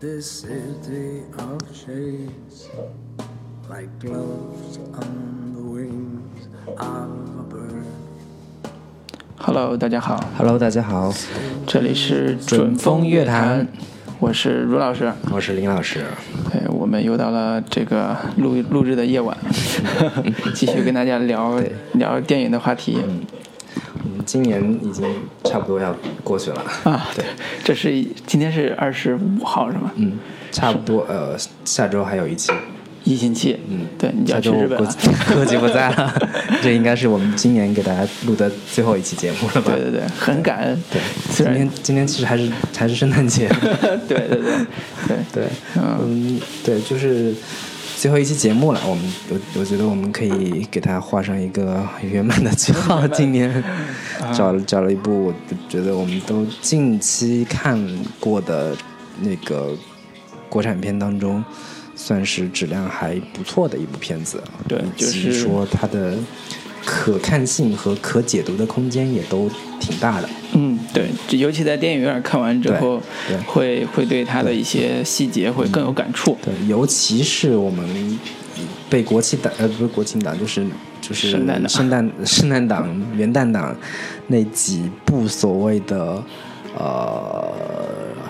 [0.00, 2.68] This city of shades,
[3.70, 7.84] like gloves on the wings of a bird.
[9.38, 11.14] Hello，大家好，Hello，大家好，
[11.66, 13.68] 这里是准风乐坛，
[14.18, 15.12] 我是卢老师。
[15.30, 16.04] 我是林老师。
[16.52, 19.36] 对，我们又到了这个录录制的夜晚，
[20.54, 21.60] 继续跟大家聊
[21.92, 22.98] 聊电影的话题。
[23.06, 23.22] 嗯，
[24.26, 25.06] 今年已经
[25.44, 26.64] 差不多要过去了。
[26.84, 27.24] 啊，对，
[27.62, 27.90] 这是
[28.26, 29.90] 今天是二十五号是吗？
[29.96, 30.18] 嗯，
[30.52, 31.04] 差不多。
[31.08, 32.52] 呃，下周还有一期。
[33.04, 33.54] 一星期。
[33.68, 34.90] 嗯，对，你要去日本了。
[35.34, 36.14] 估计 不在了。
[36.62, 39.72] 这应该是我们今年给大家录的最后一期节目了吧？
[39.76, 40.82] 对对对，很感恩。
[40.90, 43.46] 对今天今天其实还是还是圣诞节。
[44.08, 44.40] 对对对
[45.06, 45.44] 对对，
[45.76, 47.34] 嗯嗯，对，就是
[47.96, 48.80] 最后一期节目了。
[48.86, 53.06] 我们我我觉得我们可以给它画上一个圆满的句号。
[53.08, 53.50] 今年
[54.20, 55.34] 啊 找了找了一部，我
[55.68, 57.80] 觉得我们都近期看
[58.20, 58.76] 过的
[59.20, 59.76] 那个
[60.48, 61.42] 国产片当中，
[61.94, 64.42] 算是质量还不错的一部片子。
[64.68, 66.16] 对以及就是说它的
[66.84, 70.28] 可看性和可解读的空间也都挺大的。
[70.54, 73.42] 嗯，对，这尤其在电影院看完之后，对对。
[73.42, 76.36] 会会对他的一些细节会更有感触。
[76.42, 78.18] 对，尤其是我们
[78.88, 80.64] 被国庆档呃不是国庆档，就是
[81.00, 83.76] 就是圣诞档圣诞圣诞档、 元旦档
[84.28, 86.22] 那几部所谓的
[86.78, 87.52] 呃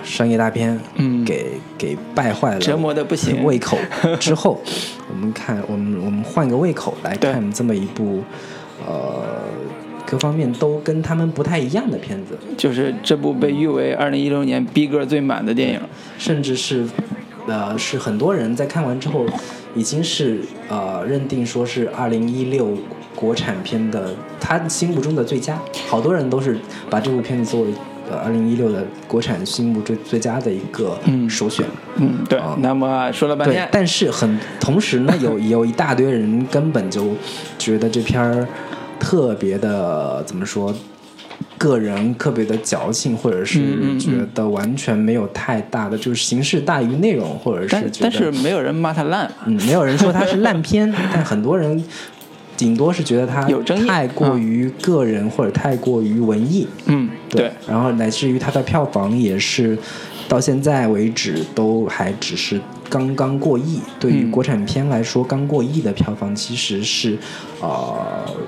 [0.03, 1.25] 商业大片，嗯。
[1.25, 3.45] 给给败坏了折磨的不行。
[3.45, 3.77] 胃口。
[4.21, 4.61] 之后，
[5.11, 8.23] 我们看我们我们换个胃口来看这么一部
[8.87, 9.23] 呃
[10.07, 12.37] 各方面都跟他们不太一样的片子。
[12.57, 15.81] 就是这部被誉为二零一六年逼格最满的电影。
[16.19, 16.87] 甚至是
[17.47, 19.27] 呃是很多人在看完之后
[19.75, 22.77] 已经是呃认定说是二零一六
[23.15, 26.59] 国产片的他心目中的最佳，好多人都是
[26.91, 27.69] 把这部片子作为
[28.11, 31.65] 呃二零一六的国产心目最最佳的一个嗯首选。
[31.97, 32.57] 嗯，对啊。
[32.61, 37.15] 那么说了半天，，但是很同时呢，有有一大堆人根本就
[37.59, 38.47] 觉得这片儿
[38.99, 40.75] 特别的怎么说，
[41.59, 49.31] 个人特别的矫情，或者嗯是觉得完全没有太大的就是形式大于内容，或者是觉得但是没有人骂它烂。
[49.47, 51.83] 嗯，没有人说它是烂片， 但很多人
[52.57, 56.67] 顶多是觉得它有争议太过于个人或者太过于文艺。
[56.87, 59.77] 嗯，对，然后乃至于它的票房也是
[60.35, 63.79] 到现在为止都还只是刚刚过亿。
[64.01, 67.17] 对于嗯国产片来说，刚过亿的票房其实是
[67.61, 67.97] 呃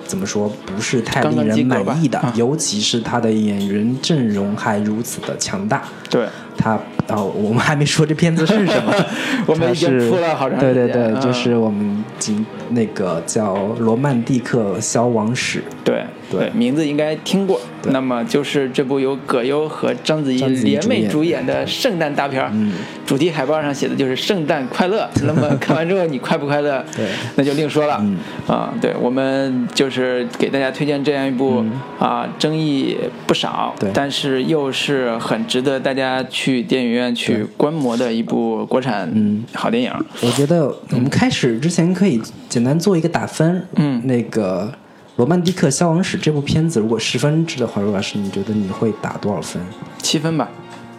[0.04, 5.84] 怎么说不是太令人满意的，啊尤其是他的演员阵容还如此的强大。
[6.10, 6.26] 对，
[6.58, 6.76] 它
[7.08, 8.92] 哦，我们还没说这片子是什么，
[9.46, 15.60] 我们已经它是铺了好长时间对对对，嗯就是我们今那个叫《罗曼蒂克消亡史》。
[15.84, 17.60] 对对名字应该听过。
[17.92, 22.50] 那么就是这部由葛优和章子怡联袂主主演的圣诞大片儿。
[22.52, 22.72] 嗯
[23.06, 25.08] 主题海报上写的就是“圣诞快乐”。
[25.22, 26.84] 那么看完之后你快不快乐？
[26.96, 27.06] 对
[27.36, 27.98] 那就另说了。
[28.00, 28.16] 嗯
[28.48, 31.64] 啊，对，我们就是给大家推荐这样一部、
[32.00, 39.92] 啊，争议不少，对但是又是很值得大家去电影院去观摩的一部国产嗯好电影。
[40.22, 43.64] 我觉得我们开始之前可以简单做一个打分。
[43.76, 44.72] 嗯那个
[45.16, 49.62] 《罗曼蒂克消亡史》这部片子，如果十分制的话，罗老师，你觉得你会打多少分？
[50.02, 50.48] 七分吧。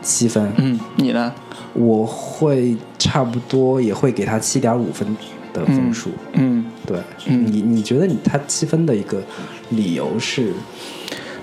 [0.01, 0.51] 七分。
[0.57, 1.33] 嗯，你呢？
[1.73, 5.07] 我会差不多也会给他七点五分
[5.53, 6.09] 的分数。
[6.33, 6.97] 嗯，对，
[7.27, 9.21] 嗯你你觉得你他七分的一个
[9.69, 10.53] 理由是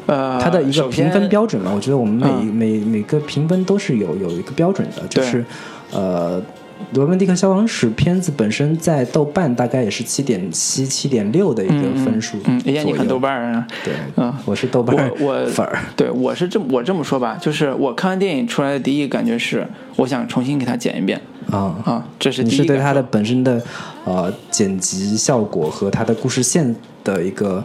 [0.06, 1.72] 呃，它的一个评分标准嘛？
[1.74, 5.44] 我觉得我们每、嗯每每个评分都是有有一个标准的，就是
[5.92, 6.40] 呃，
[6.92, 13.66] 《罗曼蒂克消亡史》片子本身在豆瓣大概也是七点七、七点六的一个分数嗯，哎呀，你看豆瓣啊？
[13.84, 15.78] 对，嗯我是豆瓣我我粉儿。
[15.96, 19.66] 对，我是这么我这么说吧，就是我看完电影出来的第一个感觉是，
[19.96, 21.76] 我想重新给它剪一遍啊。
[21.84, 23.62] 啊，这是你是对它的本身的
[24.04, 27.64] 呃剪辑效果和它的故事线的一个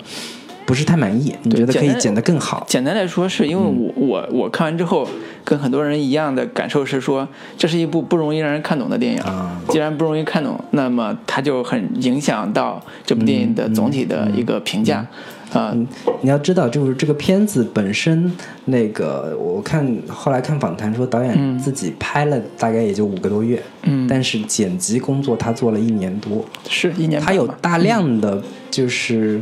[0.70, 2.64] 不是太满意，你觉得可以剪得更好？
[2.70, 5.10] 简单来说，是因为我、我我看完之后，
[5.44, 9.20] 跟很多人一样的感受是说，这是一部不容易让人看懂的电影。
[9.24, 15.04] 啊既然不容易看懂，那么它就很影响到这部电影的总体的一个评价。
[15.52, 15.76] 啊、
[16.22, 18.32] 你要知道，就是这个片子本身，
[18.66, 27.20] 那个我看后来看访谈说，导演自己拍了大概也就五个多月，嗯但是剪辑工作他做了一年多，是一年。
[27.20, 28.40] 他有大量的
[28.70, 29.42] 就是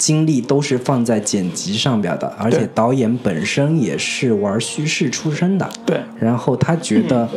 [0.00, 6.00] 精力都是放在剪辑上边的，而且导演本身也是玩叙事出身的，对。
[6.18, 7.28] 然后他觉得，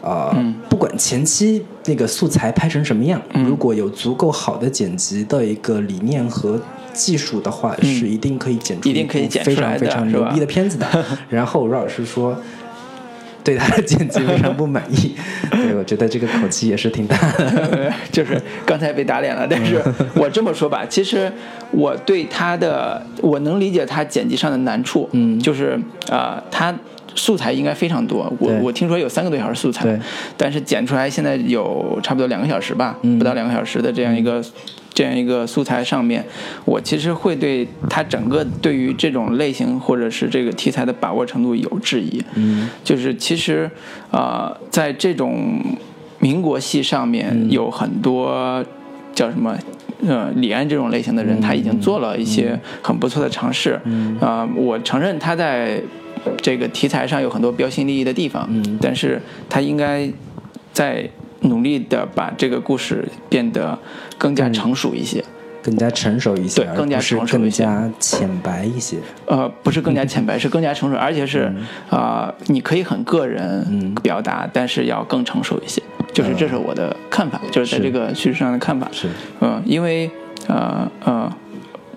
[0.00, 0.54] 呃，嗯。
[0.68, 6.60] 不管前期那个素材拍成什么样，如果有足够好的剪辑的一个理念和
[6.92, 10.86] 技术的话，是一定可以剪出嗯一定可以部剪出来非常非常牛逼的片子的。
[11.28, 12.36] 然后罗老师说。
[13.46, 15.14] 对他的剪辑非常不满意。
[15.52, 17.92] 对，我觉得这个口气也是挺大的。
[18.10, 19.80] 就是刚才被打脸了，但是
[20.16, 21.32] 我这么说吧，其实
[21.70, 25.78] 我对他的我能理解他剪辑上的难处，嗯就是
[26.10, 26.74] 啊、呃他
[27.14, 29.98] 素材应该非常多，我我听说有三个多小时素材对，
[30.36, 34.42] 但是剪出来现在有差不多两个小时吧，嗯不到两个小时的这样一个。
[34.96, 36.24] 这样一个素材上面，
[36.64, 42.24] 我其实会对他整个对于这种类型或者是这个题材的把握程度有质疑。
[42.34, 43.70] 嗯就是其实，
[44.10, 45.60] 呃，在这种
[46.18, 48.64] 民国戏上面有很多
[49.12, 49.54] 叫什么？
[50.06, 53.80] 呃，李安这种类型的人，他已经做了一些很不错的尝试。
[53.84, 55.82] 嗯啊、我承认他在
[56.42, 60.06] 这个题材上有很多标新立异的地方，嗯但是他应该
[60.72, 61.08] 在
[61.40, 63.78] 努力的把这个故事变得
[64.18, 65.24] 更加成熟一些。
[65.62, 68.98] 更加成熟一些，对更加成熟一些更加浅白一些。
[69.26, 71.52] 呃，不是更加浅白，是更加成熟，而且是
[71.90, 75.82] 啊、呃你可以很个人嗯表达，但是要更成熟一些。
[76.12, 78.88] 就是这是我的看法，就是在这个叙事上的看法。
[78.92, 79.08] 是，
[79.40, 80.08] 嗯，因为
[80.46, 81.32] 呃呃，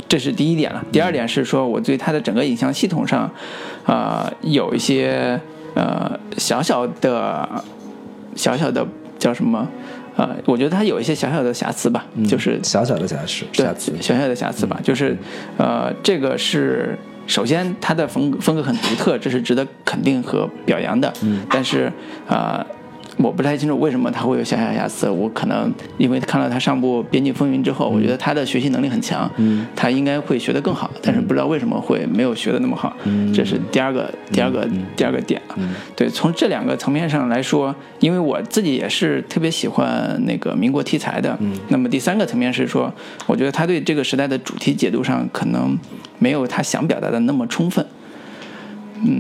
[0.08, 0.84] 这是第一点了。
[0.92, 3.30] 第二点是说，我对它的整个影像系统上，
[3.86, 5.40] 呃，有一些
[5.76, 7.48] 呃小小的、
[8.36, 8.84] 小小的
[9.20, 9.68] 叫什么？
[10.20, 13.94] 呃，我觉得它有一些小小的瑕疵吧，嗯就是小小的瑕疵，对瑕疵。
[14.02, 15.18] 小小的瑕疵吧，就是
[15.58, 21.14] 呃，这个是首先它的风风格很独特，这是值得肯定和表扬的。
[21.24, 21.90] 嗯但是
[22.28, 22.66] 呃，
[23.22, 25.10] 我不太清楚为什么他会有小小瑕疵。
[25.10, 32.96] 我可能因为看了他上部《边境风云》之后，我觉得他的学习能力很强，嗯他应该会学得更好，但是不知道为什么会没有学得那么好。
[33.04, 35.42] 嗯这是第二个第二个、第二个点
[35.96, 42.92] 对，从这两个层面上来说，因为我自己也是特别喜欢那个民国题材的，嗯那么第三个层面是说，
[43.28, 45.78] 我觉得他对这个时代的主题解读上可能
[46.20, 47.86] 没有他想表达的那么充分。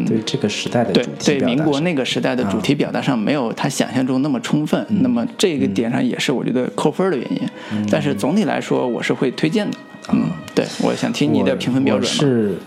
[0.07, 4.99] 对这个时代的对主题对，民国那个时代的主题表达上没有他想象中那么充分，嗯。
[5.01, 7.87] 那么这个点上也是我觉得扣分的原因。
[7.89, 9.77] 但是总体来说，我是会推荐的。
[10.11, 12.19] 嗯，对，我想听你的评分标准嘛。
[12.19, 12.57] 是，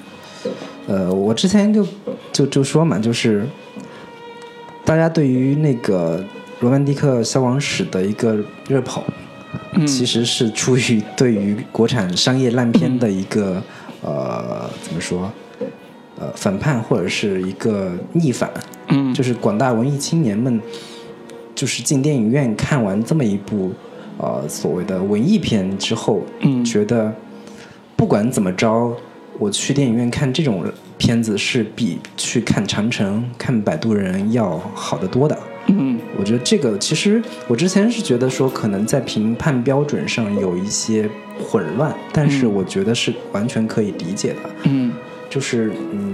[0.87, 1.87] 呃，我之前就
[2.32, 3.47] 就就说嘛，就是
[4.85, 6.19] 大家对于那个
[6.61, 8.38] 《罗曼蒂克消亡史》的一个
[8.69, 9.03] 热捧，
[9.73, 9.87] 嗯。
[9.87, 13.62] 其实是出于对于国产商业烂片的一个、
[14.03, 15.32] 呃怎么说
[16.22, 18.48] 呃反叛或者是一个逆反，
[18.88, 20.60] 嗯，就是广大文艺青年们，
[21.52, 23.72] 就是进电影院看完这么一部
[24.19, 27.12] 呃所谓的文艺片之后，嗯觉得
[27.96, 28.96] 不管怎么着，
[29.38, 30.64] 我去电影院看这种
[30.96, 35.36] 片子是比去看长城、看摆渡人要好得多的。
[35.66, 41.08] 嗯我觉得这个其实我之前是觉得说可能在评判标准上有一些
[41.40, 44.38] 混乱，但是嗯我觉得是完全可以理解的。
[44.64, 44.92] 嗯
[45.30, 46.12] 就是你，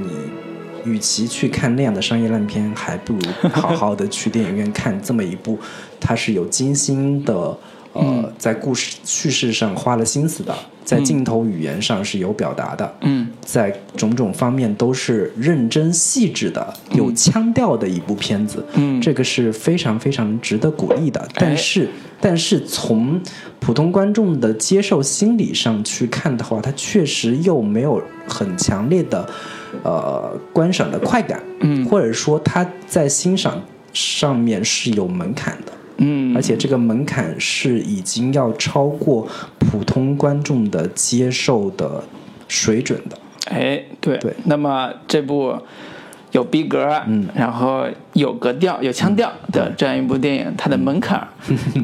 [0.93, 3.21] 与其去看那样的商业烂片，还不如
[3.51, 5.59] 好好的去电影院看这么一部，
[6.01, 7.35] 它是有精心的，
[7.93, 10.55] 呃，嗯在故事叙事上花了心思的，
[10.85, 18.65] 在镜头语言上是有表达的，嗯在种种方面都是认真细致的、有腔调的一部片子。
[18.75, 21.27] 嗯，这个是非常非常值得鼓励的。
[21.35, 21.89] 但是，
[22.21, 23.21] 但是从
[23.59, 29.29] 普通观众的接受心理上去看的话，它确实又没有很强烈的
[29.83, 33.61] 呃观赏的快感，嗯或者说他在欣赏
[33.93, 35.73] 上面是有门槛的。
[36.01, 39.27] 嗯，而且这个门槛是已经要超过
[39.59, 42.03] 普通观众的接受的
[42.47, 43.19] 水准的。
[43.51, 45.57] 哎，对对那么这部
[46.31, 51.27] 有逼格，嗯然后有格调、有腔调的这样一部电影，它的门槛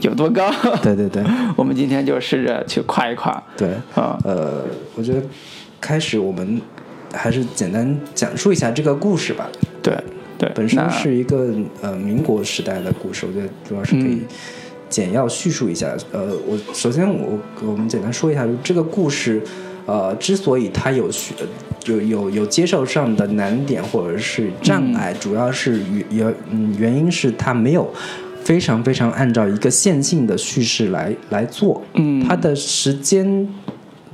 [0.02, 0.49] 有多高？
[0.80, 1.25] 对对对
[1.56, 3.42] 我们今天就试着去跨一跨。
[3.56, 4.62] 对，啊，呃，
[4.94, 5.20] 我觉得
[5.80, 6.61] 开始我们
[7.16, 9.49] 还是简单讲述一下这个故事吧。
[9.83, 9.97] 对
[10.37, 14.21] 对，本身是一个呃民国时代的故事，我觉得主要是可以嗯
[14.88, 15.97] 简要叙述一下。
[16.12, 19.42] 呃，我首先我我们简单说一下，就这个故事，
[19.87, 21.35] 呃，之所以它有需
[21.87, 27.88] 有有有接受上的难点或者是障碍，主要是原原嗯原因是它没有
[28.42, 33.49] 非常非常按照一个线性的叙事来来做，嗯，它的时间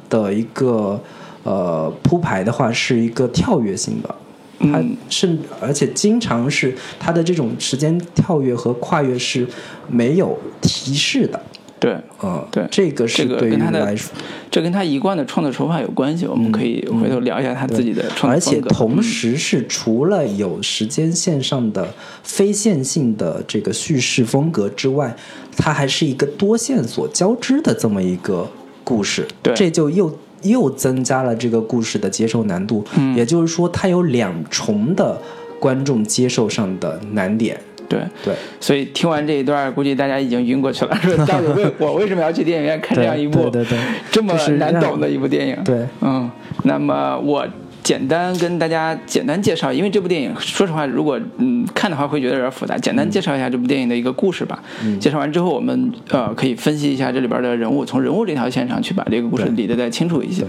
[0.09, 1.01] 的一个
[1.43, 4.15] 呃铺排的话是一个跳跃性的。
[4.63, 9.47] 它嗯甚而且经常是它的这种时间跳跃和跨越是
[9.89, 11.41] 没有提示的，
[11.79, 14.13] 对，呃，对这个是这个对他的来说，
[14.51, 18.69] 这跟他一贯的创作手法有关系，我们可以回头聊一下他自己的创而作风格。
[18.69, 21.89] 且同嗯时是除了有时间线上的
[22.23, 25.17] 非线性的这个叙事风格之外，
[25.57, 28.47] 它还是一个多线索交织的这么一个
[28.85, 30.15] 故事，对这就又。
[30.43, 35.21] 又增加了这个故事的接受难度，嗯也就是说，它有两重的
[35.59, 37.59] 观众接受上的难点。
[37.89, 40.95] 对，对，所以听完这一段，估计大家已经晕过去了。
[41.03, 43.79] 说到底为我为什么要去电影院看这样一部对对对
[44.13, 45.57] 这么难懂的一部电影？
[45.65, 46.31] 对，嗯，
[46.63, 47.45] 那么我
[47.91, 54.63] 简单跟大家简单介绍，因为这部电影，说实话，如果嗯看的话会觉得有点复杂，简单介绍一下这部电影的一个故事吧。
[55.01, 60.45] 介绍完之后，我们呃可以分析一下这里边的人物，从人物这条线上去把这个故事理得再清楚一些。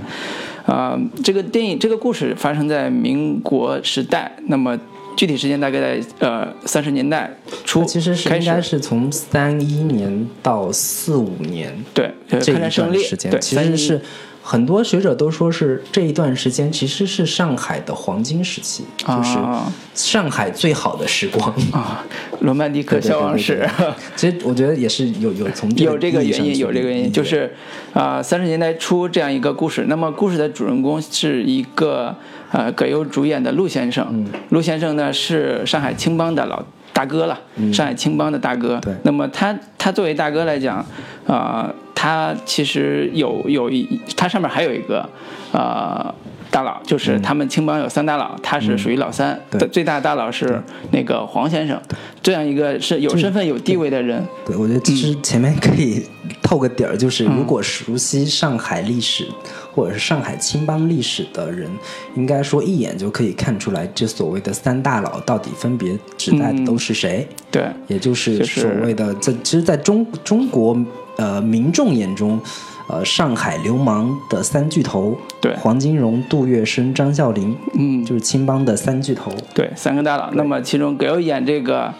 [0.67, 4.77] 啊、这个电影这个故事发生在民国时代，那么。
[5.17, 7.29] 具体时间大概在呃三十年代
[7.65, 14.01] 初其实是应该是从三一年到四五年对，抗战胜利段时间，对，其实是
[14.43, 21.53] 很多学者都说是这一段时间其实是上海的黄金时期，就是啊上海最好的时光。
[21.71, 22.03] 啊，
[22.39, 23.67] 罗曼蒂克消亡史。
[24.15, 27.53] 其实我觉得也是有有从有这个原因，有这个原因，就是
[27.93, 29.85] 啊，三、十年代初这样一个故事。
[29.87, 32.15] 那么故事的主人公是一个
[32.51, 34.07] 呃葛优主演的陆先生。
[34.11, 37.39] 嗯陆先生呢是上海青帮的老大哥了，
[37.71, 38.77] 上海青帮的大哥。
[38.77, 40.83] 嗯对那么他他作为大哥来讲，
[41.27, 41.71] 啊、
[42.01, 45.07] 他其实有有一，他上面还有一个
[45.51, 46.11] 呃
[46.49, 49.67] 大佬，就是他们青帮有三大佬，他是属于老三，嗯对。
[49.67, 51.79] 最大的大佬是那个黄先生，
[52.23, 54.25] 这样一个是有身份有地位的人。
[54.43, 56.03] 对，我觉得其实前面可以
[56.41, 59.27] 透个底儿，就是嗯如果熟悉上海历史
[59.71, 61.69] 或者是上海青帮历史的人，
[62.15, 70.75] 应该说一眼就可以看出来，这所谓的三大佬到底分别指代的都是谁，对，也就是就是所谓的在其实在中中国
[71.17, 72.39] 呃民众眼中。
[72.87, 79.31] 呃，上海流氓的三巨头，对黄金荣、杜月笙、张啸林，嗯，就是青帮的三巨头。
[79.53, 80.29] 对，三个大佬。
[80.33, 81.93] 那么其中葛优演这个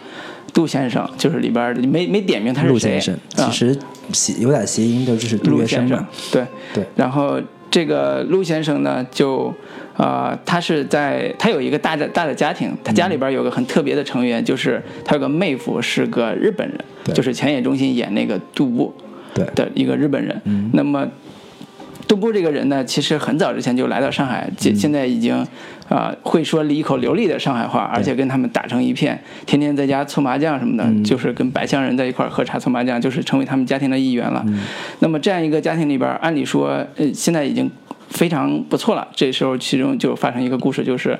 [0.52, 3.78] 杜先生，就是里边儿没没点名他是谁陆先生，啊其实
[4.12, 6.84] 谐有点谐音的，就是杜月笙嘛。，对对。
[6.94, 7.40] 然后
[7.70, 9.54] 这个陆先生呢，就
[9.96, 18.94] 呃，他是在他有一个大的大的家庭，他家里边有个很特别的成员，就是他有个妹夫是个日本人，对就是前野中心演那个杜布
[19.34, 20.40] 对的一个日本人。
[20.72, 21.06] 那么
[22.08, 25.34] 杜布这个人呢，其实很早之前就来到上海，现现在已经
[25.88, 34.44] 啊、呃会说一口流利的上海话，而且跟他们打成一片，天天在家搓麻将什么的，就是跟白乡人在一块喝茶搓麻将，就是成为他们家庭的一员了。
[35.00, 37.70] 那么这样一个家庭里边，按理说，呃，现在已经。
[38.12, 41.18] 非常不错了，这时候其中就发生一个故事，就是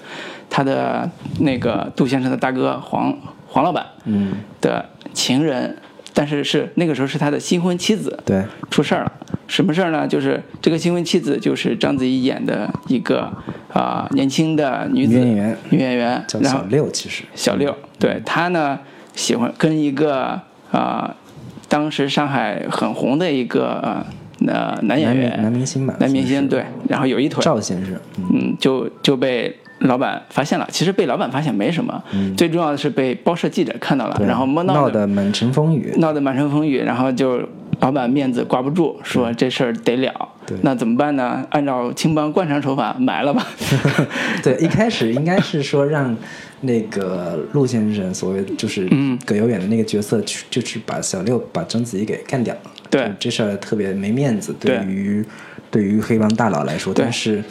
[0.48, 3.12] 他的那个杜先生的大哥黄
[3.48, 5.76] 黄老板嗯，的情人，
[6.14, 9.12] 但是是那个时候是他的新婚妻子，对，出事儿了。
[9.48, 10.06] 什么事儿呢？
[10.06, 13.30] 就是这个新婚妻子就是章子怡演的一个
[13.72, 15.58] 啊、年轻的女子女演员。
[15.70, 17.24] 女演员，叫小六，其实。
[17.34, 18.78] 小六，对她呢
[19.14, 21.14] 喜欢跟一个啊、
[21.68, 24.06] 当时上海很红的一个呃
[24.46, 30.66] 呃男演员男明星吧，男明星对，然后有一腿，赵先生，嗯，嗯，就就被老板发现了。
[30.70, 32.02] 其实被老板发现没什么，
[32.36, 37.40] 最重要的是被报社记者看到了，然后闹闹得满城风雨，闹得满城风雨，然后就
[37.80, 40.56] 老板面子挂不住，说这事儿得了对。
[40.62, 41.44] 那怎么办呢？
[41.50, 43.46] 按照青帮惯常手法埋了吧。
[44.42, 46.16] 对，一开始应该是说让
[46.60, 52.60] 那个陆先生，所谓就是嗯葛优演的那个角色去，就是把小六把章子怡给干掉了。
[52.92, 53.10] 对。
[53.18, 54.86] 这事儿特别没面子，对对。
[54.86, 55.24] 于
[55.70, 57.42] 对于黑帮大佬来说，但是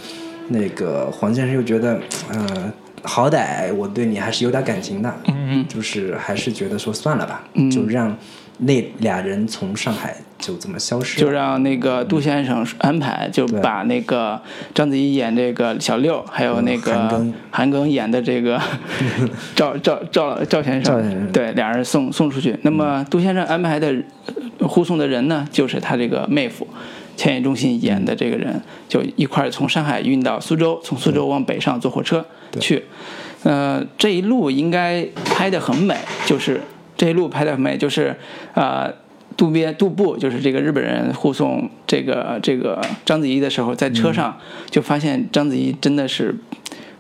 [0.50, 2.72] 那个黄先生又觉得，呃，
[3.02, 7.72] 好歹我对你还是有点感情的，嗯，就是还是觉得说算了吧，嗯。
[7.72, 8.16] 就让
[8.64, 14.40] 那俩人从上海就这么消失，就让那个杜先生安排，就把那个
[14.74, 18.62] 章子怡演这个小六，还有那个韩庚演的这个
[19.56, 22.58] 赵赵赵赵先生，对，俩人送送出去。
[22.62, 23.96] 那么杜先生安排的
[24.60, 26.68] 呃护送的人呢，就是他这个妹夫。
[27.18, 32.26] 千叶中心演的这个人，就一块儿从上海运到苏州，从苏州往北上坐火车
[32.60, 32.84] 去。
[33.44, 36.62] 呃，这一路应该拍的很美，就是
[37.02, 38.16] 这一路拍的很美，就是
[38.54, 38.94] 呃，
[39.36, 44.38] 渡边渡部就是这个日本人护送这个这个章子怡的时候，在车上
[44.70, 46.36] 就发现章子怡真的是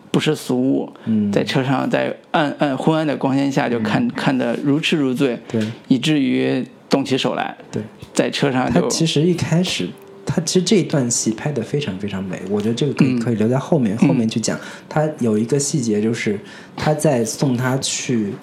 [0.09, 1.31] 不识俗物，嗯。
[1.31, 5.61] 在车上在暗暗昏暗的光线下就看、看得如痴如醉，对。
[5.87, 7.83] 以至于动起手来，对。
[8.11, 9.87] 在车上就他其实一开始，
[10.25, 13.19] 他其实这一段戏拍得非常非常美，我觉得这个可以、嗯。
[13.19, 14.59] 可以留在后面、后面去讲。
[14.89, 16.39] 他有一个细节就是
[16.75, 18.33] 他在送他去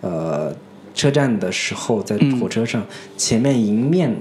[0.00, 0.54] 呃
[0.98, 2.84] 车站的时候，在嗯火车上、
[3.16, 4.12] 前面迎面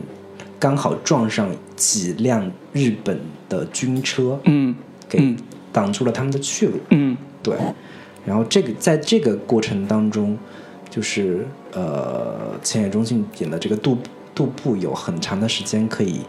[0.60, 3.20] 刚好撞上几辆日本
[3.50, 4.76] 的军车，嗯
[5.10, 5.36] 给嗯
[5.74, 6.74] 挡住了他们的去路。
[6.92, 7.56] 嗯对，
[8.24, 10.38] 然后这个在这个过程当中，
[10.88, 13.98] 就是呃，千野忠信演的这个杜
[14.36, 16.22] 杜布有很长的时间可以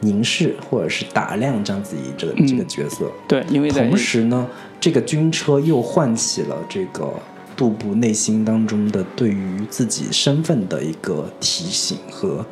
[0.00, 3.08] 凝视或者是打量章子怡这个、这个角色。
[3.28, 4.48] 对，因为同时呢，
[4.80, 7.12] 这个军车又唤起了这个
[7.56, 12.44] 杜布内心当中的对于自己身份的一个提醒和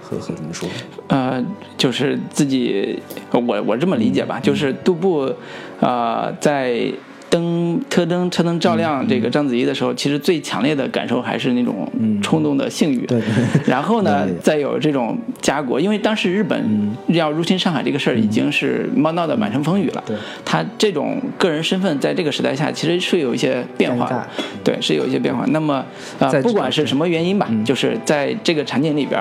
[0.00, 0.68] 和和怎么说？
[1.08, 1.44] 呃，
[1.76, 5.32] 就是自己，我我这么理解吧，就是杜布，
[5.80, 6.92] 呃，在
[7.30, 11.88] 灯车灯车灯照亮这个章子怡的时候，其实最强烈的感受还是那种
[12.20, 13.06] 冲动的性欲。
[13.06, 20.02] 对 对 然后呢，再有这种家国，因为当时日本要入侵上海这个事儿已经是闹闹得满城风雨了。
[20.04, 24.26] 对他这种个人身份在这个时代下，其实是有一些变化的。
[24.64, 25.44] 对，是有一些变化。
[25.48, 25.84] 那么，
[26.18, 29.20] 呃，不管是什么原因吧，就是在这个场景里边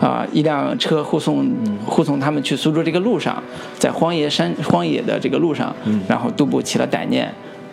[0.00, 1.48] 儿，啊、一辆车护送
[1.86, 3.42] 护送他们去苏州这个路上，
[3.78, 5.74] 在荒野山荒野的这个路上，
[6.08, 7.32] 然后杜布起了歹念，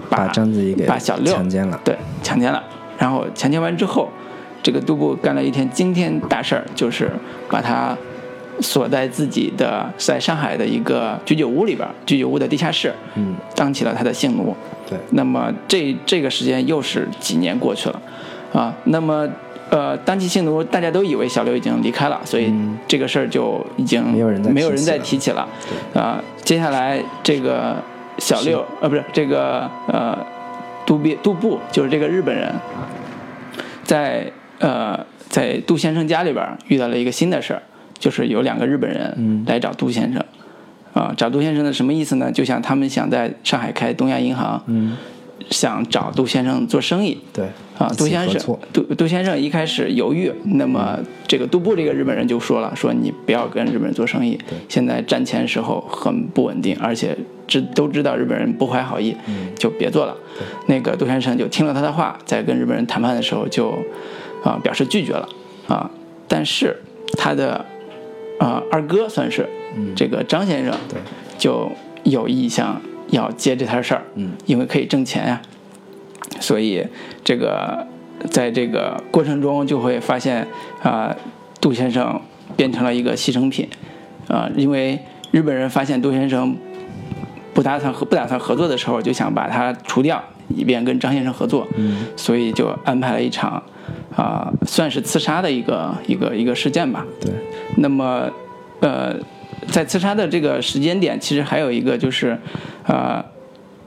[0.10, 1.80] 把章子怡给把小六强奸了。
[1.84, 2.64] 对，强奸了。
[2.98, 4.10] 然后强奸完之后，
[4.64, 7.12] 这个杜布干了一件惊天大事儿，就是
[7.50, 7.96] 把他
[8.62, 14.56] 锁在自己的在上海的一个居酒屋里边儿，居酒屋的地下室，嗯，当起了他的性奴。
[14.90, 18.02] 对，那么这这个时间又是几年过去了，
[18.54, 19.28] 啊，那么
[19.70, 22.54] 呃，当起性奴，大家都以为小刘已经离开了，所以
[22.88, 25.48] 这个事儿就已经嗯没有人再没有人再提起了
[25.94, 27.76] 啊，接下来这个
[28.18, 30.18] 小六呃不是这个呃
[30.86, 32.54] 杜比杜布就是这个日本人，
[33.84, 37.62] 在呃在杜先生家里边遇到了一个新的事儿，
[37.98, 40.24] 就是有两个日本人来找杜先生。
[40.94, 42.32] 啊，找杜先生的什么意思呢？
[42.32, 44.96] 就像他们想在上海开东亚银行，嗯，
[45.50, 47.88] 想找杜先生做生意对啊。
[47.98, 54.38] 杜先生，杜杜先生一开始犹豫，那么这个杜布这个日本人就说了，说你不要跟日本人做生意，
[54.70, 57.18] 现在战前时候很不稳定，而且
[57.48, 59.16] 知都知道日本人不怀好意，
[59.58, 60.16] 就别做了。
[60.68, 63.74] 那个杜先生就听了他的话，在跟日本人谈判的时候就
[64.44, 65.28] 啊表示拒绝了
[65.68, 65.90] 啊，
[66.28, 66.76] 但是
[67.18, 67.66] 他的
[68.40, 69.48] 啊二哥算是
[69.96, 71.00] 这个张先生，对
[71.38, 71.72] 就
[72.04, 75.42] 有意向要接这摊事儿，嗯，因为可以挣钱呀、
[76.40, 76.86] 所以
[77.24, 77.86] 这个
[78.30, 80.48] 在这个过程中就会发现
[80.82, 81.16] 啊、
[81.62, 82.22] 杜先生
[82.56, 83.68] 变成了一个牺牲品，
[84.28, 85.00] 啊、因为
[85.32, 86.56] 日本人发现杜先生
[87.54, 93.62] 不打算和不打算合作的时候，就想把他除掉，以便跟张先生合作，嗯，所以就安排了一场
[94.16, 97.32] 啊、算是刺杀的一个一个一个事件吧，对，
[97.78, 98.30] 那么，
[98.80, 99.14] 呃，
[99.68, 102.40] 在刺杀的这个时间点，其实还有一个就是，
[102.86, 103.24] 呃，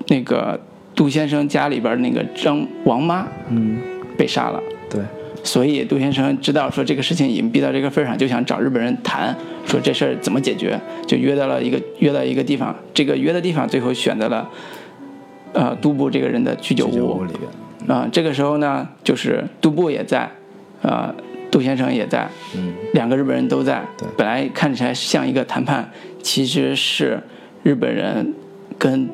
[0.08, 0.60] 那个
[0.98, 3.78] 杜先生家里边那个张王妈嗯，
[4.16, 5.00] 被杀了，对，
[5.44, 9.32] 所以杜先生知道说这个事情已经逼到这个份儿上，就想找日本人谈，
[9.64, 14.50] 说这事儿怎么解决，就约到了一个约到一个地方，这个约的地方最后选择了，
[15.52, 20.28] 呃，杜布这个人的居酒屋屋里边，啊、这个时候呢，就是杜布也在，
[20.82, 21.14] 呃，
[21.48, 24.08] 杜先生也在，嗯，两个日本人都在对。
[24.16, 25.88] 本来看起来像一个谈判，
[26.24, 27.22] 其实是
[27.62, 28.34] 日本人
[28.76, 29.08] 跟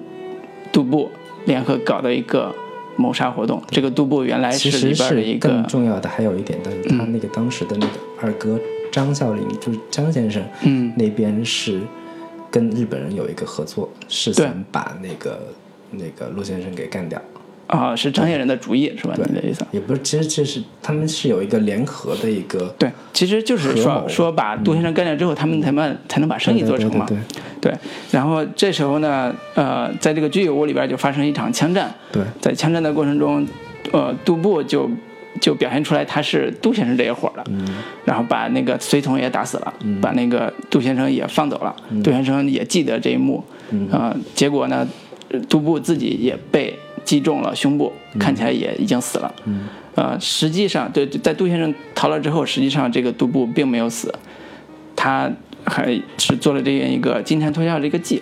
[0.73, 1.11] 杜布
[1.47, 2.55] 联合搞的一个
[2.97, 3.63] 谋杀活动。
[3.69, 8.59] 这个杜布原来其是里实是边的一个，更重要的还有一点，但是他那个当时的那个二哥
[8.91, 11.81] 张孝林，就是张先生，嗯，那边是
[12.51, 15.41] 跟日本人有一个合作，是想把那个
[15.91, 17.21] 那个陆先生给干掉。
[17.67, 19.15] 啊，是张先人的主意是吧？
[19.17, 19.65] 你的意思？
[19.73, 27.07] 也不是，其实这是他们是有一个联合的一个对，其实就是说说把杜先生干掉之后，他们才能才能把生意做成嘛。
[27.07, 27.17] 对
[27.61, 27.79] 对对，
[28.11, 33.47] 然后这时候呢，呃，在这个居酒屋里边就发生一场枪战，对在枪战的过程中，
[33.93, 34.91] 呃，杜布就
[35.41, 37.67] 就表现出来他是杜先生这一伙的，嗯
[38.05, 39.73] 然后把那个随从也打死了，
[40.03, 43.43] 把那个杜先生也放走了，嗯杜先生也记得这一幕，
[43.91, 44.87] 呃，结果呢，
[45.31, 49.67] 呃杜布自己也被击中了胸部，看起来也已经死了，嗯。
[49.97, 54.13] 呃，实际上对，在杜先生逃了之后，实际上这个杜布并没有死，
[54.97, 55.31] 他
[55.65, 55.87] 还
[56.19, 58.21] 是做了这样一个金蝉脱壳的一个计，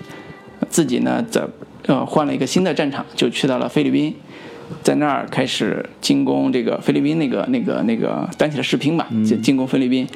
[0.69, 1.43] 自己呢在
[1.87, 4.15] 呃换了一个新的战场，就去到了菲律宾，
[4.83, 10.07] 在那儿开始进攻这个菲律宾那个那个那个单体的士兵吧，就进攻菲律宾。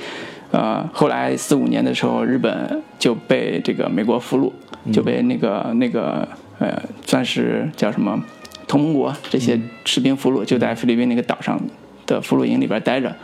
[0.51, 4.53] 呃，后来四五年的时候，日本就被这个美国俘虏，
[4.93, 8.23] 就被那个那个呃，算是叫什么
[8.67, 11.61] 同盟国这些士兵俘虏，就在菲律宾那个岛上
[12.07, 13.15] 的俘虏营里边待着。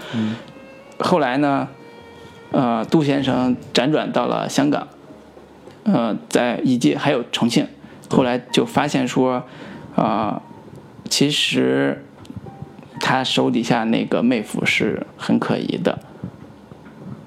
[0.99, 1.69] 后来呢，
[2.53, 4.87] 呃，杜先生辗转到了香港，
[5.85, 7.67] 呃，在以及还有重庆，
[8.09, 9.43] 后来就发现说，
[9.97, 10.41] 啊、
[11.09, 12.05] 其实
[13.01, 15.99] 他手底下那个妹夫是很可疑的，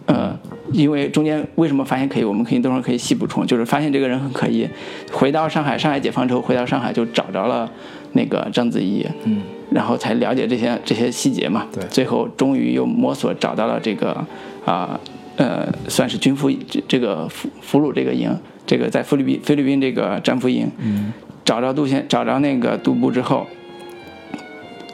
[0.06, 0.39] 呃，
[0.71, 4.69] 因为中间为什么发现可疑，我们可以等会儿可以细补充，就是发现这个人很可疑，
[5.12, 7.69] 回到上海，上海解放之后回到上海就找着了
[8.15, 11.84] 那个章子怡，嗯，然后才了解这些这些细节嘛，对。
[11.86, 14.25] 最后终于又摸索找到了这个
[14.65, 14.99] 啊
[15.38, 21.13] 呃算是军俘这这个俘俘虏这个营，这个在菲律宾菲律宾这个战俘营，嗯。
[21.43, 23.45] 找着杜先找着那个杜布之后，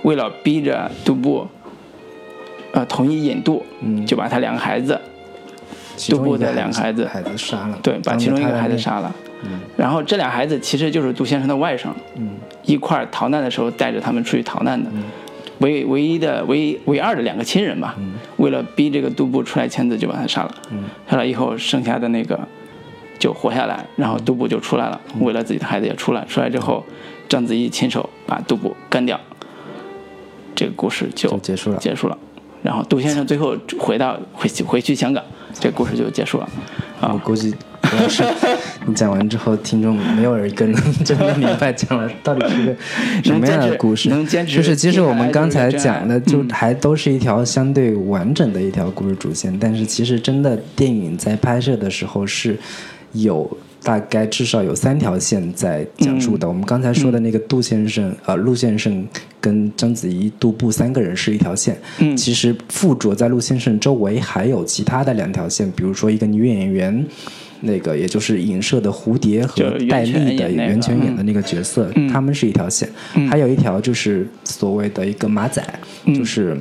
[0.03, 1.47] 为了逼着杜布，
[2.73, 4.05] 呃，同意引渡，嗯。
[4.05, 4.99] 就把他两个孩子，
[6.09, 9.15] 杜布的两个孩子孩子杀了，对，把其中一个孩子杀了。
[9.77, 12.29] 然后这俩孩子其实就是杜先生的外甥，嗯。
[12.63, 14.89] 一块儿逃难的时候带着他们出去逃难的，
[15.57, 17.97] 唯唯一的唯一唯二的两个亲人吧，
[18.37, 20.55] 为了逼这个杜布出来签字，就把他杀了。
[21.09, 22.39] 杀了以后，剩下的那个
[23.17, 26.23] 就活下来，然后杜布就出来了，为了自己的孩子也出来。
[26.25, 26.85] 出来之后，
[27.27, 29.19] 章子怡亲手把杜布干掉，
[30.55, 31.77] 这个故事就就结束了。
[31.79, 32.17] 结束了。
[32.61, 35.23] 然后杜先生最后回到回去回去香港，
[35.55, 36.47] 这个故事就结束了。
[37.01, 38.23] 啊，我估计主要是
[38.85, 42.75] 你讲完之后，听众没有一个能真的明白讲了到底是个
[43.23, 44.09] 什么样的故事。
[44.09, 52.57] 能坚持就是其实我们刚才讲的，就还都是一条相对完整的一条故事主线，但是其实真的电影在拍摄的时候是
[53.13, 53.57] 有。
[53.83, 56.47] 大概至少有三条线在讲述的。
[56.47, 59.03] 我们刚才说的那个杜先生，呃，陆先生
[59.39, 61.75] 跟章子怡、杜布三个人是一条线。
[61.97, 67.03] 嗯其实附着在陆先生周围还有其他的两条线，比如说一个女演员，
[67.61, 72.07] 那个也就是影射的蝴蝶和戴笠的袁泉演的那个角色，嗯。
[72.07, 72.89] 他们是一条线。
[73.29, 75.63] 还有一条就是所谓的一个马仔，
[76.15, 76.57] 就是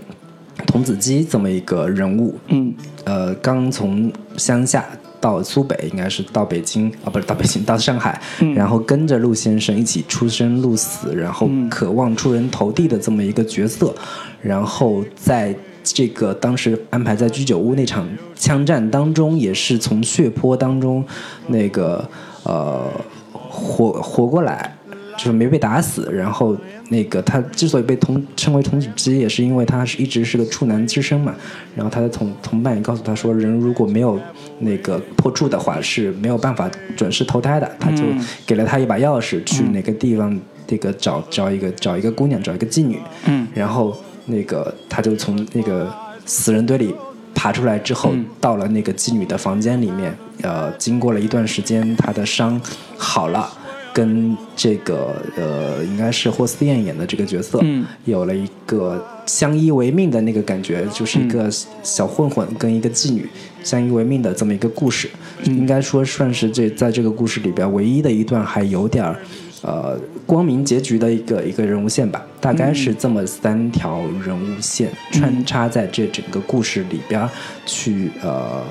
[0.67, 2.35] 童子鸡这么一个人物。
[2.49, 2.73] 嗯。
[3.05, 4.85] 呃，刚从乡下
[5.21, 8.55] 到苏北，应该是到北京啊，不是到北京，到上海，嗯。
[8.55, 11.69] 然后跟着陆先生一起出生入死，然后嗯。
[11.69, 13.95] 渴望出人头地的这么一个角色，
[14.43, 15.55] 然后在
[15.95, 21.05] 这个当时安排在居酒屋那场枪战当中，也是从血泊当中
[21.49, 22.09] 那个
[22.45, 22.91] 呃
[23.33, 24.77] 活活过来。
[25.19, 26.57] 就是没被打死，然后
[26.89, 31.35] 那个他之所以被同称为童子鸡，也是因为他是一直是个处男之身嘛。
[31.77, 34.19] 然后他的同同伴也告诉他说，人如果没有
[34.61, 37.71] 那个破处的话，是没有办法转世投胎的。
[37.79, 40.35] 他就嗯给了他一把钥匙，去哪个地方
[40.67, 42.99] 这个找找一个找一个姑娘，找一个妓女。
[43.27, 43.95] 嗯然后
[44.27, 45.93] 那个他就从那个
[46.25, 46.95] 死人堆里
[47.35, 50.15] 爬出来之后，嗯到了那个妓女的房间里面。
[50.43, 52.59] 呃，经过了一段时间，他的伤
[52.97, 53.47] 好了，
[53.93, 61.51] 跟这个呃，应该是霍思燕演的这个角色，嗯有了一个相依为命的那个感觉，就是一个
[61.83, 63.29] 小混混跟一个妓女
[63.63, 65.11] 相依为命的这么一个故事。
[65.45, 69.17] 应该说算是这在这个故事里边唯一的一段还有点儿
[69.61, 77.29] 呃光明结局的一个一个人物线吧，大概是这么三条人物线穿插在这整个故事里边儿
[77.67, 78.63] 去呃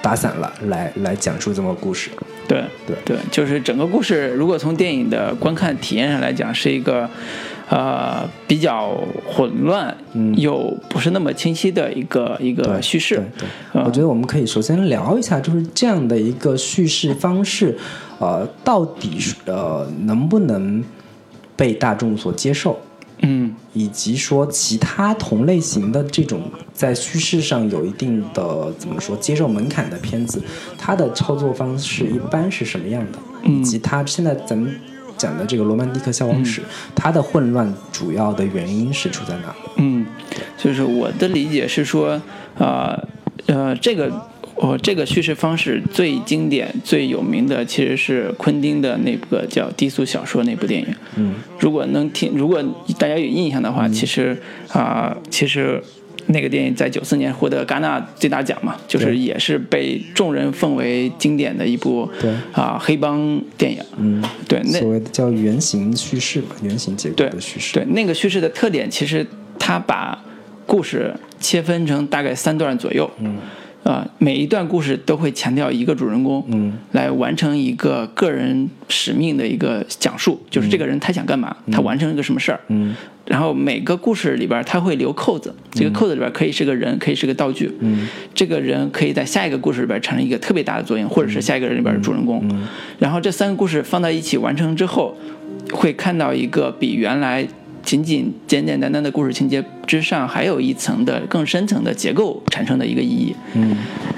[0.00, 2.10] 打散了，来来讲述这么个故事。
[2.46, 2.96] 对对。
[3.04, 7.10] 对，就是整个故事，如果从电影的观看体验上来讲，是一个
[7.68, 8.96] 呃比较
[9.26, 10.32] 混乱、嗯。
[10.38, 13.16] 又不是那么清晰的一个一个叙事。
[13.16, 13.82] 对对，嗯。
[13.84, 17.76] 我觉得我们可以首先聊一下，就是这样的一个叙事方式，
[18.20, 20.82] 呃，到底是呃能不能
[21.60, 22.80] 被大众所接受，
[23.20, 26.40] 嗯以及说其他同类型的这种
[26.72, 30.42] 在叙事上有一定的怎么说接受门槛的片子，
[30.78, 34.74] 它的操作方式一般是什么样的，以及它现在咱们。
[35.20, 36.62] 讲的这个罗曼蒂克消亡史，
[36.94, 39.54] 它的混乱主要的原因是出在哪？
[39.76, 40.06] 嗯，
[40.56, 42.18] 就是我的理解是说，
[42.56, 42.98] 呃
[43.44, 44.10] 呃，这个
[44.62, 50.86] 我、这个叙事方式最经典、最有名的其实是昆汀的那个叫《低俗小说》那部电影。
[51.16, 52.62] 嗯，如果能听，如果
[52.98, 54.36] 大家有印象的话，其实
[54.68, 55.82] 啊、其实
[56.26, 63.82] 那个电影在九四年获得戛纳最大奖嘛，就是也是被众人奉为经典的一部对啊、黑帮电影。
[63.96, 67.72] 嗯，对，那所谓的叫原型叙事嘛，原型结构的叙事。
[67.72, 69.26] 对，那个叙事的特点其实
[69.58, 70.22] 它把
[70.66, 73.10] 故事切分成大概三段左右。
[73.20, 73.38] 嗯。
[73.82, 92.68] 啊、每一段故事都会强调一个主人公，嗯，来完成一个个人使命的一个讲述，就是这个人他想干嘛，他完成一个什么事儿，嗯，然后每个故事里边他会留扣子，这个扣子里边可以是个人，可以是个道具，嗯，这个人可以在下一个故事里边产生一个特别大的作用，或者是下一个人里边的主人公，嗯。
[92.98, 95.16] 然后这三个故事放在一起完成之后，
[95.72, 97.48] 会看到一个比原来
[97.82, 103.34] 仅仅简简单单的故事情节之上还有一层的更深层的结构产生的一个意义。
[103.54, 103.76] 嗯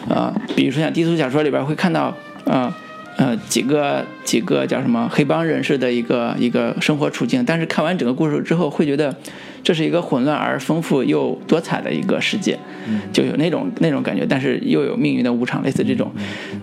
[0.08, 2.72] 啊、比如说像低俗小说里边会看到，呃
[3.16, 9.14] 呃几个几个叫什么黑帮人士的一个一个生活处境，但是看完整个故事之后，会觉得
[9.62, 12.58] 这是一个混乱而丰富又多彩的一个世界，
[13.12, 16.10] 就有那种那种感觉，但是又有命运的无常，类似这种。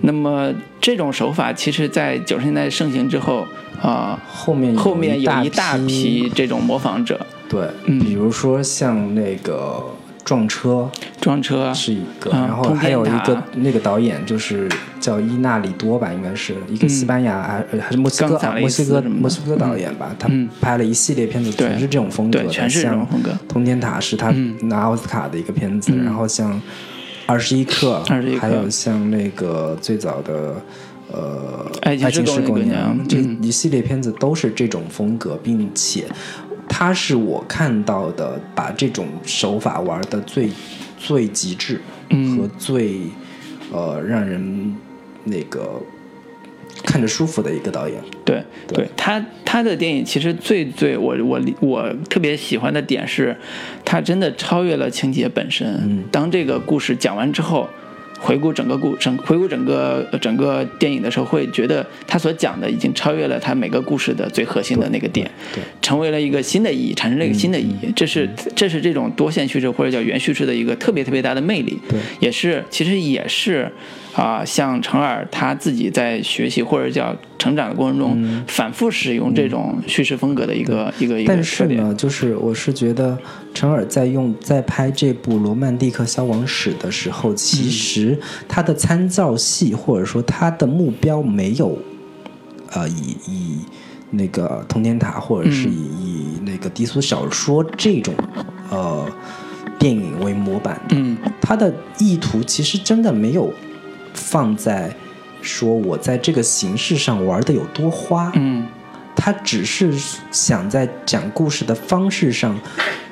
[0.01, 3.45] 那么这种手法，其实在九十年代盛行之后，
[3.81, 9.83] 啊、后面后面有一一大批这种模仿者，对，嗯比如说像那个
[10.29, 10.87] 撞车
[11.19, 11.73] 撞车。
[11.73, 23.31] 是一个，嗯然后还有一个那个导演就是叫伊纳里多吧，应该是一个西班牙还、是墨西哥墨西哥墨西哥导演吧，他嗯拍了一系列片子，全是这种风格的，全是这种风格。
[23.31, 24.55] 像通天塔是他嗯。
[24.69, 26.61] 拿奥斯卡的一个片子，然后像
[27.25, 28.39] 二十一克，21克。
[28.39, 30.55] 还有像那个最早的。
[31.11, 33.39] 呃，爱情是狗娘娘，这嗯。
[33.41, 36.05] 一系列片子都是这种风格，并且
[36.69, 40.49] 它是我看到的把这种手法玩的最
[40.97, 43.01] 最极致嗯和最
[43.71, 44.75] 呃让人
[45.25, 45.81] 那个
[46.83, 48.01] 看着舒服的一个导演。
[48.23, 53.35] 对对对，他他的电影其实最最我我我特别喜欢的点是，
[53.83, 55.67] 他真的超越了情节本身。
[55.83, 57.67] 嗯当这个故事讲完之后，
[58.19, 67.91] 回顾整个故整回顾整个呃整个电影的时候，会觉得他所讲的已经超越了他每个故事的最核心的那个点，对，成为了一个新的意义，产生了一个新的意义。
[67.95, 71.79] 这是这是这种多线叙事或者叫原叙事的一个特别特别大的魅力。
[71.87, 73.71] 对也是其实也是
[74.19, 81.65] 啊、像程耳他自己在学习或者叫成长的过程中，反复使用这种叙事风格的一个、一个一个但是。
[81.67, 83.17] 呢，就是我是觉得
[83.53, 91.77] 陈耳在用在拍这部《罗曼蒂克消亡史》的时候，其实他的参照系或者说他的目标没有，
[92.71, 93.59] 呃，以以
[94.11, 98.13] 那个通天塔或者是以、以那个低俗小说这种
[98.69, 99.07] 呃
[99.77, 101.15] 电影为模板的，嗯。
[101.39, 103.51] 他的意图其实真的没有
[104.13, 104.93] 放在
[105.41, 108.67] 说我在这个形式上玩的有多花，嗯
[109.15, 109.93] 他只是
[110.31, 112.57] 想在讲故事的方式上，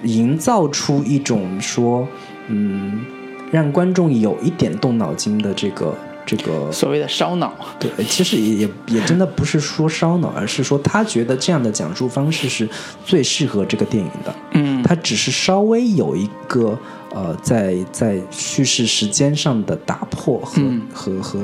[0.04, 2.08] 营造出一种说，
[2.48, 3.06] 嗯，
[3.52, 5.94] 让观众有一点动脑筋的这个
[6.26, 7.54] 这个所谓的烧脑。
[7.78, 12.70] 对，其实也也也真的不是说烧脑，而是说他觉得这样的讲述方式是
[13.06, 14.34] 最适合这个电影的。
[14.54, 16.78] 嗯他只是稍微有一个
[17.18, 21.44] 呃，在在叙事时间上的打破和、嗯和和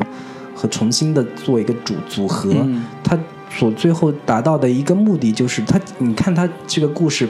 [0.55, 3.17] 和重新的做一个组组合，嗯他
[3.49, 7.27] 所最后达到的一个目的就是他，你看他这个故事，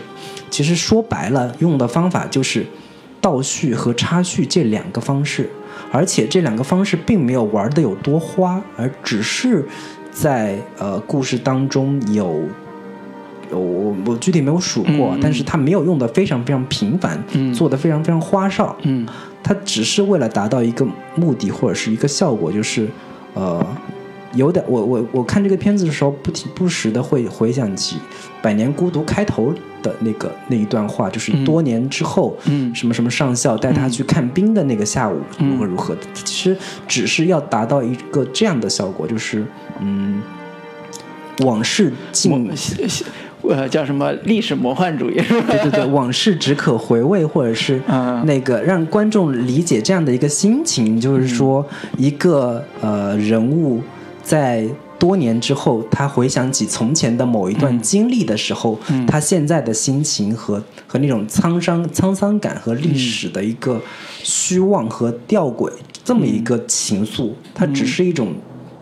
[0.49, 2.65] 其实说白了，用的方法就是
[3.21, 5.49] 倒叙和插叙这两个方式，
[5.89, 9.65] 而且这两个方式并没有玩的有多花，而只是
[10.11, 12.43] 在呃故事当中有。
[13.51, 17.53] 我我我具体没有数过，嗯但是他没有用的非常非常频繁，嗯。
[17.53, 19.07] 做的非常非常花哨，嗯。
[19.43, 22.87] 它只是为了达到一个目的或者是一个效果，就是
[23.33, 23.65] 呃，
[24.35, 27.95] 有点我我我看这个片子的时候，不停不时的会回想起
[28.41, 31.43] 《百年孤独》开头的那个那一段话，就是嗯。
[31.43, 32.73] 多年之后，嗯。
[32.73, 35.49] 什么什么上校带他去看冰的那个下午，嗯。
[35.49, 35.93] 如何如何。
[35.95, 39.45] 的，其实只是要达到一个这样的效果，就是
[39.81, 40.21] 嗯，
[41.39, 42.39] 往事尽我
[43.49, 45.47] 呃叫什么历史魔幻主义是吧？
[45.49, 51.65] 对对对， 往事只可回味，或者是嗯那个让观众理解这样的一个心情，就是说
[51.97, 53.81] 一个呃人物
[54.21, 54.65] 在
[54.97, 63.81] 多年之后，他回想起从前的某一段经历的时候，嗯他现在的心情和和那种沧桑沧桑感和历史的一个
[64.21, 65.69] 虚妄和吊诡，
[66.05, 68.33] 这么一个情愫，它只是一种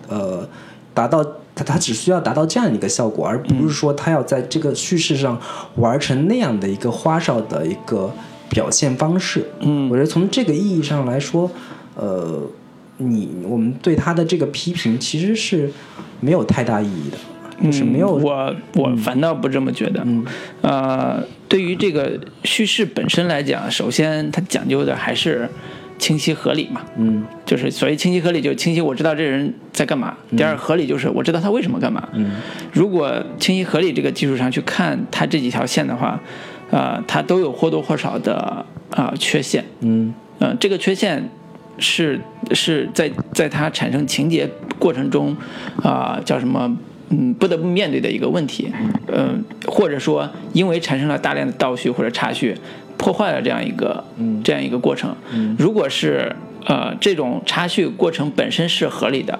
[0.07, 0.47] 呃
[0.93, 1.25] 达到。
[1.55, 5.39] 它它只需要达到这样一个效果，而不是说它要在这个叙事上
[5.75, 8.11] 玩成那样的一个花哨的一个
[8.49, 9.45] 表现方式。
[9.59, 11.49] 嗯我觉得从这个意义上来说，
[11.95, 12.41] 呃，
[12.97, 15.71] 你我们对他的这个批评其实是
[16.19, 17.17] 没有太大意义的，
[17.63, 20.01] 就是没有嗯我我反倒不这么觉得。
[20.05, 20.25] 嗯
[20.61, 25.49] 呃，对于这个叙事本身来讲，首先它讲究的还是
[26.01, 26.81] 清晰合理嘛。
[26.97, 30.17] 嗯就是所谓清晰合理，就清晰我知道这人在干嘛。
[30.35, 32.09] 第二，合理就是我知道他为什么干嘛。
[32.13, 32.31] 嗯
[32.73, 36.19] 如果清晰合理这个基础上去看他这几条线的话，
[36.71, 39.63] 呃，它都有或多或少的啊、缺陷。
[39.81, 41.29] 嗯呃，这个缺陷
[41.77, 42.19] 是
[42.51, 45.37] 是在在它产生情节过程中
[45.83, 46.77] 啊、叫什么？
[47.13, 48.71] 嗯，不得不面对的一个问题，
[49.13, 52.55] 嗯、或者说因为产生了大量的倒叙或者插叙，
[53.01, 55.15] 破坏了这样一个嗯这样一个过程。
[55.57, 56.35] 如果是
[56.67, 59.39] 呃这种插叙过程本身是合理的，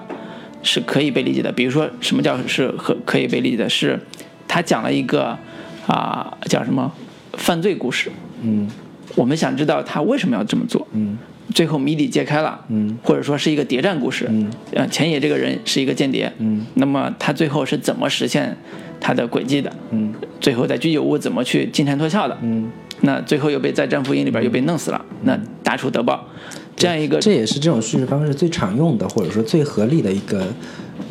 [0.64, 1.52] 是可以被理解的。
[1.52, 3.68] 比如说，什么叫是可可以被理解的？
[3.68, 4.00] 是
[4.48, 5.38] 他讲了一个
[5.86, 6.92] 啊、叫什么
[7.34, 8.10] 犯罪故事，
[8.42, 8.68] 嗯
[9.14, 10.86] 我们想知道他为什么要这么做。
[10.92, 11.16] 嗯
[11.54, 18.56] 最后谜底揭开了，嗯或者说是一个谍战故事，嗯呃，前野这个人是一个间谍，嗯那么他最后是怎么实现
[19.00, 19.70] 他的轨迹的？
[19.90, 22.38] 嗯最后在居酒屋怎么去金蝉脱壳的？
[22.42, 22.70] 嗯，
[23.02, 26.26] 那最后又被在战俘营里边又被弄死了，那大仇得报，
[26.74, 30.46] 这样一个这也是这种叙事方式最常用的，或者说最合理的一个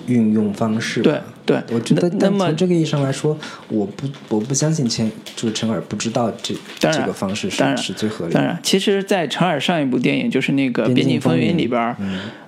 [0.08, 1.02] 运用方式。
[1.02, 1.62] 对对。
[1.72, 3.38] 我觉得，那那么但从这个意义上来说，
[3.70, 8.40] 我不我不相信陈就是陈耳不知道这这个方式是是最合理的。
[8.40, 11.96] 当然，其实，在陈耳上一部电影就是那个《边边境境风云》里边儿，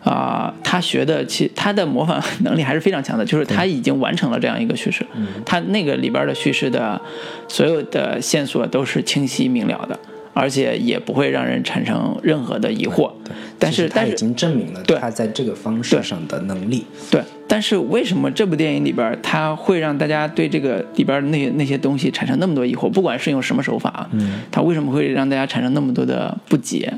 [0.04, 5.06] 啊、他学的其他的模仿能力还是非常强的，就是他已经完成了这样一个叙事，
[5.46, 7.00] 他那个里边的叙事的
[7.48, 10.00] 所有的线索都是清晰明了的，
[10.34, 13.12] 而且也不会让人产生任何的疑惑。
[13.58, 16.86] 但是他已经证明了对他在这个方式上的能力。
[17.10, 22.90] 对，但是为什么这部电影里边他会让大家对这个里边儿那那些东西产生那么多疑惑？
[22.90, 26.94] 不管是用什么手法，嗯，他为什么会让大家产生那么多的不解，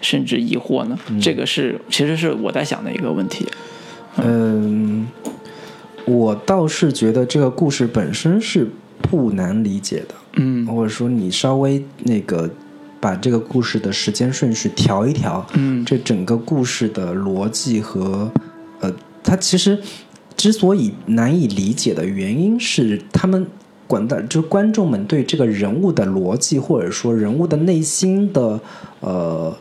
[0.00, 0.98] 甚至疑惑呢？
[1.20, 3.46] 这个是其实是我在想的一个问题。
[4.16, 5.06] 嗯，
[6.04, 8.68] 我倒是觉得这个故事本身是
[9.00, 12.50] 不难理解的，嗯或者说你稍微那个
[13.02, 18.30] 把这个故事的时间顺序调一调，嗯这整个故事的逻辑和
[18.80, 19.76] 呃，它其实
[20.36, 23.44] 之所以难以理解的原因是他们。
[23.88, 28.58] 管的就是观众们对这个人物的逻辑，或者说人物的内心的
[29.00, 29.54] 呃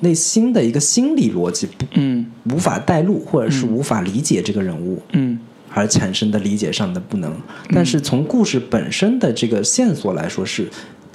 [0.00, 5.38] 内心的一个心理逻辑不嗯无法带入，或者是无法理解这个人物，嗯
[5.72, 7.32] 而产生的理解上的不能。
[7.68, 10.68] 但是从故事本身的这个线索来说是，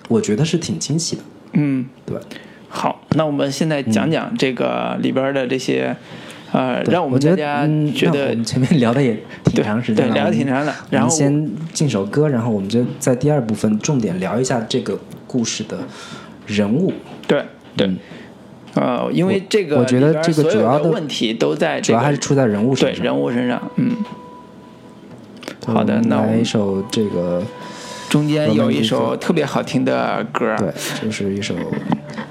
[0.07, 1.21] 我觉得是挺清晰的，
[1.53, 2.17] 嗯，对？
[2.67, 5.95] 好，那我们现在讲讲这个里边的这些，
[6.51, 15.79] 呃，让我们大家嗯觉得那我们前面聊的也挺长时间了，对聊的挺长的然后先进首歌，然后我们就在第二部分重点聊一下这个故事的
[16.45, 16.93] 人物。
[17.27, 17.43] 对
[17.75, 17.89] 对。
[18.75, 23.03] 呃，因为这个嗯我觉得这个主要的问题都在这个主要还是出在人物身上。
[23.03, 23.95] 人物身上，嗯。
[25.65, 27.43] 好的那来一首这个，
[28.09, 31.55] 中间有一首特别好听的歌，对，就是一首《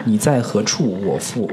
[0.05, 1.47] 你在何处，我父》。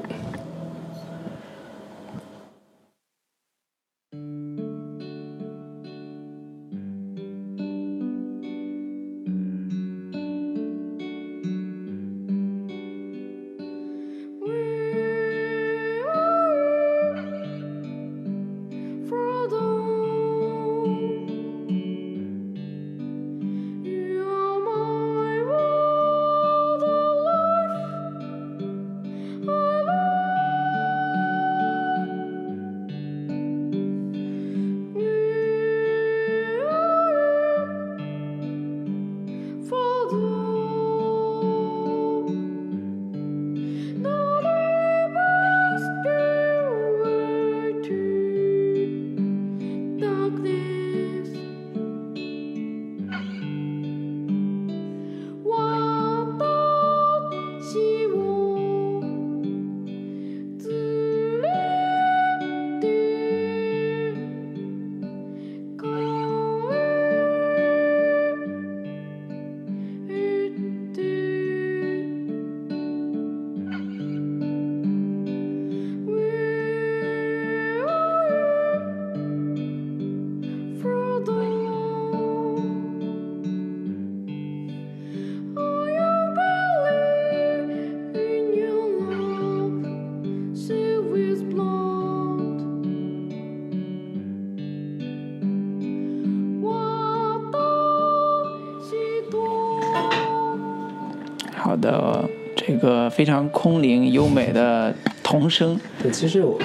[103.15, 106.59] 非常空灵优美的童声，对，其实我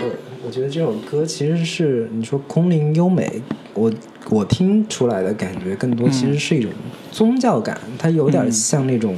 [0.44, 3.40] 我觉得这首歌其实是你说空灵优美，
[3.72, 3.92] 我
[4.28, 6.72] 我听出来的感觉更多其实是一种
[7.12, 9.16] 宗教感，它有点像那种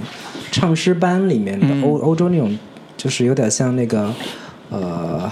[0.51, 1.83] 唱诗班里面的嗯。
[1.83, 2.59] 欧、欧洲那种，
[2.99, 4.13] 就是有点像那个
[4.69, 5.27] 呃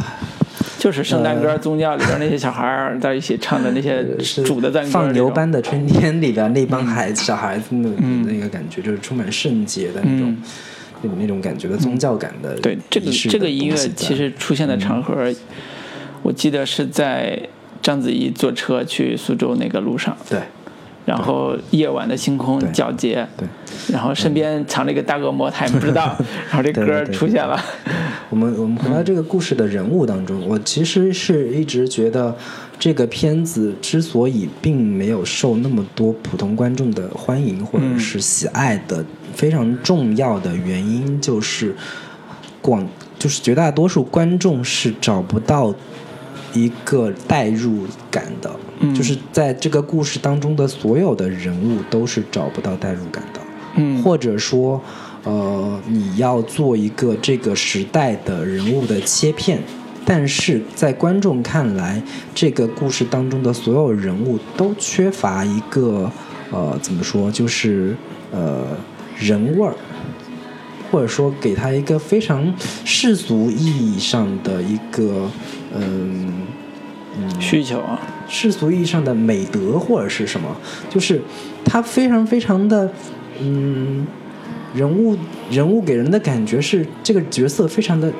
[0.78, 6.86] 就是圣诞歌宗教里边那些小孩儿在一起唱的那些是主的赞歌，放牛班的春天里边那帮嗯。
[6.86, 7.90] 孩子、小孩子的
[8.24, 10.42] 那个感觉，就是充满圣洁的那种、嗯
[11.02, 15.14] 那种那种感觉的宗教感的对这个仪式的这个音乐其实出现的场合，
[16.22, 17.40] 我记得是在
[17.82, 20.40] 章子怡坐车去苏州那个路上，对。
[21.06, 23.48] 然后夜晚的星空皎洁，对。
[23.90, 26.14] 然后身边藏着一个大恶魔，他也不知道，
[26.50, 27.58] 然后这歌出现了，
[28.28, 32.36] 我们我们回到这个故事的人物当中，我其实是一直觉得
[32.78, 39.04] 这个片子之所以并没有受那么多普通观众的欢迎或者是喜爱的，
[39.34, 41.74] 非常重要的原因就是
[42.60, 42.86] 广
[43.18, 45.74] 就是绝大多数观众是找不到
[46.52, 48.50] 一个代入感的，
[48.80, 48.94] 嗯。
[48.94, 53.40] 就是在这个故事当中的所有的人物都是找不到代入感的。
[53.76, 54.02] 嗯。
[54.02, 54.80] 或者说，
[55.24, 59.62] 呃，你要做一个这个时代的人物的切片，
[60.04, 62.02] 但是在观众看来，
[62.34, 66.10] 这个故事当中的所有人物都缺乏一个
[66.50, 67.94] 呃怎么说，就是
[68.32, 68.66] 呃
[69.20, 69.74] 人味儿，
[70.90, 72.52] 或者说给他一个非常
[72.84, 75.30] 世俗意义上的一个
[75.76, 76.46] 嗯。
[77.38, 80.56] 需求啊，世俗意义上的美德或者是什么，
[80.88, 81.20] 就是
[81.64, 82.90] 他非常非常的，
[83.40, 84.06] 嗯，
[84.72, 85.16] 人物
[85.50, 88.10] 人物给人的感觉是这个角色非常的，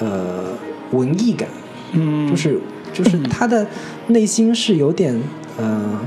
[0.00, 0.52] 呃，
[0.90, 1.48] 文艺感，
[1.92, 2.60] 嗯，就是
[2.92, 3.66] 就是他的
[4.08, 5.18] 内心是有点
[5.56, 5.98] 呃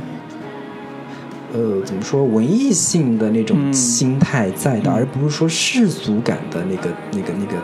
[1.53, 7.61] 呃怎么说文艺性的那种嗯心态在的，而不是说世俗感的那个那个那个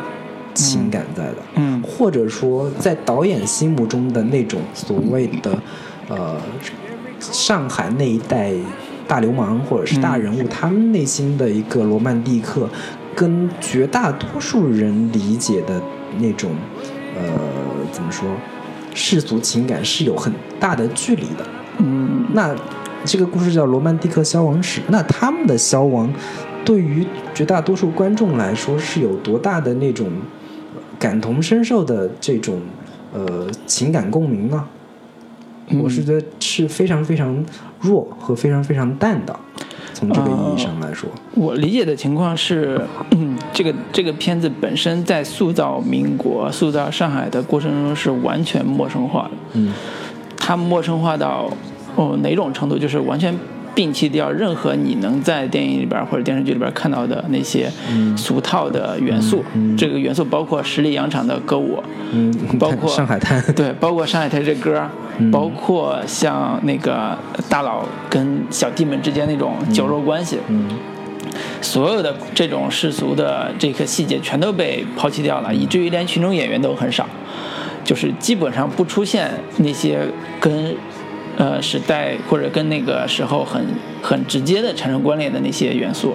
[0.53, 1.37] 情感在的。
[1.55, 1.81] 嗯。
[1.83, 5.61] 或者说在导演心目中的那种所谓的
[6.09, 6.35] 呃
[7.19, 8.53] 上海那一代
[9.07, 12.67] 大流氓或者是大人物，他们内心的一个罗曼蒂克，
[13.15, 15.79] 跟绝大多数人理解的
[16.19, 16.51] 那种
[17.15, 17.23] 呃
[17.91, 18.27] 怎么说
[18.95, 21.45] 世俗情感是有很大的距离的。
[21.77, 22.25] 嗯。
[22.33, 22.55] 那
[23.05, 26.11] 这个故事叫《罗曼蒂克消亡史》，那他们的消亡，
[26.65, 30.07] 对于绝大多数观众来说是有多大的那种
[30.75, 32.59] 呃感同身受的这种
[33.13, 34.67] 呃情感共鸣呢？
[35.67, 37.43] 嗯我是觉得是非常非常
[37.79, 39.35] 弱和非常非常淡的，
[39.95, 42.79] 从这个意义上来说，我理解的情况是，
[43.11, 49.31] 嗯， 这个这个片子本身在塑造民国、塑造上海的过程中是完全陌生化的。
[49.53, 49.73] 嗯
[50.37, 51.49] 它陌生化到
[51.95, 52.77] 哦哪种程度？
[52.77, 53.33] 就是完全
[53.75, 57.69] 摒弃掉任何你能在电影里边或者电视剧里边看到的那些
[58.15, 59.43] 俗套的元素。
[59.77, 61.83] 这个元素包括十里洋场的歌舞，
[62.13, 64.81] 嗯，包括上海滩， 对，包括上海滩这歌，
[65.31, 67.17] 包括像那个
[67.49, 70.37] 大佬跟小弟们之间那种酒肉关系。
[70.47, 70.69] 嗯
[71.61, 77.05] 所有的这种世俗的这个细节全都被抛弃掉了，以至于连群众演员都很少，
[77.83, 79.99] 就是基本上不出现那些
[80.39, 80.73] 跟
[81.37, 83.63] 呃时代或者跟那个时候很
[84.01, 86.13] 很直接的产生关联的那些元素。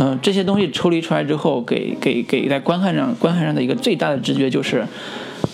[0.00, 4.86] 嗯、这些东西抽离出来之后，给给给在观看上观看上的一个最大的直觉就是，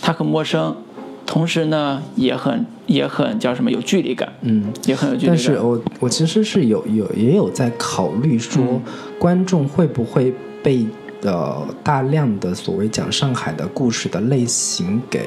[0.02, 0.76] 它很陌生，
[1.24, 4.70] 同时呢也很也很叫什么有距离感，嗯。
[4.84, 5.34] 也很有距离感。
[5.34, 8.82] 但是我我其实是有有也有在考虑说，
[9.18, 10.84] 观众会不会被
[11.22, 15.20] 呃大量的所谓讲上海的故事的类型给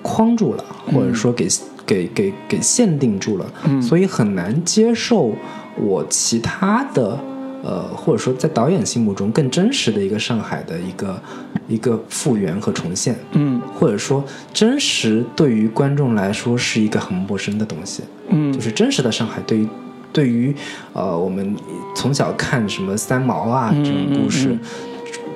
[0.00, 1.48] 框住了，或者说给、
[1.88, 5.32] 给给给限定住了，嗯所以很难接受
[5.76, 7.18] 我其他的。
[7.60, 11.20] 呃，或者说在导演心目中更真实的一个上海的一个
[11.66, 14.24] 一个复原和重现，嗯或者说
[14.54, 18.04] 真实对于观众来说是一个很陌生的东西。
[18.28, 19.68] 嗯就是真实的上海对于
[20.12, 20.54] 对于
[20.92, 21.52] 呃我们
[21.96, 24.60] 从小看什么三毛啊嗯这种故事，嗯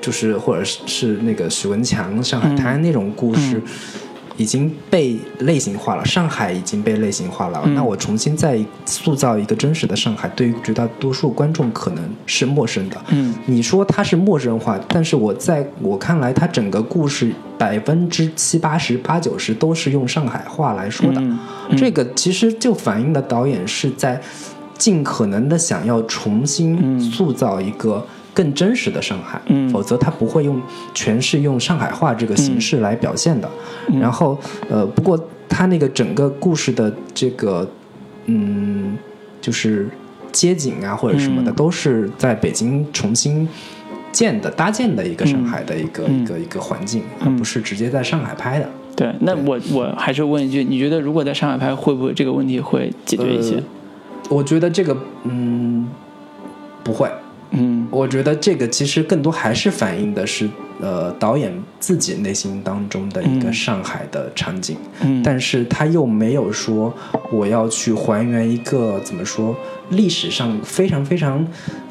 [0.00, 3.60] 就是或者是是那个许文强上海滩那种故事。
[4.36, 7.60] 嗯已经被类型化了，上海已经被类型化了。
[7.64, 12.96] 嗯那我重新再塑造一个真实的上海，对于绝大多数观众可能是陌生的。
[13.10, 21.20] 嗯你说它是陌生化，但是我在我看来，它整个故事百分之七八十、八九十都是用上海话来说的。
[21.20, 21.38] 嗯
[21.76, 24.20] 这个其实就反映了导演是在
[24.76, 28.04] 尽可能的想要重新塑造一个
[28.34, 30.60] 更真实的上海，嗯否则他不会用
[30.94, 33.48] 全是用上海话这个形式来表现的。
[34.00, 35.18] 然后呃，不过
[35.48, 37.68] 他那个整个故事的这个
[38.26, 38.96] 嗯，
[39.40, 39.88] 就是
[40.30, 43.48] 街景啊或者什么的，嗯都是在北京重新。
[44.12, 48.68] 建的搭建的一个上海的一个、嗯一个一个环境，而不是直接在上海拍的。
[48.94, 53.54] 对，那我我还是问一句，你觉得如果在上海拍，会不会这个问题会解决一些？
[53.56, 53.62] 呃
[54.28, 55.88] 我觉得这个嗯
[56.84, 57.10] 不会，
[57.52, 57.86] 嗯。
[57.90, 60.48] 我觉得这个其实更多还是反映的是
[60.80, 63.52] 呃导演自己内心当中的一个嗯。
[63.52, 66.92] 上海的场景，嗯，但是他又没有说
[67.30, 69.54] 我要去还原一个怎么说
[69.90, 71.46] 历史上非常非常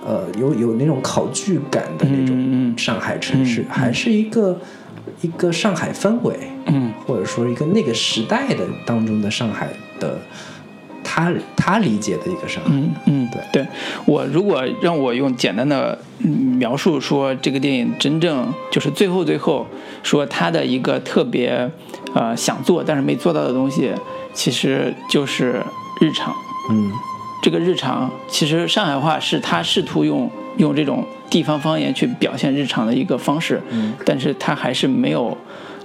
[0.06, 2.78] 呃有有那种考据感的那嗯种嗯。
[2.78, 3.70] 上海城市，嗯嗯。
[3.70, 4.60] 还是一个
[5.22, 6.36] 一个上海氛围。
[6.68, 6.92] 嗯。
[7.06, 9.68] 或者说一个那个时代的当中的上海
[10.00, 10.18] 的，
[11.14, 12.70] 他他理解的一个上海。
[12.72, 13.68] 嗯嗯，对对，
[14.06, 19.68] 我如果让我用简单的嗯描述说这个电影真正就是最后最后
[20.04, 21.70] 说他的一个特别
[22.14, 23.92] 呃想做但是没做到的东西，
[24.34, 25.62] 其实就是
[26.00, 26.34] 日常。
[26.70, 26.90] 嗯
[27.44, 35.38] 这个日常其实上海话是他试图用用这种地方方言去表现日常的一个方式，嗯但是他还是没有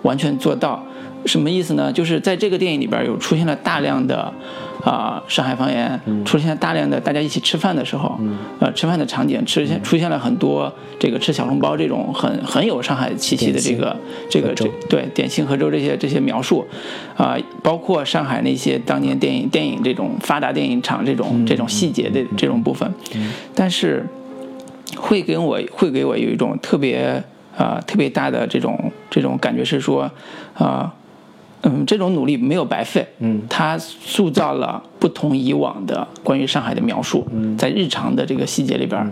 [0.02, 0.85] 完全做到。
[1.26, 1.92] 什么意思呢？
[1.92, 4.32] 就是在这个电影里边有出现了大量的
[4.84, 8.16] 啊、上海方言，出现了大量的大家一起吃饭的时候，
[8.60, 13.96] 呃吃饭的场景，出现出现了很多这个吃小笼包这种很很有上海气息的这个
[14.30, 16.64] 这个这对点心和粥这些这些描述，
[17.16, 22.88] 啊、包括上海那些当年电影电影这种发达电影厂这种、这种细节的这种部分，
[23.56, 24.06] 但是
[24.96, 27.20] 会给我会给我有一种特别
[27.56, 30.08] 啊、特别大的这种这种感觉是说
[30.54, 30.94] 啊。
[31.66, 33.06] 嗯，这种努力没有白费。
[33.18, 37.26] 嗯，他塑造了不同以往的关于上海的描述，
[37.58, 39.10] 在日常的这个细节里边儿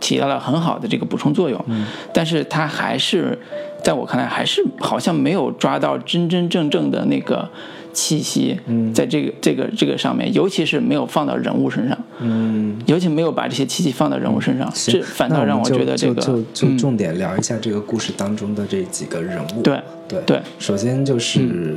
[0.00, 1.64] 起到了很好的这个补充作用。
[1.68, 3.38] 嗯，但是他还是
[3.84, 7.48] 在我看来，还是好像没有抓到真真正正的那个
[7.92, 8.58] 气息。
[8.66, 11.98] 嗯，在这个这个这个上面，尤其是没有放到人物身上。
[12.20, 19.62] 嗯，尤其没有把这些气息放到人物身上，这反倒让我觉得这个就就就嗯重点聊一下这个故事当中的这几个人物。
[19.62, 21.76] 对对对首先就是、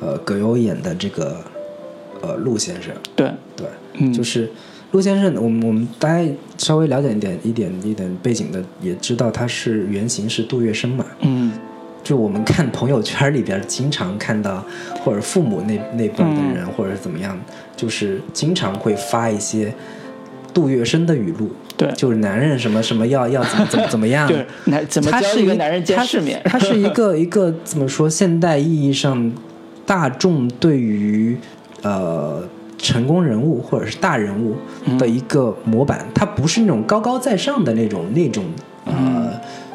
[0.00, 1.38] 呃葛优演的这个
[2.20, 4.50] 呃陆先生，对对，嗯就是
[4.92, 11.04] 陆先生，我们我们大家稍微了解一点一点一点背景的，也知道他是原型是杜月笙嘛。
[11.20, 11.52] 嗯
[12.04, 14.62] 就我们看朋友圈里边，经常看到，
[15.02, 17.34] 或者父母那那辈的人，或者是怎么样，
[17.74, 19.72] 就是经常会发一些
[20.52, 26.42] 杜月笙的语录，对就是男人什么什么要要怎么怎么怎么样， 对，男怎么教他是一一个男人见他世面？
[26.44, 28.08] 他是一个一个怎么说？
[28.08, 29.32] 现代意义上，
[29.86, 31.34] 大众对于
[31.80, 32.46] 呃
[32.76, 34.54] 成功人物或者是大人物
[34.98, 38.44] 的一个模板，他不是那种高高在上的那种那种
[38.84, 39.32] 呃。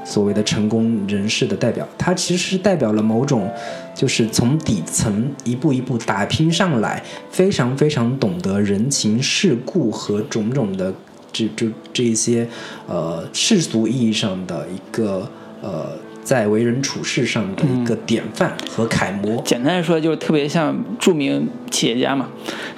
[0.10, 3.47] 所谓的成功人士的代表，他其实是代表了某种，
[3.93, 10.91] 就是从底层一步一步打拼上来，非常非常懂得人情世故和种种的
[11.32, 12.47] 这这这一些
[12.88, 15.30] 呃世俗意义上的一个
[15.62, 15.91] 呃
[16.30, 22.27] 在为人处事上的一个典范和楷模，简单来说，就是特别像著名企业家嘛。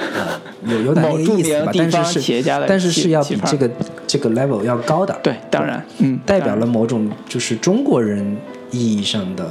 [0.65, 1.69] 有有点那某著个意思吧。
[1.73, 3.69] 名地方但是是企业家的但是是要比这个
[4.07, 8.37] 这个 level 要高的，对，当然，嗯，代表了某种就是中国人
[8.71, 9.49] 意义上的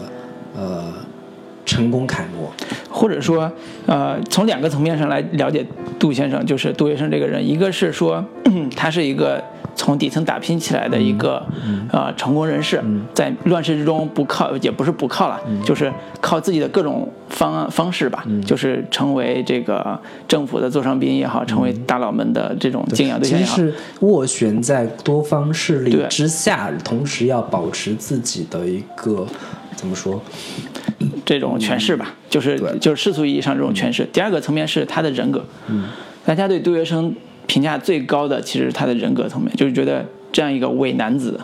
[0.56, 0.90] 呃
[1.66, 2.50] 成功楷模。
[2.88, 3.52] 或者说，
[3.84, 5.62] 呃，从两个层面上来了解
[5.98, 8.24] 杜先生，就是杜月笙这个人，一个是说
[8.74, 9.44] 他是一个
[9.74, 11.44] 从底层打拼起来的一个、
[11.92, 12.82] 呃成功人士，
[13.14, 19.98] 在乱世之中不靠，也不是不靠了，就是靠自己的各种方案方式吧，就是成为这个
[20.28, 29.26] 政府的座上宾也好，成为大佬们的这种敬仰对象也好，其实是斡旋在多方势力之下，同时要保持自己的一个
[29.74, 30.20] 怎么说？
[31.24, 34.04] 这种诠释吧，就是就是世俗意义上这种诠释。
[34.12, 35.84] 第二个层面是他的人格，嗯，
[36.24, 37.12] 大家对杜月笙
[37.50, 41.40] 评价最高的其实是他的人格层面，就是觉得这样一个伪男子，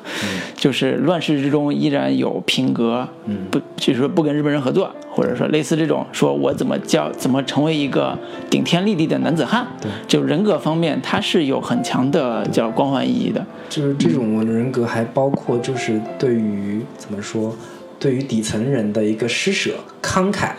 [0.54, 8.16] 就是乱世之中依然有品格，嗯，不就是说不跟日本人合作，或者说类似这种说我怎么教怎么成为一个
[8.48, 17.52] 顶天立地的男子汉，对，就人格方面他是有很强的叫光环意义的，就是这种人格，还包括就是对于怎么说，
[17.98, 20.52] 对于底层人的一个施舍、慷慨，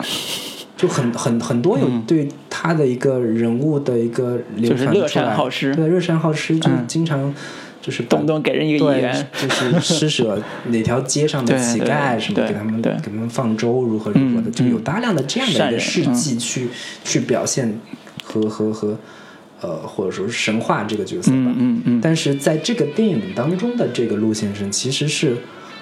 [0.77, 5.75] 就很很很多有对他的一个人物的一个流就是乐传出来善好施。
[5.75, 6.85] 对热善好施，就嗯。
[6.87, 7.33] 经常
[7.81, 16.67] 就是把动不动给人一个亿对元，， 就是施舍哪条街上的 乞丐什么，给他们给他们放粥，如何如何的，嗯就有大量的这样的一个事迹去
[17.03, 17.79] 去表现
[18.23, 18.97] 和和和
[19.61, 21.37] 呃或者说是神话这个角色吧。
[21.37, 25.35] 嗯嗯嗯，但是在这个电影当中的这个陆先生，其实是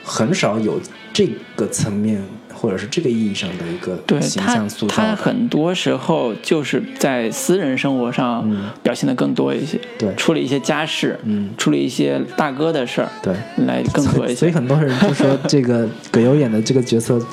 [0.04, 0.80] 很少有
[1.12, 2.22] 这个层面
[2.66, 5.16] 或者是这个意义上的一个对形象塑，造他的。
[5.16, 8.44] 很多时候就是在私人生活上
[8.82, 13.36] 表现的更多一些，对处理一些家事，嗯处理一些大哥的事儿，对，
[13.68, 14.36] 来更多一些。
[14.36, 17.24] 所以很多人就说这个葛优演的这个角色，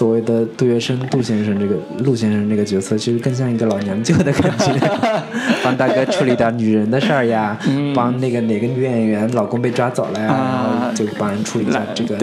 [0.00, 4.72] 所谓的杜月笙杜先生这个陆先生这个角色，其实更像一个老娘舅的感觉，
[5.62, 7.58] 帮大哥处理点女人的事儿呀，
[7.94, 12.16] 帮那个哪个女演员老公被抓走了呀，然后就帮人处理一下这个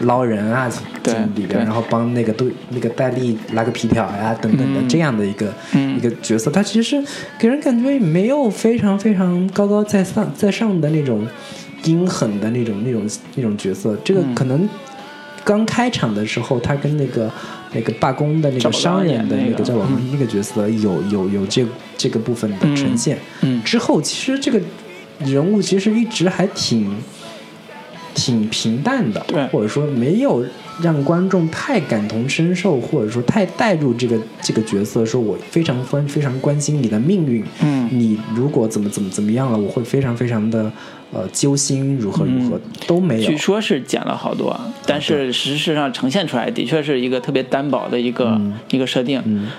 [0.00, 0.68] 捞人啊
[1.00, 4.88] 对这里边，然后帮那个杜那个戴笠拉个皮条呀等等的嗯。
[4.88, 5.46] 这样的一个、
[5.76, 5.96] 嗯。
[5.96, 7.00] 一个角色，他其实
[7.38, 11.24] 给人感觉没有非常非常高高在上在上的那种
[11.84, 14.34] 阴狠的那种那种那种角色，这个嗯。
[14.34, 14.68] 可能
[15.44, 17.30] 刚开场的时候，他跟那个
[17.72, 19.64] 那个罢工的那个商人的那个那个。
[19.64, 21.66] 赵宝刚那个角色有有有这
[21.96, 23.18] 这个部分的呈现。
[23.40, 24.60] 嗯之后其实这个
[25.20, 26.96] 人物其实一直还挺
[28.14, 29.46] 挺平淡的，对。
[29.48, 30.44] 或者说没有
[30.80, 37.88] 让观众太感同身受，或者说太带入这个这个角色，说我非常关非常关心你的命运，嗯。
[37.90, 40.70] 你如果怎么怎么怎么样了，我会非常非常的
[41.12, 43.36] 呃揪心，如何如何、都没有据。
[43.36, 48.40] 说是剪了好多，但是实质上呈现出来的确是一个特别单薄的一个、
[48.70, 49.18] 一个设定、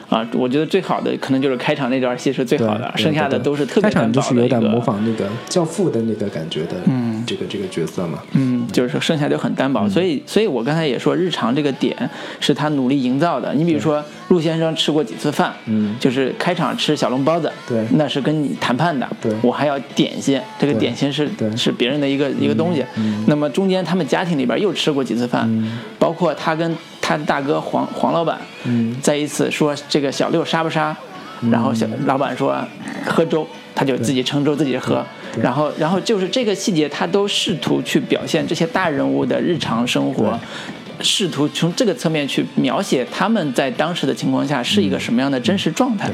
[0.10, 0.28] 啊。
[0.34, 4.56] 我觉得最好的可能就是开场那段戏是最好的，剩下的都是特别开场就单薄的一个。
[4.56, 11.96] 是有点模仿那个教父的那个感觉的，嗯，这个这个角色嘛，嗯，就是剩下就很单嗯薄，所以，所以我刚才也说，日常这个点
[12.40, 13.54] 是他努力营造的。
[13.54, 15.96] 你比如说，陆先生吃过几次饭，嗯。
[16.00, 17.86] 就是开场吃小笼包子，对。
[17.92, 19.32] 那是跟你谈判的，对。
[19.42, 22.84] 我还要点心，这个点心是是别人的一个一个东西。
[23.28, 25.48] 那么中间他们家庭里边又吃过几次饭，
[25.98, 28.96] 包括他跟他大哥黄黄老板，嗯。
[29.02, 30.96] 在一次说这个小六杀不杀，
[31.52, 32.58] 然后小老板说
[33.06, 35.06] 喝粥，他就自己盛粥自己喝，
[35.42, 40.40] 然后然后就是这个细节，他都试图去表现这些大人物的日常生活。
[41.04, 46.10] 试图从这个侧面去描写他们在当时的情况下是一个什么样的真实状态，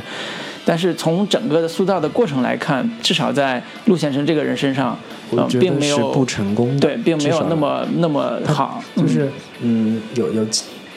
[0.65, 4.97] 但是从整个的塑造的过程来看，至少在陆先生这个人身上，
[5.31, 9.29] 呃我，觉并没有得是不成功的，对，并没有那么那么好，就是
[9.61, 10.45] 嗯，有有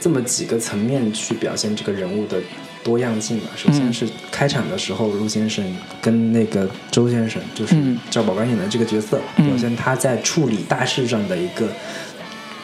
[0.00, 2.38] 这么几个层面去表现这个人物的
[2.82, 3.46] 多样性吧。
[3.54, 5.64] 首先嗯是开场的时候，陆先生
[6.00, 7.96] 跟那个周先生，就是嗯。
[8.10, 9.46] 赵宝刚演的这个角色，嗯。
[9.46, 11.68] 表现他在处理大事上的一个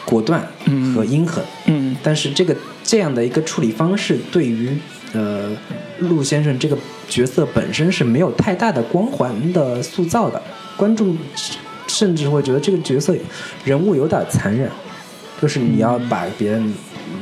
[0.05, 0.41] 果断
[0.95, 1.43] 和阴狠。
[1.65, 4.75] 嗯但是这个这样的一个处理方式，对于
[5.13, 5.49] 呃
[5.99, 6.77] 陆先生这个
[7.07, 10.41] 角色本身是没有太大的光环的塑造的，
[10.77, 11.17] 观众
[11.87, 13.15] 甚至会觉得这个角色
[13.65, 14.69] 人物有点残忍，
[15.41, 16.73] 就是你要把别人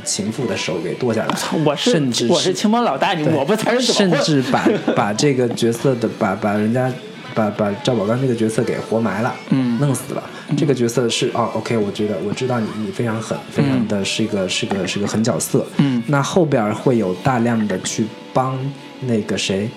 [0.04, 4.12] 情妇的手给剁下来，我是甚至我是青帮老大，你我不才是怎甚？
[4.22, 6.92] 至把把这个角色的把把人家
[7.38, 10.24] 把把赵宝刚这个角色给活埋了，嗯弄死了。
[10.58, 15.64] 这个角色是哦，OK，我觉得我知道你你非常狠，非常的是一个是个是个狠角色。
[15.78, 18.58] 嗯那后边会有大量的去帮
[19.02, 19.70] 那个谁，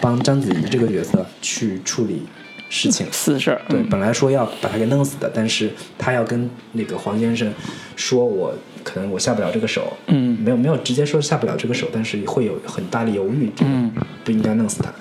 [0.00, 2.22] 帮章子怡这个角色去处理
[2.68, 3.04] 事情。
[3.10, 7.52] 私事儿，对，嗯本来说要把他给弄死的，但是他要跟那个黄先生
[7.96, 8.54] 说，我
[8.84, 13.90] 可能我下不了这个手，嗯没有没有直接说下不了这个手，但是会有很大的犹豫，嗯，
[14.22, 14.92] 不应该弄死他。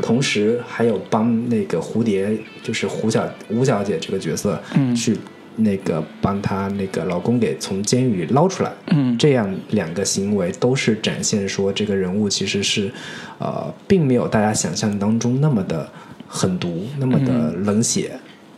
[0.00, 5.16] 同时还有帮那个蝴蝶，就是胡小吴小姐这个角色，嗯去
[5.56, 12.90] 那个帮她那个老公给从监狱里捞出来，嗯这样两个行为都是展现说这个人物其实是，
[13.38, 15.88] 呃，并没有大家想象当中那么的
[16.26, 18.12] 狠毒，那么的冷血。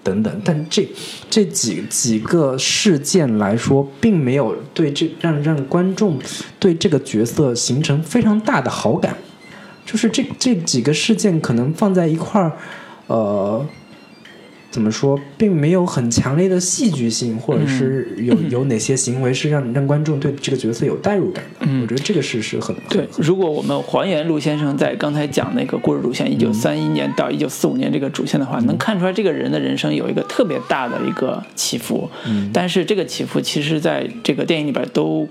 [0.04, 0.84] 等等，但这
[1.30, 6.18] 这几几个事件来说，并没有对这让让观众
[6.58, 9.16] 对这个角色形成非常大的好感。
[9.84, 12.52] 就是这这几个事件可能放在一块儿，
[13.08, 13.66] 呃，
[14.70, 21.66] 怎么说，并没有很强烈的戏剧性，或者是有、有哪些行为是让让观众对这个角色有代入感的。
[21.82, 32.08] 我觉得这个是是很对，如果我们还原陆先生在刚才讲那个故事主线，一九三一年到一九四五年这个主线的话，能看出来这个人的人生有一个特别大的一个起伏，
[32.52, 35.28] 但是这个起伏其实在这个电影里边都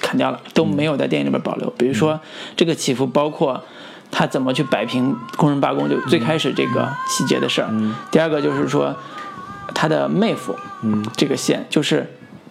[0.00, 1.68] 砍掉了，都没有在电影里边保留。
[1.76, 2.20] 比如说
[2.54, 3.64] 这个起伏包括。
[4.10, 5.88] 他怎么去摆平工人罢工？
[5.88, 7.68] 就最开始这个细节的事儿。
[8.10, 8.94] 第二个就是说，
[9.74, 12.06] 他的妹夫，嗯，这个线就是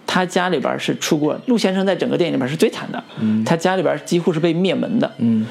[0.06, 3.44] 他家里边是出过陆先生在整个电影里边是最惨的，嗯。
[3.44, 5.46] 他家里边几乎是被灭门的，嗯，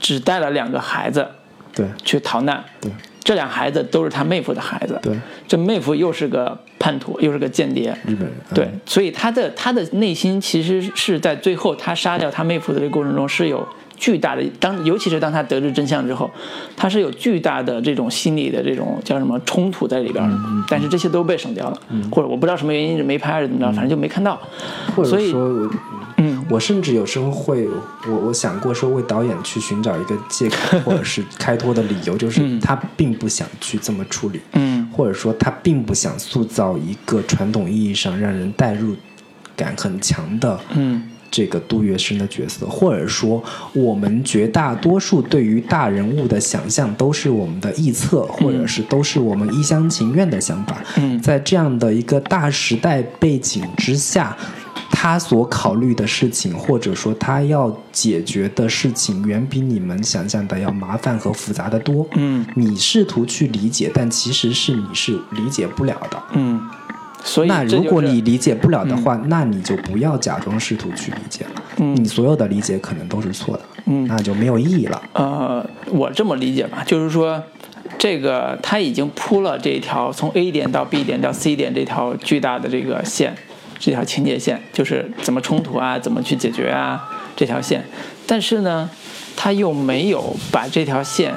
[0.00, 1.26] 只带了两个孩子
[1.74, 1.86] 对。
[2.04, 2.90] 去逃难，对。
[3.22, 5.14] 这俩孩子都是他妹夫的孩子，对，
[5.46, 13.68] 这妹夫又是个叛徒，又是个间谍，日本人对，所以他的他的内心其实是在最后他杀掉他妹夫的这个过程中是有
[13.98, 16.30] 巨大的当，尤其是当他得知真相之后，
[16.76, 21.78] 他是有巨大的这种心理的这种叫什么冲突在里边的，嗯但是这些都被省掉了，
[22.10, 24.40] 或者我不知道什么原因是没拍还是怎么着，反正就没看到，
[24.94, 25.70] 或者说我，
[26.18, 27.68] 嗯，我甚至有时候会，
[28.08, 34.78] 我我想过说为导演去寻找一个借口或者是开脱的理由，就是他并不想去这么处理，嗯。
[34.90, 38.96] 或者说他并不想塑造一个传统意义上让人代入
[39.54, 50.82] 感很强的，嗯这个杜月笙的角色，或者说我们绝大多数对于大人物的想象都是我们的臆测，或者是都是我们一厢情愿的想法。
[50.96, 54.36] 嗯在这样的一个大时代背景之下，
[54.90, 62.06] 他所考虑的事情，或者说他要解决的事情，远比你们想象的要麻烦和复杂的多。
[62.14, 66.22] 嗯你试图去理解，但其实是你是理解不了的。
[66.32, 66.60] 嗯，
[67.28, 71.62] 所以那如果你理解不了的话，那你就不要假装试图去理解了。
[71.76, 75.02] 嗯你所有的理解可能都是错的，嗯那就没有意义了。
[75.12, 77.42] 呃，我这么理解吧，就是说，
[77.98, 83.34] 这个他已经铺了这条从 A 点到 B 点到 C 点这条巨大的这个线，
[83.78, 87.84] 这条情节线，就是怎么冲突啊，怎么去解决啊这条线。
[88.26, 88.88] 但是呢，
[89.36, 91.32] 他又没有把这条线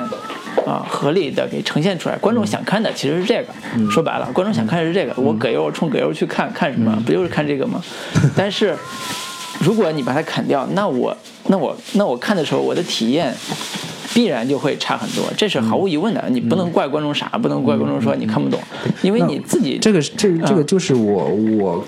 [0.66, 2.18] 啊合理的给呈现出来。
[2.18, 5.14] 观众想看的其实是这个，说白了，观众想看的是这个。
[5.22, 6.96] 我葛优冲葛优去看看什么？
[7.06, 7.82] 不就是看这个吗？
[8.36, 8.76] 但是
[9.60, 11.16] 如果你把它砍掉，那我
[11.48, 13.34] 那我那我看的时候，我的体验
[14.14, 16.24] 必然就会差很多，这是毫无疑问的。
[16.30, 18.60] 你不能怪观众傻，不能怪观众说你看不懂，
[19.02, 21.26] 因为你自己这个是这这个就是我
[21.60, 21.86] 我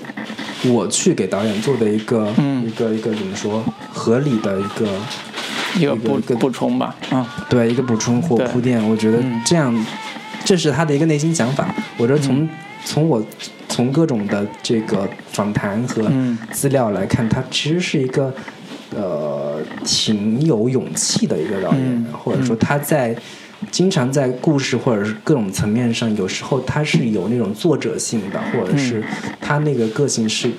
[0.65, 2.31] 我去给导演做的一个、
[2.65, 4.87] 一个一个怎么说合理的一个
[5.79, 9.41] 一个补一个补充吧，嗯，对一个补充或铺垫，我觉得嗯。
[9.45, 9.85] 这样，
[10.45, 11.73] 这是他的一个内心想法。
[11.97, 12.47] 我觉得从、
[12.85, 13.23] 从我
[13.67, 16.37] 从各种的这个访谈和嗯。
[16.51, 18.33] 资料来看，他其实是一个
[18.95, 22.05] 呃挺有勇气的一个导演，嗯。
[22.13, 23.15] 或者说他在。
[23.71, 29.01] 经常在故事或者是各种层面上，有时候他是有那种作者性的，或者是
[29.39, 30.51] 他那个个性是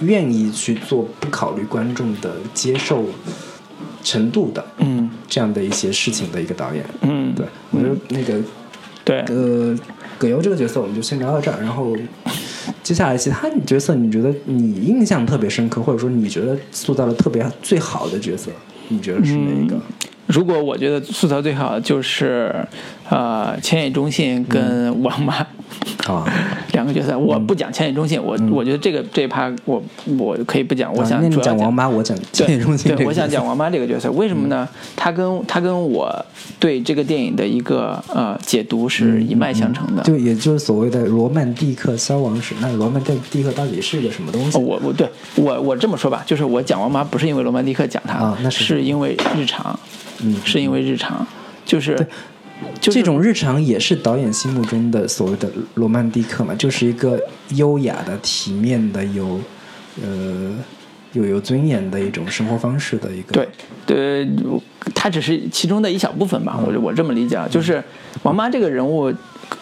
[0.00, 3.04] 愿意去做不考虑观众的接受
[4.06, 6.84] 程度的，嗯这样的一些事情的一个导演。
[7.00, 8.40] 嗯，对，我觉得那个
[9.04, 9.76] 对，呃，
[10.16, 11.96] 葛优这个角色我们就先聊到这儿，然后
[12.84, 18.52] 接下来其他角色，你觉得你印象特别深刻，或者说你觉得塑造的特别最好的角色，
[18.86, 19.76] 你觉得是哪一个？
[20.28, 22.54] 如果我觉得塑造最好的就是
[23.08, 25.44] 呃千野中信跟王妈。
[26.06, 26.24] 啊，
[26.72, 29.82] 两个角色，我不讲千野中信，我我觉得这个这一趴我
[30.18, 34.68] 我可以不讲，我想主要讲王妈，我讲千野中心这对，我想讲王妈这个角色，为什么呢？
[34.94, 36.24] 他跟他跟我
[36.60, 40.02] 对这个电影的一个呃解读是一脉相承的。
[40.02, 42.54] 就也就是所谓的罗曼蒂克消亡史。
[42.60, 44.56] 那罗曼蒂克到底是个什么东西？
[44.56, 49.78] 哦，我我对我我这么说吧，就是我讲王妈不是因为罗曼蒂克讲她，啊那是是因为日常，
[50.20, 51.26] 嗯是因为日常，
[51.64, 52.06] 就是
[52.80, 59.40] 就是这种日常也是导演心目中的所谓的罗曼蒂克嘛，就是一个优雅的、体面的、有
[60.02, 60.54] 呃
[61.12, 63.32] 有有尊严的一种生活方式的一个。
[63.32, 63.48] 对，
[63.84, 64.28] 对，
[64.94, 67.82] 他只是其中的一小部分吧，我我这么理解啊，就是
[68.22, 69.12] 王妈这个人物，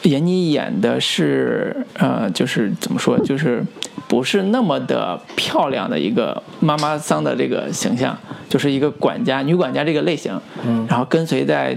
[0.02, 3.64] 闫妮演的是呃，就是怎么说，就是
[4.06, 8.16] 不是那么的漂亮的一个妈妈桑的这个形象，
[8.48, 11.76] 就是一个管家、女管家这个类型，嗯然后跟随在。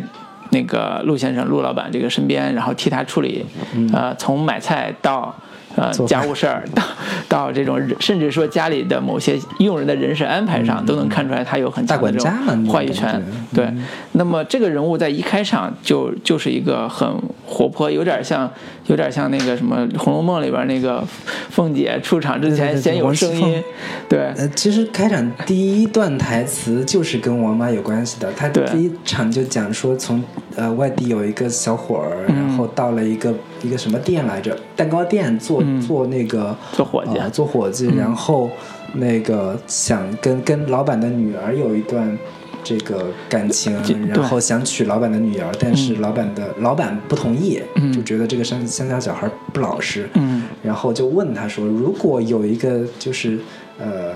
[0.51, 3.45] 那个陆先生、陆老板这个身边，然后替他处理，
[3.93, 5.35] 呃，从买菜到
[5.75, 6.83] 呃家务事儿，到
[7.27, 13.11] 到这种甚至说家里的某些用人的人事安排上，都能看出来他有很强的话语权。
[13.13, 13.21] 觉。
[13.53, 13.73] 对，
[14.13, 17.07] 那么这个人物在一开场就就是一个很
[17.45, 18.51] 活泼，有点像
[18.87, 21.03] 有点像那个什么《红楼梦》里边那个
[21.49, 23.61] 凤姐出场之前先有声音，
[24.09, 28.31] 对呃，其实开场第一段台词就是跟王妈有关系的。
[28.33, 30.23] 她第一场就讲说从，
[30.55, 38.49] 呃外地有一个小伙儿，嗯然后到了一个一个什么店来着，蛋糕店做、嗯做那个做伙计呃做伙计，嗯然后
[38.93, 42.17] 那个想跟跟老板的女儿有一段。
[42.67, 43.73] 这个感情，
[44.09, 46.01] 然后想娶老板的女儿，但是嗯。
[46.01, 47.93] 老板的、老板不同意，嗯。
[47.93, 50.43] 就觉得这个乡乡下小孩不老实，嗯。
[50.61, 53.39] 然后就问他说，如果有一个就是
[53.79, 54.11] 呃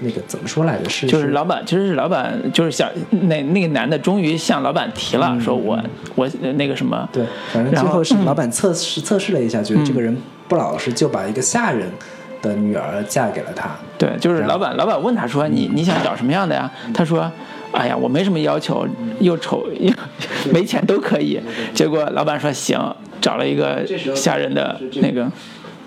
[0.00, 0.88] 那个怎么说来着？
[0.88, 5.78] 是就是老板，其实是老板，就是想那那个男的终于向老板提了，说我
[6.14, 8.24] 我那个什么，对，反正然后最后是嗯。
[8.24, 10.16] 老板测试、测试了一下，觉得这个人
[10.48, 11.90] 不老实，就把一个下人
[12.40, 13.68] 的女儿嫁给了他。
[13.98, 17.30] 对，就是老板，老板问他说：“你你想找什么样的呀？”他说
[17.78, 18.86] ：“哎呀，我没什么要求，
[19.20, 19.92] 又丑又
[20.52, 21.40] 没钱都可以。”
[21.74, 22.78] 结果老板说：“行，
[23.20, 25.30] 找了一个吓人的那个，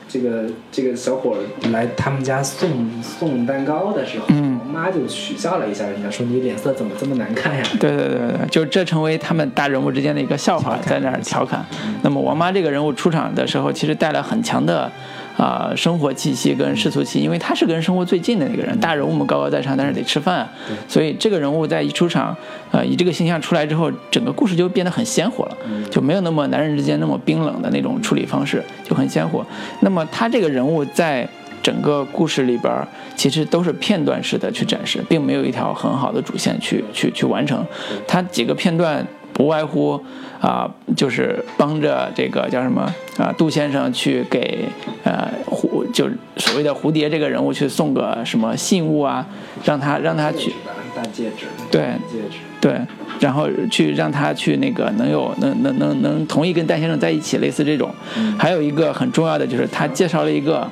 [0.10, 1.38] 这个这个小伙
[1.72, 7.64] 来他们家送送蛋糕的时候，嗯我妈就取笑了一下人家，说你脸色怎么这么难看呀？
[7.80, 11.64] 对对对对，就这成为他们大人物之间的一个笑话，在那儿调侃。
[12.02, 14.92] 那么王妈这个人物出场的时候，其实带了很强的。
[15.38, 20.50] 啊、生活气息跟世俗气，因为他是跟生活最近的那个人，大人物们高高在上，但是得吃饭啊，
[20.88, 22.36] 所以这个人物在一出场，
[22.72, 25.58] 呃，以这个形象出来之后，整个故事就变得很鲜活了，
[25.92, 29.46] 就没有那么男人之间那么冰冷的那种处理方式，就很鲜活。
[29.82, 31.28] 那么他这个人物在
[31.62, 37.66] 整个故事里边，其实都是片段式的去展示，并没有一条很好的主线去去去完成。
[38.08, 39.06] 它几个片段
[39.36, 40.02] 不外乎
[40.40, 42.82] 啊、就是帮着这个叫什么
[43.18, 44.66] 啊、杜先生去给
[45.04, 46.08] 呃蝴就
[46.38, 49.26] 所谓的蝴蝶这个人物去送个什么信物啊，
[49.64, 50.54] 让他让他去
[50.96, 52.80] 大戒指，对戒指，对，
[53.20, 57.90] 然后去让他去那个能有能能能能同意跟戴先生在一起，类似这种。
[58.38, 60.70] 还有一个很重要的就是他介绍了一个，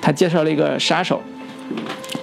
[0.00, 1.20] 他介绍了一个杀手，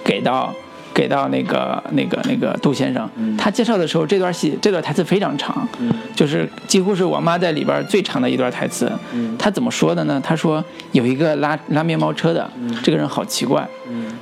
[0.02, 0.54] 给到
[0.94, 3.10] 给到那个那个那个杜先生。
[3.36, 5.68] 他介绍的时候，这段戏这段台词非常长，
[6.14, 8.90] 就是几乎是我妈在里边最长的一段台词。
[9.38, 10.20] 他怎么说的呢？
[10.24, 12.48] 他说有一个拉拉面包车的，
[12.82, 13.66] 这个人好奇怪，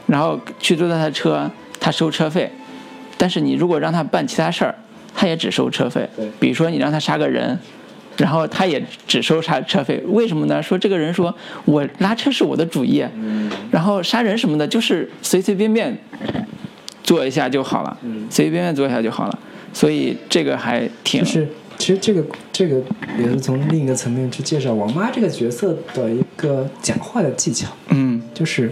[0.07, 1.49] 然后去坐他的车，
[1.79, 2.51] 他收车费，
[3.18, 4.75] 但是你如果让他办其他事儿，
[5.14, 6.09] 他也只收车费。
[6.41, 7.59] 比如说你让他杀个人。
[8.18, 10.62] 然后他也只收杀车费，为什么呢？
[10.62, 13.11] 说这个人说我拉车是我的主业，
[13.70, 15.97] 然后杀人什么的，就是随随便便
[17.12, 17.98] 做一下就好了，
[18.30, 19.38] 随随便便做一下就好了。
[19.74, 21.46] 所以这个还挺就是
[21.76, 22.80] 其实这个这个
[23.18, 28.22] 也是从另一个层面去介绍王妈这个角色的一个讲话的技巧，嗯。
[28.32, 28.70] 就是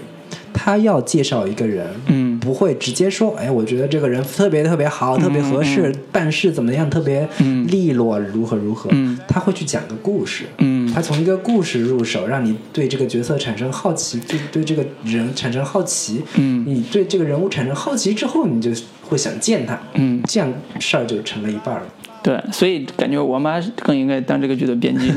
[0.55, 2.39] 她要介绍一个人，嗯。
[2.41, 7.67] 不会直接说，哎，我觉得这个人特别特别好，特别合适，办事怎么样，特别嗯。
[7.67, 9.19] 利落，如何如何，嗯。
[9.29, 16.65] 他会去讲个故事，嗯他从一个故事入手，让你对这个角色产生好奇，对对这个人产生好奇，嗯。
[16.67, 18.71] 你对这个人物产生好奇之后，你就
[19.03, 21.83] 会想见他，嗯，这样事儿就成了一半了。
[22.23, 25.13] 对，所以感觉我妈更应该当这个剧的编剧。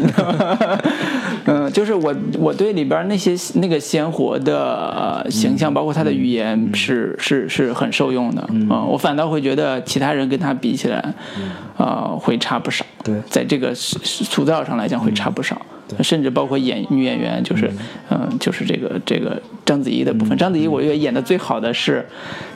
[1.45, 4.57] 嗯，就是我我对里边那些那个鲜活的
[4.95, 8.47] 呃形象，包括她的语言是是是很受用的。
[8.49, 11.13] 嗯，我反倒会觉得其他人跟她比起来，
[11.77, 12.85] 呃，会差不少。
[13.03, 15.61] 对在这个塑塑造上来讲会差不少。
[16.01, 17.69] 甚至包括演女演员，就是，
[18.09, 20.37] 嗯、就是这个这个章子怡的部分。
[20.37, 22.05] 章子怡，我觉得演的最好的是，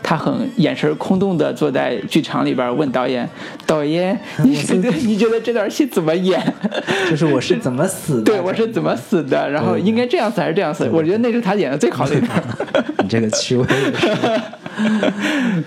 [0.01, 3.27] 她很眼神空洞的坐在剧场里边问导演
[3.67, 6.41] ：“导演， 你觉得你觉得这段戏怎么演？
[7.09, 8.23] 就是我是怎么死的？
[8.23, 9.49] 对我是怎么死的？
[9.49, 10.89] 然后应该这样死还是这样死？
[10.91, 12.43] 我觉得那是她演的最好的一段。
[13.03, 13.65] 你这个趣味。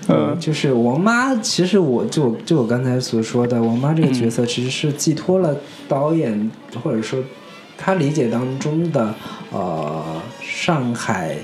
[0.07, 5.53] 嗯，就是王妈，其实我就就我刚才所说的，王妈这个角色其实是寄托了
[5.87, 6.49] 导演
[6.81, 7.19] 或者说
[7.83, 9.15] 他理解当中的
[9.51, 11.35] 呃上海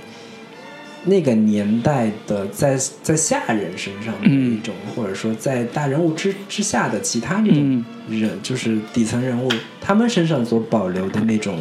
[1.04, 9.50] 那个年代的在在下人身上的一种，或者说在大人物之之下的其他那种人，就是底层人物
[9.82, 11.60] 他们身上所保留的那种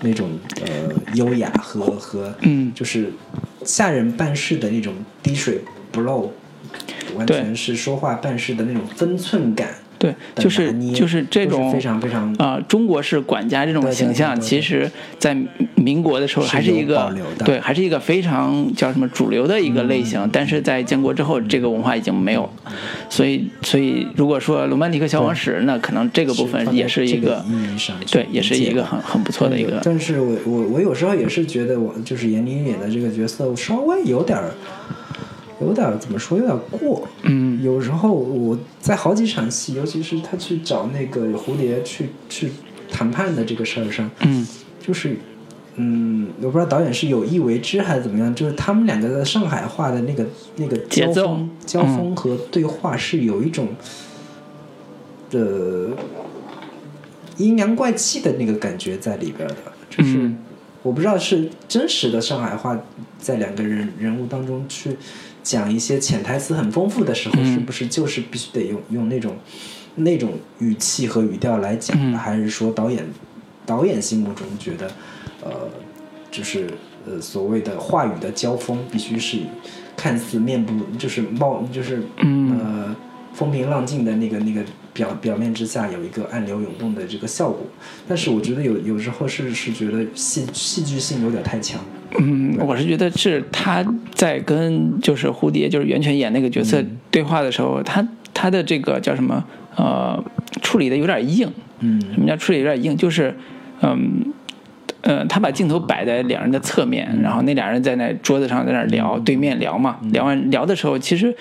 [0.00, 0.30] 那种
[0.64, 2.72] 呃优雅和和嗯。
[2.74, 3.12] 就是
[3.64, 5.60] 下人办事的那种滴水
[5.90, 6.32] 不漏，
[7.16, 15.36] 完全是说话办事的那种分寸感对，就是就是这种非常非常啊、中国式管家这种形象，其实在
[15.74, 20.28] 民国的时候还是一个对，还是一个非常叫什么主流的一个类型。
[20.32, 22.50] 但是在建国之后，这个文化已经没有了。
[23.08, 27.44] 所以，所以如果说罗曼蒂克消亡史，那可能这个部分也是一个
[28.10, 29.80] 对，也是一个很很不错的一个。
[29.82, 34.52] 但是我我我有时候也是觉得我就是闫妮演的这个角色稍微有点儿，
[35.60, 37.08] 有点怎么说，有点过。
[37.22, 37.62] 嗯。
[37.62, 42.52] 有时候我在好几场戏，尤其是他去找那个蝴蝶去去
[42.90, 44.46] 谈判的这个事儿上，嗯。
[44.80, 45.16] 就是，
[45.74, 50.24] 嗯，我不知道导演是有意为之还是怎么样，就是他们两个的上海话的那个
[50.56, 53.68] 那个交锋、交锋和对话是有一种，
[55.32, 55.90] 呃，
[57.36, 59.56] 阴阳怪气的那个感觉在里边的，
[59.90, 60.38] 就是、嗯。
[60.82, 62.80] 我不知道是真实的上海话
[63.18, 64.96] 在两个人人物当中去
[65.46, 67.54] 讲一些潜台词很丰富的时候，嗯。
[67.54, 69.36] 是不是就是必须得用用那种
[69.94, 73.06] 那种语气和语调来讲还是说导演
[73.64, 74.90] 导演心目中觉得，
[75.42, 75.50] 呃，
[76.30, 76.68] 就是
[77.06, 79.38] 呃所谓的话语的交锋必须是
[79.96, 82.58] 看似面部就是冒就是嗯。
[82.58, 82.96] 呃
[83.36, 84.64] 风平浪静的那个那个
[84.96, 87.60] 表表面之下有一个暗流涌动的这个效果，
[88.08, 91.80] 但是我觉得有有时候是是觉得戏戏剧性有点太强，
[92.18, 93.84] 嗯，我是觉得是他
[94.14, 99.44] 在跟就是蝴蝶就是袁泉演那个角色嗯对话的时候，他他的这个叫什么
[99.76, 100.24] 呃
[100.62, 101.48] 处理的有点硬。
[101.80, 102.96] 嗯什么叫处理有点硬？
[102.96, 103.36] 就是，
[103.82, 104.32] 嗯，
[105.02, 109.98] 呃，他把镜头摆在两人的侧面，然后那俩人在那桌子上在那聊，对面聊嘛。
[110.10, 111.36] 聊完聊的时候，其实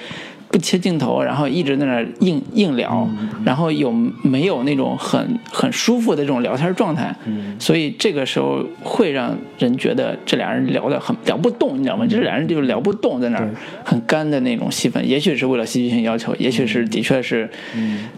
[0.55, 3.05] 不切镜头，然后一直在那儿硬硬聊，
[3.43, 3.91] 然后有
[4.23, 7.13] 没有那种很很舒服的这种聊天状态？
[7.59, 12.07] 所以这个时候会让人觉得这俩人聊得很聊不动，你知道吗？
[12.09, 13.49] 这俩人就是聊不动，在那儿
[13.83, 17.49] 很干的那种戏份，也许是为了戏剧性要求，也许是的确是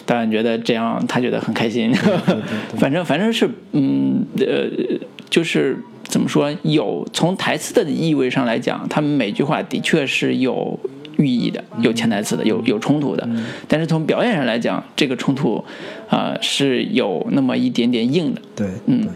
[0.06, 1.92] 导演觉得这样他觉得很开心，
[2.78, 4.70] 反正反正是嗯呃
[5.28, 10.80] 就是怎么说，有从台词的意味上来讲，他们每句话的确是有
[11.18, 13.28] 寓意的，有潜台词的，有有冲突的，
[13.68, 15.64] 但是从表演上来讲，这个冲突
[16.10, 19.08] 啊、是有那么一点点硬的，对，嗯，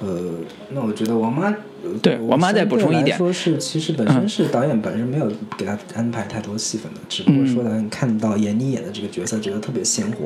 [0.00, 0.34] 呃，
[0.70, 1.54] 那我觉得王妈
[2.02, 10.24] 对我妈再补充一点说是其实本身是导演本身没有给他安排太多戏份的，只不过说导演看到闫妮演的这个角色觉得特别鲜活，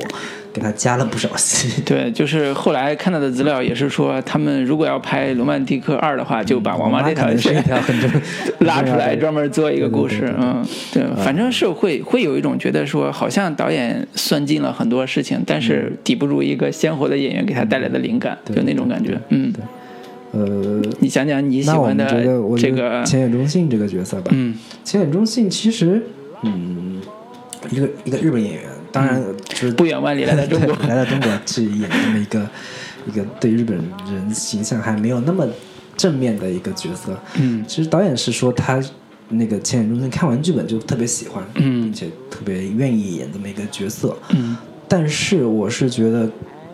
[0.53, 1.81] 给他加了不少戏。
[1.85, 8.09] 对，就是后来看到的资料也是说，他们如果要拍《罗曼蒂克二》的话，就把王妈这条可能是一条很重
[8.65, 10.33] 拉出来， 专门做一个故事。
[10.39, 19.19] 嗯，对，反正是会会有一种觉得说，好像导演算尽了很多事情，但是抵不住一个鲜活的演员给他带来的灵感，对就那种感觉。
[19.29, 19.53] 嗯，
[20.35, 24.53] 呃，你讲讲你喜欢的这个，浅野忠信这个角色吧，嗯。
[24.83, 26.03] 浅野忠信其实，
[26.43, 27.01] 嗯，
[27.71, 30.75] 一个一个日本演员，当然就是不远万里来到中国。
[30.89, 32.49] 来到中国去演这么一个
[33.07, 33.77] 一个对日本
[34.11, 35.47] 人形象还没有那么
[35.95, 37.17] 正面的一个角色。
[37.39, 37.63] 嗯。
[37.65, 38.83] 其实导演是说他
[39.29, 41.83] 那个浅野忠信看完剧本就特别喜欢，嗯。
[41.83, 44.17] 并且特别愿意演这么一个角色。
[44.31, 44.57] 嗯。
[44.87, 46.29] 但是我是觉得，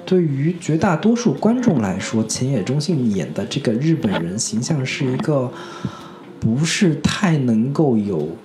[0.05, 5.51] 对于绝大多数观众来说，浅野忠信演的这个日本人形象是一个
[6.39, 8.35] 不是太能够有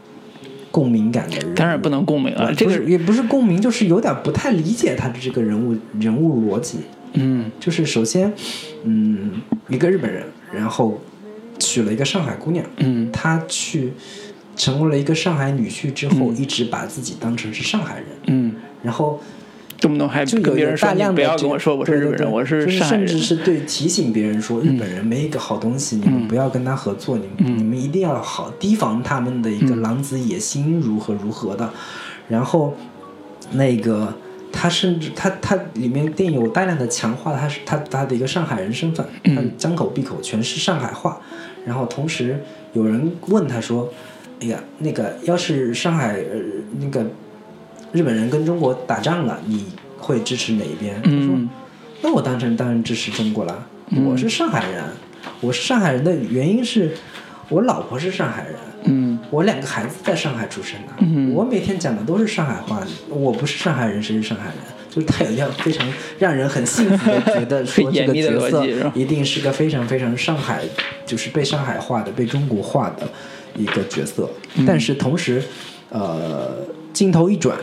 [0.71, 1.55] 共鸣感的人。
[1.55, 6.79] 当然不能共鸣了，这个不也不是共鸣，就是有点不太理解他的这个人物人物逻辑。
[7.15, 7.51] 嗯。
[7.59, 8.33] 就是首先，
[8.85, 9.33] 嗯，
[9.69, 11.01] 一个日本人，然后
[11.59, 13.11] 娶了一个上海姑娘，嗯。
[13.11, 13.93] 他去
[14.55, 16.37] 成为了一个上海女婿之后，嗯。
[16.37, 19.19] 一直把自己当成是上海人，嗯，然后
[19.79, 23.24] 动不动还就有跟别人说你有大量的不要跟我说我是日本人，对我是就是上海人甚至。
[23.24, 31.70] 是对提醒别人说，日本人没一个好东西，你们不要跟他合作，你们你们一定要好提防他们的一个狼子野心如何如何的。
[32.29, 32.74] 然后
[33.53, 34.12] 那个
[34.53, 41.20] 他甚至他他里面电影有大量的强化他是他他的一个上海人身份，他张口闭口全是上海话。
[41.64, 42.41] 然后同时
[42.74, 43.93] 有人问他说
[44.41, 46.39] ：“哎呀，那个要是上海呃
[46.79, 47.05] 那个
[47.97, 49.64] 日本人跟中国打仗了，你
[49.99, 51.49] 会支持哪一边？”他说嗯
[52.03, 53.66] ：“那我当然当然支持中国了。
[54.05, 54.84] 我是上海人，
[55.40, 56.92] 我是上海人的原因是
[57.49, 58.55] 我老婆是上海人。”
[58.88, 62.80] 嗯我两个孩子在上海出生的，嗯我每天讲的都是上海话。
[63.09, 64.55] 我不是上海人，谁是上海人？
[64.88, 65.84] 就是他有一样非常
[66.20, 70.62] 让人很幸福的觉得说这个角色 一定是个非常非常上海，
[71.05, 73.09] 就是被上海化的、被中国化的
[73.57, 74.30] 一个角色。
[74.55, 75.42] 嗯但是同时，
[75.90, 76.59] 呃，
[76.92, 77.59] 镜头一转，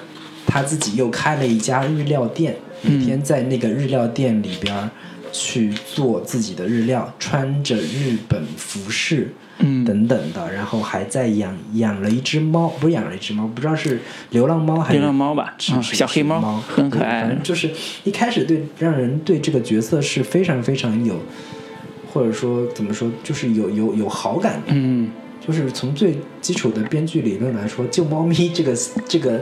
[0.45, 4.89] 他自己又开了一家日料店，嗯每天在那个日料店里边儿
[5.31, 9.33] 去做自己的日料，穿着日本服饰。
[9.59, 13.99] 嗯等等的，然后还在养养了一只猫，不是养了一只猫，不知道是
[14.31, 17.69] 流浪猫还是流浪猫吧啊小黑猫很可爱反正就是
[18.03, 21.15] 一开始对让人对这个角色是非常非常有，
[22.11, 24.69] 或者说怎么说，就是有有有好感的。
[24.69, 25.11] 嗯
[25.45, 28.75] 就是从最基础的编剧理论来说，救猫咪这个
[29.07, 29.39] 这个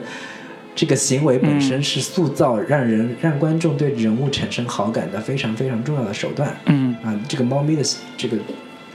[0.74, 6.56] 这个行为本身是塑造让人让观众对人物产生好感的非常非常重要的手段。
[6.66, 7.84] 嗯，啊，这个猫咪的
[8.18, 8.38] 这个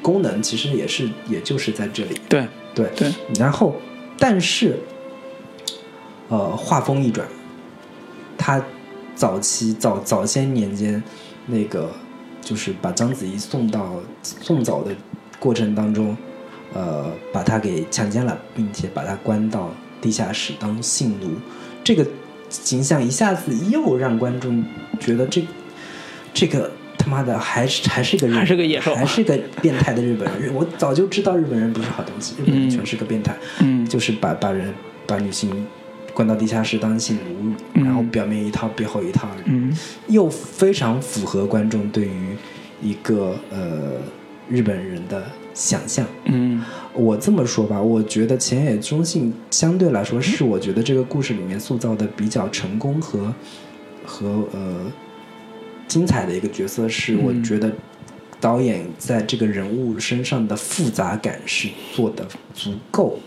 [0.01, 2.21] 功能其实也是也就是在这里。
[2.29, 3.77] 对对对，然后
[4.19, 4.79] 但是
[6.29, 7.27] 呃，画风一转，
[8.37, 8.61] 他
[9.15, 11.03] 早期早早些年间
[11.47, 11.91] 那个
[12.41, 14.95] 就是把章子怡送到送走的
[15.39, 16.17] 过程当中，
[16.73, 19.71] 呃，把她给强奸了，并且把她关到
[20.01, 21.37] 地下室当性奴，
[21.87, 22.05] 这个
[22.51, 24.65] 形象一下子又让观众
[24.99, 25.41] 觉得这
[26.35, 26.69] 这个。
[26.99, 30.53] 他妈的，还是还是个日还是个野兽还是个变态的日本人。
[30.53, 33.37] 我早就知道日本人不是好东西，日本人嗯全是个变态。
[33.61, 34.75] 嗯就是把把人
[35.07, 35.65] 把女性
[36.13, 39.73] 关到地下室当性奴，嗯然后表面一套，背后一套，嗯
[40.09, 42.37] 又非常符合观众对于
[42.83, 43.93] 一个呃
[44.49, 45.23] 日本人的
[45.57, 46.07] 想象。
[46.27, 53.35] 嗯我这么说吧，我觉得浅野忠信相对来说是我觉得这个故事里面塑造的比较成功和
[54.05, 54.91] 和呃
[55.89, 57.71] 精彩的一个角色，是我嗯觉得
[58.41, 63.19] 导演在这个人物身上的复杂感是做的足够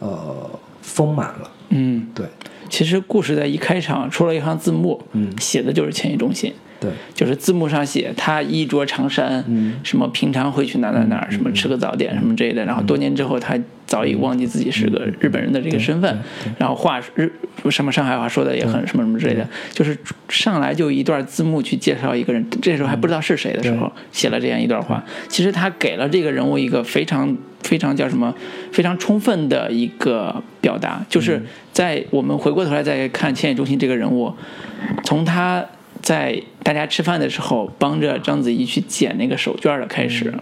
[0.00, 0.50] 呃
[0.82, 1.50] 丰满了。
[1.68, 2.26] 嗯，对
[2.68, 6.52] 其实故事在一开场出了一行字幕，嗯写的就是浅野忠信。
[6.80, 9.74] 对，就是字幕上写他衣着长衫，嗯。
[9.82, 12.64] 什么平常会去哪哪哪儿，什么吃个早点什么之类的。
[12.64, 13.56] 然后多年之后，他
[13.86, 16.18] 早已忘记自己是个日本人的这个身份。
[16.58, 17.30] 然后话日
[17.70, 19.96] 什么上海话说的也很什么什么之类的，就是
[20.28, 25.04] 上来就一段字幕去介绍一个人，这时候还不知道是谁的时候，写了这样一段话。
[25.28, 28.34] 其实他给了这个人物一个非常非常叫什么
[28.72, 31.40] 非常充分的一个表达，就是
[31.72, 34.32] 在我们回过头来再看千野中心这个人物，
[35.04, 35.64] 从他
[36.06, 40.32] 在大家吃饭的时候帮着章子怡去捡那个手绢的开始，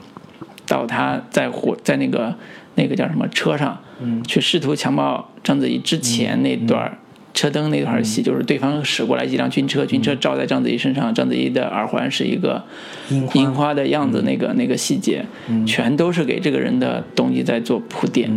[0.66, 2.34] 到他在火在那个
[2.74, 4.22] 那个叫什么车上，嗯。
[4.24, 6.98] 去试图强暴章子怡之前那段儿
[7.32, 12.62] 车灯那段戏，就是对方驶过来几辆军车，军车照在章子怡身上，章子怡的耳环是一个
[13.08, 13.40] 樱花。
[13.40, 15.24] 樱花的样子，那个那个细节，
[15.66, 18.30] 全都是给这个人的动机在做铺垫。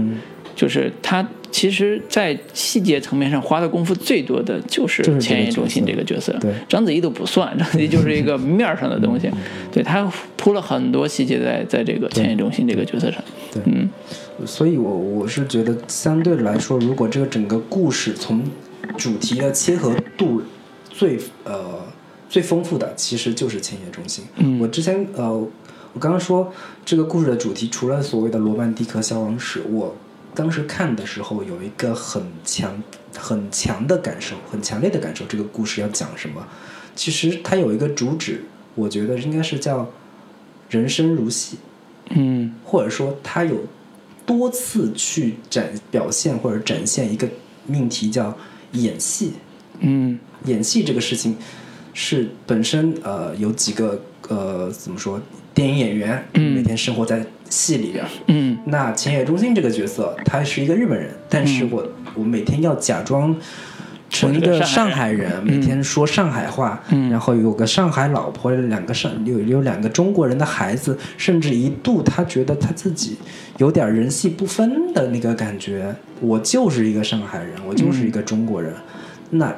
[0.56, 1.28] 就是他
[1.58, 9.28] 其实，在细节层面上花的功夫最多的就是就是这个千叶忠信角色这个角色，对章子怡都不算，章子怡就是一个面儿上的东西，
[9.74, 10.06] 对他
[10.36, 13.20] 铺了很多细节在在这个千叶中心这个角色上，
[13.52, 13.90] 对嗯
[14.46, 18.44] 所以我我是觉得相对来说，如果这个整个故事从
[18.96, 20.44] 主题的切合度
[20.92, 21.84] 最呃
[22.30, 24.24] 最丰富的，其实就是千叶中心。
[24.38, 26.54] 嗯我之前呃，我刚刚说
[26.86, 29.96] 这个故事的主题，除了所谓的罗曼蒂克消亡史，我
[30.38, 32.84] 当时看的时候有一个很强
[33.18, 36.48] 很强的感受，很强烈的感受，这个故事要讲什么。
[36.96, 38.44] 其实它有一个主旨，
[38.76, 39.92] 我觉得应该是叫
[40.70, 41.58] 人生如戏。
[42.12, 43.66] 嗯或者说它有
[44.28, 47.28] 多次去展表现或者展现一个
[47.66, 48.38] 命题叫
[48.74, 49.34] 演戏。
[49.80, 51.36] 嗯演戏这个事情
[51.96, 55.20] 是本身呃有几个呃怎么说
[55.56, 58.06] 电影演员，嗯每天生活在戏里边。
[58.28, 58.58] 嗯。
[58.66, 63.36] 那浅野忠信这个角色，他是一个日本人，但是我、我每天要假装
[64.10, 67.10] 成一个上海人，每天说上海话，嗯。
[67.10, 73.18] 然后有个上海老婆，两个上有有两个中国人的孩子，甚至一度他觉得他自己
[73.58, 78.74] 有点人戏不分的那个感觉，我就是一个上海人，我就是一个中国人，
[79.30, 79.56] 那。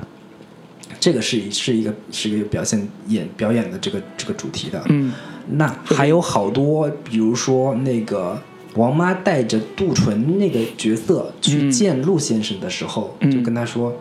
[1.00, 5.14] 这个是一是一个是一个表现演表演的这个这个主题的，嗯
[5.52, 8.39] 那还有好多，比如说那个
[8.76, 13.93] 王妈带着杜淳那个角色去见陆先生的时候，嗯就跟他说，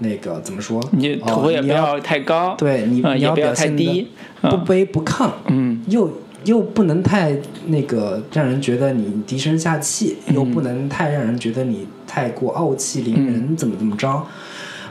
[0.00, 0.82] 那个怎么说？
[0.92, 4.08] 你头也不要太高，对你、你要表现低
[4.40, 6.10] 不嗯卑不亢，嗯又
[6.44, 7.36] 又不能太
[7.66, 14.26] 那个让人觉得你低声下气，嗯又不能太让人觉得你太过傲气凌人，怎么怎么着。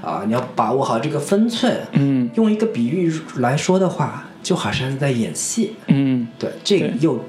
[0.01, 1.75] 啊，你要把握好这个分寸。
[1.93, 5.71] 嗯用一个比喻来说的话，就好像是在演戏。
[5.87, 7.19] 嗯，对，这个又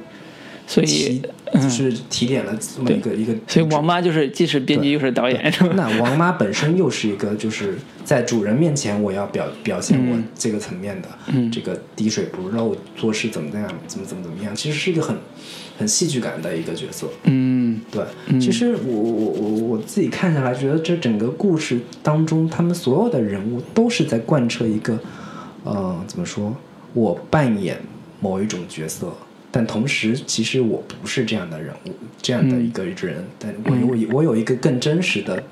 [0.66, 1.22] 所以
[1.54, 3.34] 就是提点了这么一个一个。
[3.48, 11.50] 所以王妈就是既是编剧又是导演， 那王妈本身又是一个，就是在主人面前，我要表表现我嗯这个层面的，嗯。
[11.50, 15.16] 这个滴水不漏，做事怎么怎么样，怎么怎么怎么样，其实是一个很
[15.78, 17.06] 很戏剧感的一个角色。
[17.22, 17.80] 嗯。
[17.90, 18.04] 对，
[18.40, 24.98] 其实我我我我自己看下来，觉得这整个故事当中，他们所有的人物都是在贯彻一个，
[25.62, 26.54] 呃，怎么说？
[26.97, 27.76] 我扮演
[28.20, 29.12] 某一种角色，
[29.51, 31.90] 但同时其实我不是这样的人物，
[32.22, 35.42] 这样的一个人，但我有我有一个更真实的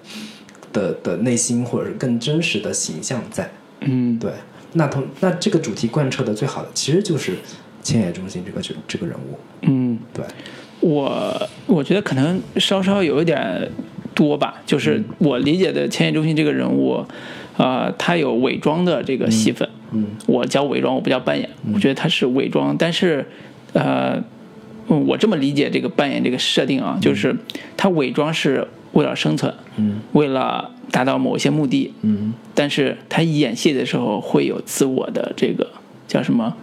[0.72, 3.50] 的的内心，或者是更真实的形象在。
[3.80, 4.18] 嗯。
[4.18, 4.32] 对，
[4.72, 7.34] 那同那这个主题贯彻的最好的，其实就是
[7.82, 9.38] 千野中心这个角这个人物。
[9.60, 10.24] 嗯，对，
[10.80, 13.70] 我我觉得可能稍稍有一点
[14.14, 17.04] 多吧，就是我理解的千叶中心这个人物，
[17.58, 19.73] 呃，他有伪装的这个戏份，嗯
[20.26, 23.26] 我叫伪装，我不叫扮演，我觉得他是伪装，但是，
[23.72, 24.22] 呃，
[24.88, 27.36] 嗯我这么理解这个扮演这个设定啊，就是
[27.76, 30.00] 他伪装是为了生存，嗯。
[30.12, 32.34] 为了达到某些目的，嗯。
[32.54, 35.70] 但是他演戏的时候会有自我的这个
[36.06, 36.56] 叫什么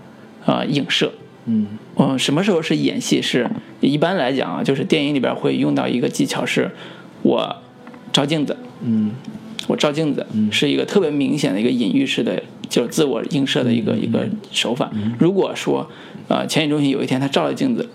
[0.45, 1.11] 呃影射，
[1.45, 1.67] 嗯。
[1.97, 3.21] 嗯，什么时候是演戏？
[3.21, 3.49] 是
[3.79, 6.71] 一般来讲啊，就是电影里边会用到一个技巧，是
[7.21, 7.57] 我
[8.11, 9.11] 照镜子，嗯
[9.67, 14.91] 我照镜子是一个特别明显的一个隐喻式的，就是自我映射的一个一个手法。
[15.19, 15.89] 如果说
[16.27, 17.87] 呃，前野中心有一天他照了镜子，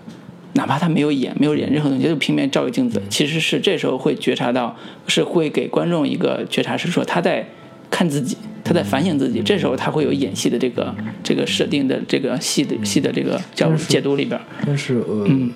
[0.53, 4.75] 哪怕他没有演，没有演任何东西，就平面照个镜子，其实是这时候会觉察到，
[5.07, 7.47] 是会给观众一个觉察，是说他在
[7.89, 9.41] 看自己，他在反省自己。
[9.41, 10.93] 这时候他会有演戏的这个
[11.23, 14.39] 这个设定的这个戏的戏的这个叫解读里边。
[14.65, 15.51] 但是呃，嗯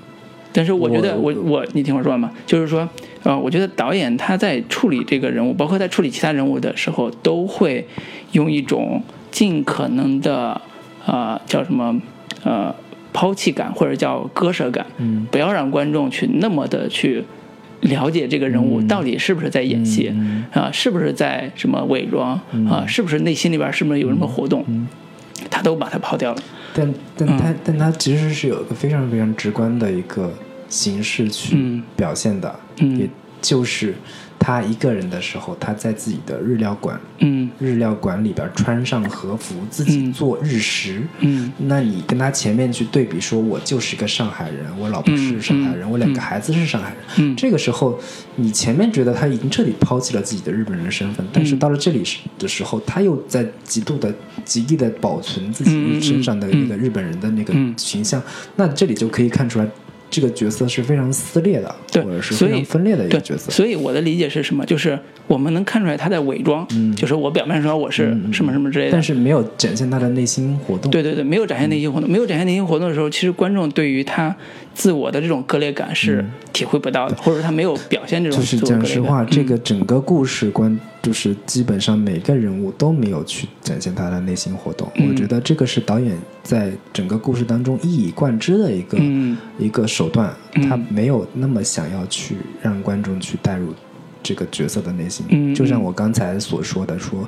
[0.53, 2.87] 但是我觉得我我我你听我说完吧，就是说，
[3.23, 7.87] 呃，我觉得导演他在处理这个人物，包括在处理其他人物的时候，都会
[8.33, 10.59] 用一种尽可能的
[11.05, 12.01] 呃叫什么
[12.43, 12.73] 呃
[13.13, 15.25] 抛弃感或者叫割舍感，嗯。
[15.31, 17.23] 不要让观众去那么的去
[17.79, 22.39] 了解这个人物到底是不是在演戏嗯啊、是不是在什么伪装
[22.69, 24.87] 啊、是不是内心里边是不是有什么活动，嗯。
[25.49, 26.43] 他都把它抛掉了。
[26.73, 30.31] 但但它、但它其实是有一个非常非常直观的一个
[30.69, 31.83] 形式去嗯。
[31.95, 32.97] 表现的，嗯。
[32.97, 33.09] 也
[33.41, 33.95] 就是
[34.43, 37.47] 他一个人的时候，他在自己的日料馆嗯。
[37.59, 41.03] 日料馆里边穿上和服，自己嗯做日食。
[41.19, 41.51] 嗯。
[41.59, 45.91] 那你跟他前面去对比，说我就是一个上海人，我老婆是上海人，嗯。
[45.91, 46.97] 我两个孩子是上海人。
[47.17, 47.35] 嗯。
[47.35, 47.99] 这个时候，
[48.37, 51.59] 你前面觉得他已经彻底抛弃了自己的日本人的身份，但是嗯。
[51.59, 52.03] 到了这里
[52.39, 54.11] 的时候，他又在极度的、
[54.43, 57.71] 极力的保存自己身上的那个日本人的那个嗯。
[57.77, 58.19] 形象。
[58.55, 59.67] 那这里就可以看出来，
[60.11, 63.49] 这个角色是非常撕裂的，对或者是所以非常分裂的一个角色。
[63.49, 64.63] 所以我的理解是什么？
[64.65, 70.91] 就是我们能看出来他在伪装，就是我表面上说我是什么什么之类的，但是没有展现他的内心活动。
[70.91, 74.35] 对对对，没有展现内心活动，没有展现内心活动的时候，其实观众对于他
[74.73, 78.59] 自我的这种割裂感是体会不到的，或者说他没有表现这种就是。
[78.59, 84.89] 讲实话，这嗯个整个故事观就是基本上每个人物都没有去展现他的内心活动。
[84.95, 93.73] 嗯我觉得这个是导演在整个故事当中一以贯之的一个、嗯一个手段，嗯他没有那么想要去让观众去带入
[94.23, 95.25] 这个角色的内心。
[95.29, 97.27] 嗯就像我刚才所说的，说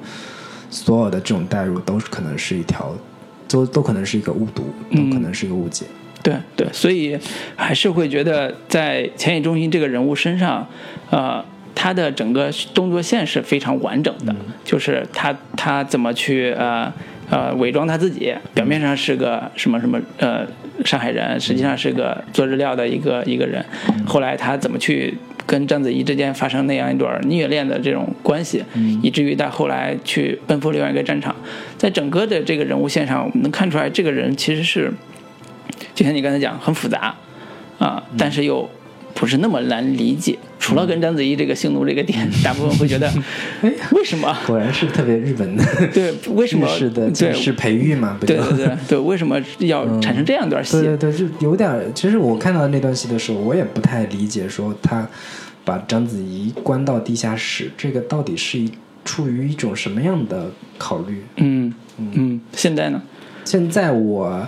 [0.69, 2.95] 所有的这种带入都是可能是一条，
[3.47, 5.85] 都都可能是一个误读，都嗯可能是一个误解。
[6.23, 7.15] 对对，所以
[7.55, 10.65] 还是会觉得在钱野中心这个人物身上，
[11.11, 11.43] 呃，
[11.75, 14.33] 他的整个动作线是非常完整的，
[14.63, 16.91] 就是他他怎么去呃
[17.29, 20.47] 呃伪装他自己，表面上是个什么什么呃
[20.85, 23.63] 上海人，实际上是个做日料的一个一个人，
[24.05, 25.15] 后来他怎么去。
[25.45, 28.63] 跟章子怡之间发生那样一段虐恋的这种关系，
[29.01, 31.35] 以至于到后来去奔赴另外一个战场，
[31.77, 34.89] 在整个的这个人物线上，我们能看出来，这个人其实是
[35.93, 37.15] 就像你刚才讲，很复杂
[37.79, 38.69] 啊，但是又
[39.13, 40.37] 不是那么难理解。
[40.59, 43.11] 除了跟章子怡这个性奴这个点，大部分会觉得，
[43.61, 44.33] 哎，为什么？
[44.47, 45.63] 果然是特别日本的
[45.93, 48.17] 对，为什么日式的对是培育嘛？
[48.25, 50.81] 对对对对，为什么要产生这样一段戏？
[50.81, 51.83] 对对对，就有点儿。
[51.93, 55.05] 其实我看到那段戏的时候，我也不太理解，说他
[55.65, 58.71] 把章子怡关到地下室，这个到底是一
[59.03, 61.21] 出于一种什么样的考虑？
[61.35, 63.01] 嗯嗯，现在呢？
[63.43, 64.47] 现在我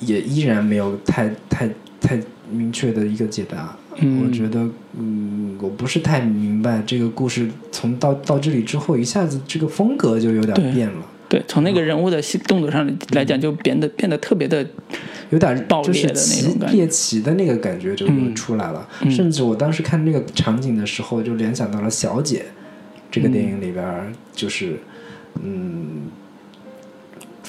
[0.00, 1.68] 也依然没有太太
[2.00, 2.20] 太
[2.50, 3.76] 明确的一个解答。
[3.96, 4.24] 嗯。
[4.24, 4.68] 我觉得，
[4.98, 11.06] 嗯，我不是太明白这个故事从到到这里之后，一下子这个风格就有点变了。
[11.28, 14.64] 对，从那个人物的戏动作上来讲，就变得变得特别的，
[15.30, 16.76] 有点爆就是裂的那种感觉。
[16.76, 18.88] 猎奇的那个感觉就出来了。
[19.02, 19.10] 嗯。
[19.10, 22.38] 甚至我当时看那个场景的时候，就联想到了《小姐》
[23.10, 24.78] 这个电影里边儿，就是
[25.42, 26.02] 嗯，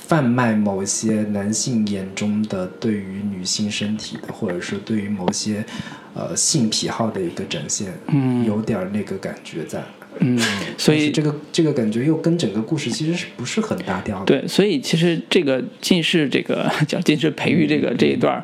[0.07, 5.65] 贩卖某些男性眼中的对于女性身体的，或者是对于某些
[6.13, 9.83] 呃性癖好的一个展现，嗯有点儿那个感觉在。
[10.19, 10.39] 嗯，
[10.77, 14.25] 所以这个这个感觉又跟整个故事其实是不是很搭调的？
[14.25, 18.43] 对，所以其实这个近视这个叫近视培育这个这一段儿，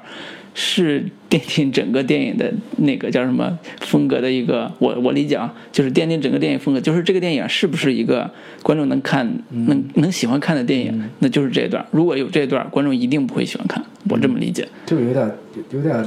[0.53, 8.29] 是奠定整个电影的那个叫什么风格的一个，我我理解啊，就是奠定整个电影风格，就是这个电影是不是一个
[8.61, 11.83] 观众能看能能喜欢看的电影，那就是这一段。
[11.91, 14.67] 如果有这一段，观众一定不会喜欢看，我这么理解。
[14.85, 15.31] 就有点
[15.71, 16.05] 有点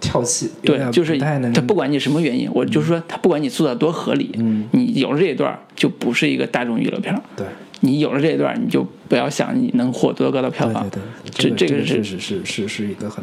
[0.00, 7.20] 跳戏，对就是他不管你什么原因，我就是说他不管你塑造多合理，嗯你有了这一段就不是一个大众娱乐片儿。
[7.34, 7.46] 对。
[7.80, 10.88] 你有了这一段，你就不要想你能获多高的票房。
[10.90, 11.00] 对
[11.32, 13.22] 对对，这这个是确实是是是一个很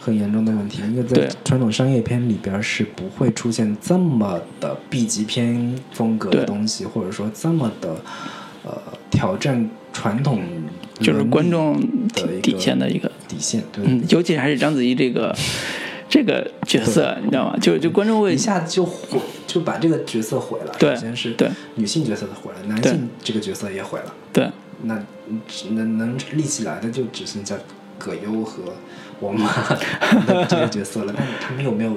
[0.00, 1.26] 很严重的问题，因为对。
[1.26, 7.96] 在传统商业片里边是不会出现这么的 B 级片风格的东西，或者说这么的
[8.64, 8.80] 呃
[9.10, 10.40] 挑战传统
[11.00, 11.80] 就是观众
[12.42, 15.34] 底线的一个，底线，对，嗯，尤其还是章子怡这个
[16.08, 17.56] 这个角色，你知道吗？
[17.60, 20.72] 就就观众会一下子就毁，就把这个角色毁了。
[20.78, 24.14] 对首先是对女性角色的毁了，男对性这个角色也毁了。
[24.32, 24.48] 对
[24.82, 25.02] 那
[25.46, 27.56] 只能能立起来的就只剩下
[27.98, 28.62] 葛优和
[29.20, 29.52] 王妈
[30.26, 31.92] 的这个角色了，但是他们又没有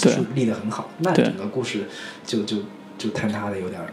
[0.00, 1.84] 对树立的很好，那整个故事
[2.24, 2.56] 就就
[2.96, 3.92] 就坍塌的有点儿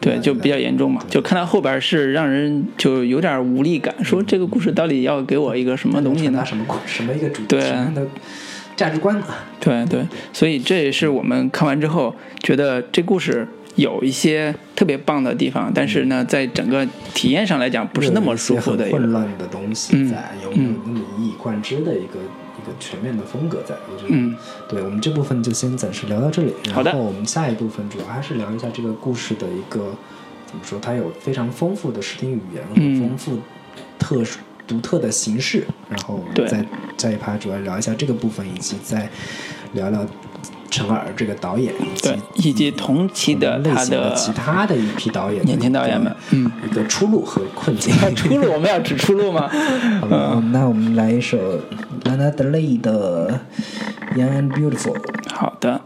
[0.00, 1.02] 对，就比较严重嘛。
[1.08, 6.44] 就看到后边是让人就有点无力感，说这个故事到底要给我一个什么东西呢？
[6.44, 8.06] 什么故什么一个主对什么样的
[8.78, 9.26] 价值观呢？
[9.60, 12.14] 对对，所以这也是我们看完之后
[12.44, 18.96] 觉得这故事有一些特别棒的地方，但是呢，在整个体验上来讲不是那么舒服的一个。
[18.96, 22.20] 混乱的东西嗯在，有没有那么一以贯之的一个
[22.56, 23.74] 一个全面的风格在？
[23.92, 24.36] 我觉得，嗯
[24.68, 29.92] 对我们这部分就先暂时聊到这里，好的然后我们下一部分主要还是聊一下这个故事的一个
[30.46, 33.38] 怎么说，它有非常丰富的视听语言和嗯丰富
[33.98, 34.38] 特殊。
[34.68, 36.64] 独特的形式，然后在
[36.96, 39.08] 这一趴主要聊一下这个部分，以及再
[39.72, 40.06] 聊聊
[40.70, 47.94] 陈耳这个导演，以及，以及同期的类他的型的其他的一批导演年轻导演们嗯，一个出路和困境。
[48.14, 49.48] 出路我们要指出路吗？
[50.00, 51.38] 好吧，那我们来一首
[52.04, 53.40] Lana Del Rey 的
[54.16, 54.94] 《Young and Beautiful》。
[55.34, 55.80] 好的。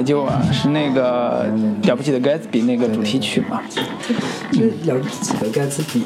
[0.00, 1.46] 怀旧啊，是那个
[1.82, 3.60] 了不起的盖茨比那个主题曲嘛？
[4.50, 6.02] 就了不起的盖茨比，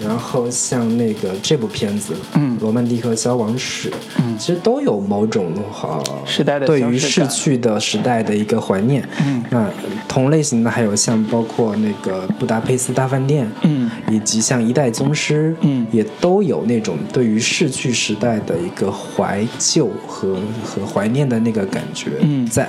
[0.00, 3.90] 然后像那个这部片子，嗯，《罗曼蒂克消亡史》，
[4.20, 9.06] 嗯，其实都有某种哈时代的对于逝去的时代的一个怀念。
[9.26, 9.68] 嗯，那
[10.06, 22.68] 同类型的还有像包括那个《布达佩斯大饭店》，嗯，以及像《一代宗师》，嗯也都有那种对于逝去时代的一个怀旧和和怀念的那个感觉嗯在。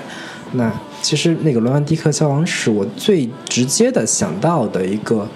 [0.53, 0.71] 那
[1.01, 5.27] 其实那个《罗曼蒂克消亡史》，我最直接的想到的一个，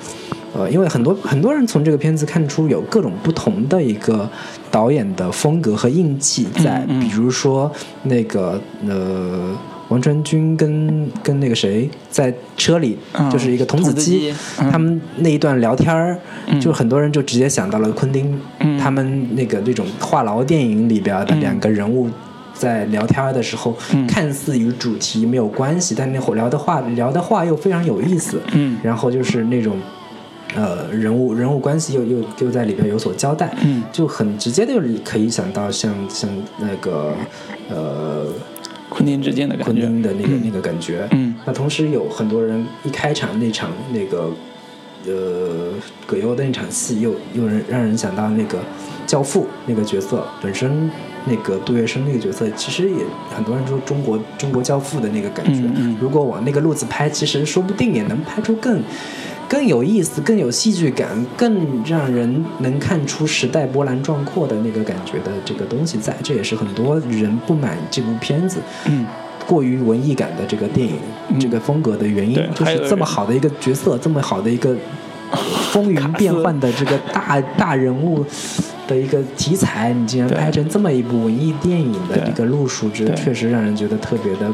[0.56, 4.30] 呃，因为很多很多人从这个片子看出有各种不同的一个
[4.72, 7.02] 导演的风格和印记在，嗯嗯。
[7.02, 7.72] 比如说
[8.04, 9.56] 那个呃。
[9.90, 16.60] 王传君跟跟那个谁在车里，嗯就是一个童子鸡他们那一段聊天儿，嗯。
[16.60, 18.78] 就很多人就直接想到了昆汀，嗯。
[18.78, 21.40] 他们那个那种话痨电影里边的嗯。
[21.40, 22.10] 两个人物
[22.58, 24.06] 在聊天的时候，嗯。
[24.08, 28.78] 看似与主题没有关系，但那会儿聊的话聊的话又非常有意思，嗯。
[28.84, 29.78] 然后就是那种。
[30.56, 33.84] 呃，人物人物关系又又又在里边有所交代，嗯。
[33.92, 37.14] 就很直接的可以想到像像那个
[37.70, 38.26] 呃
[38.90, 39.66] 昆汀之间的感觉。
[39.66, 39.82] 昆觉。
[39.82, 41.36] 汀的那个、那个感觉，嗯。
[41.46, 44.32] 那同时有很多人一开场那场那个
[45.06, 45.74] 呃
[46.08, 48.58] 葛优的那场戏，又又人让人想到那个
[49.06, 50.90] 教父那个角色本身，
[51.28, 52.98] 那个杜月笙那个角色，其实也
[53.36, 55.70] 很多人说中国中国教父的那个感觉。
[56.00, 58.82] 如果往那个路子拍，其实说不定也能拍出更。
[59.50, 69.06] 更有意思、更有戏剧感、更让人能看出时代波澜壮阔的那个感觉的这个东西在，这也是很多人不满这部片子嗯
[69.48, 70.98] 过于文艺感的这个电影、
[71.40, 74.76] 这个风格的原因，就是这么好的一个角色，这么好的一个
[75.72, 78.26] 风云变幻的这个大大人物
[78.88, 82.30] 的一个题材，你竟然拍成这么一部文艺电影的对。
[82.30, 84.52] 一个路数，这确实让人觉得特别的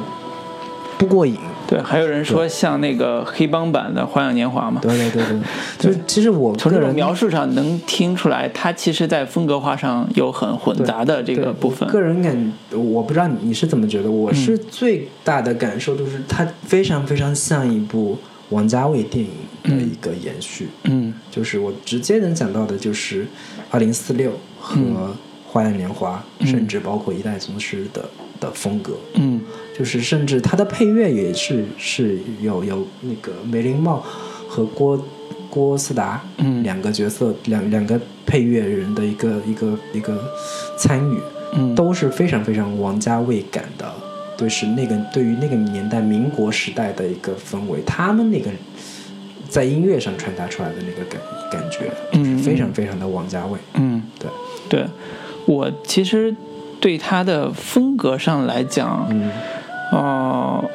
[0.98, 1.38] 不过瘾。
[1.66, 4.82] 对，还有人说像那个黑帮版的《花样年华》嘛。
[4.82, 5.24] 对对对
[5.80, 11.88] 对，就是其实我从这种个描述上能听出来，它其实在风格化上有很混杂的这个部分。
[11.90, 18.18] 个人感，我不知道你是怎么觉得，我是最大的感受就是它非常非常像一部
[18.50, 19.32] 王家卫电影
[19.64, 20.68] 的一个延续。
[20.84, 21.14] 嗯。
[21.32, 23.24] 就是我直接能想到的就是
[23.74, 24.30] 《二零四六》
[24.60, 24.76] 和
[25.48, 26.46] 《花样年华》嗯。
[26.48, 28.08] 甚至包括《一代宗师》的
[28.40, 28.96] 的风格。
[29.16, 29.42] 嗯。
[29.76, 34.06] 就是甚至它的配乐也是是有有那个梅林茂
[34.48, 35.04] 和郭
[35.50, 36.62] 郭思达嗯。
[36.62, 40.24] 两个角色两两个配乐人的一个一个一个
[40.78, 41.18] 参与，
[41.54, 43.92] 嗯，都是非常非常王家卫感的，
[44.38, 48.50] 对是那个对于那个年代民国时代的一个氛围，他们那个
[49.54, 51.22] 在音乐上传达出来的那个感
[51.52, 53.60] 感觉，嗯非常非常的王家卫。
[53.76, 54.28] 嗯，对，
[54.68, 54.86] 对，
[55.46, 56.36] 我其实
[56.80, 59.30] 对他的风格上来讲，嗯
[59.92, 60.66] 哦、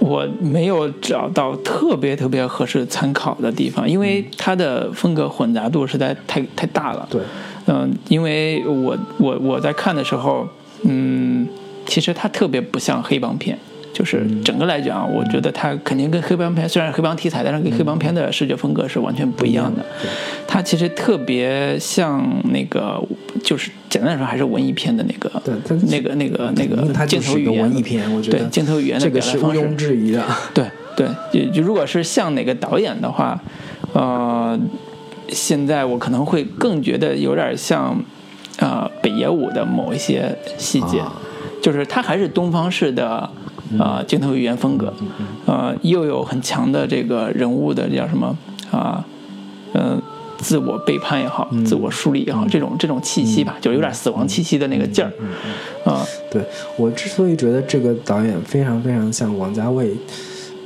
[0.00, 7.08] 我没有找到特别特别合适参考的地方，因为他的风格混杂度实在太太大了。
[7.10, 7.22] 对，
[7.68, 10.46] 嗯、因为我我我在看的时候，
[10.82, 11.48] 嗯，
[11.86, 13.58] 其实他特别不像黑帮片。
[13.94, 19.80] 就是整个来讲，我觉得它肯定跟黑帮片虽然是黑帮题材，但是跟黑帮片的视觉风格是完全不一样的。
[20.02, 20.10] 对
[20.48, 22.20] 它其实特别像
[22.52, 23.00] 那个，
[23.44, 25.30] 就是简单来说还是文艺片的那个
[25.88, 30.24] 那个那个那个镜头语言文艺片，我觉得对镜头语言的这个表达方式是毋庸置疑的。
[30.52, 30.64] 对
[30.96, 33.40] 对，就就如果是像哪个导演的话，
[33.92, 34.58] 呃，
[35.28, 37.96] 现在我可能会更觉得有点像，
[38.58, 41.12] 呃，北野武的某一些细节，啊
[41.62, 43.30] 就是他还是东方式的。
[43.78, 44.92] 呃，镜头语言风格，
[45.46, 48.36] 呃，又有很强的这个人物的叫什么
[48.70, 49.04] 啊，
[49.72, 50.00] 呃，
[50.38, 55.12] 自我背叛也好，自我梳理也好，这种这种气息吧，就有点死亡气息的那个劲儿，
[55.84, 56.42] 啊，对
[56.76, 59.94] 我之所以觉得这个导演非常非常像王家卫，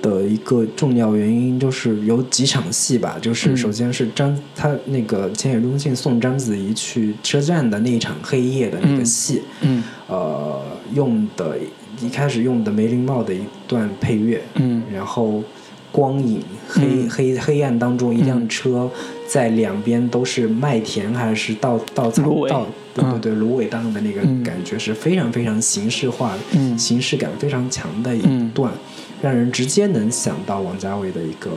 [0.01, 3.56] 的一个重要原因就是有几场戏吧，就是嗯。
[3.56, 9.82] 首先是章他那个千野忠信送章子怡去车站的那一场黑夜的那个嗯戏，嗯。
[10.09, 10.62] 呃，
[10.94, 11.56] 用的
[12.00, 14.82] 一开始用的梅林茂的一段配乐，嗯。
[14.92, 15.42] 然后
[15.90, 17.10] 光影黑、嗯。
[17.10, 18.48] 黑黑暗当中，一辆嗯。
[18.48, 18.90] 车
[19.26, 23.20] 在两边都是麦田还是稻稻草稻，对对嗯。
[23.20, 24.42] 对，芦苇荡的那个嗯。
[24.42, 26.78] 感觉是非常非常形式化、嗯。
[26.78, 28.50] 形式感非常强的一嗯。
[28.54, 28.72] 段，
[29.20, 31.50] 让人直接能想到王家卫的一个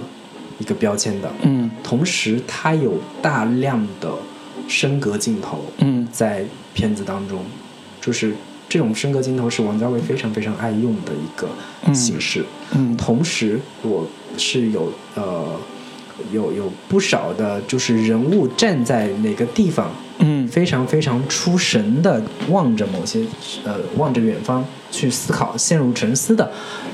[0.59, 1.31] 一个标签的。
[1.43, 1.69] 嗯。
[1.83, 4.11] 同时，它有大量的
[4.67, 6.07] 升格镜头，嗯。
[6.11, 6.43] 在
[6.73, 7.43] 片子当中，
[7.99, 8.33] 就是
[8.71, 11.49] 这种升格镜头是王家卫非常非常爱用的一个
[11.83, 11.93] 嗯。
[11.93, 12.45] 形式。
[12.73, 12.95] 嗯。
[12.95, 14.07] 同时，我
[14.37, 15.59] 是有呃
[16.31, 20.47] 有有不少的，就是人物站在哪个地方，嗯。
[20.47, 23.25] 非常非常出神的望着某些
[23.65, 26.49] 呃望着远方去思考，陷入沉思的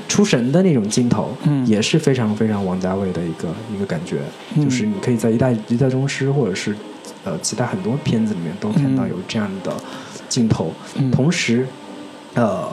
[0.08, 1.64] 出神的那种镜头，嗯。
[1.64, 4.16] 也是非常非常王家卫的一个一个感觉，
[4.56, 4.64] 嗯。
[4.64, 6.74] 就是你可以在一代一代宗师或者是
[7.24, 9.10] 呃其他很多片子里面都看到嗯。
[9.10, 9.72] 有这样的
[10.38, 11.10] 镜头，嗯。
[11.10, 11.66] 同时
[12.34, 12.68] 呃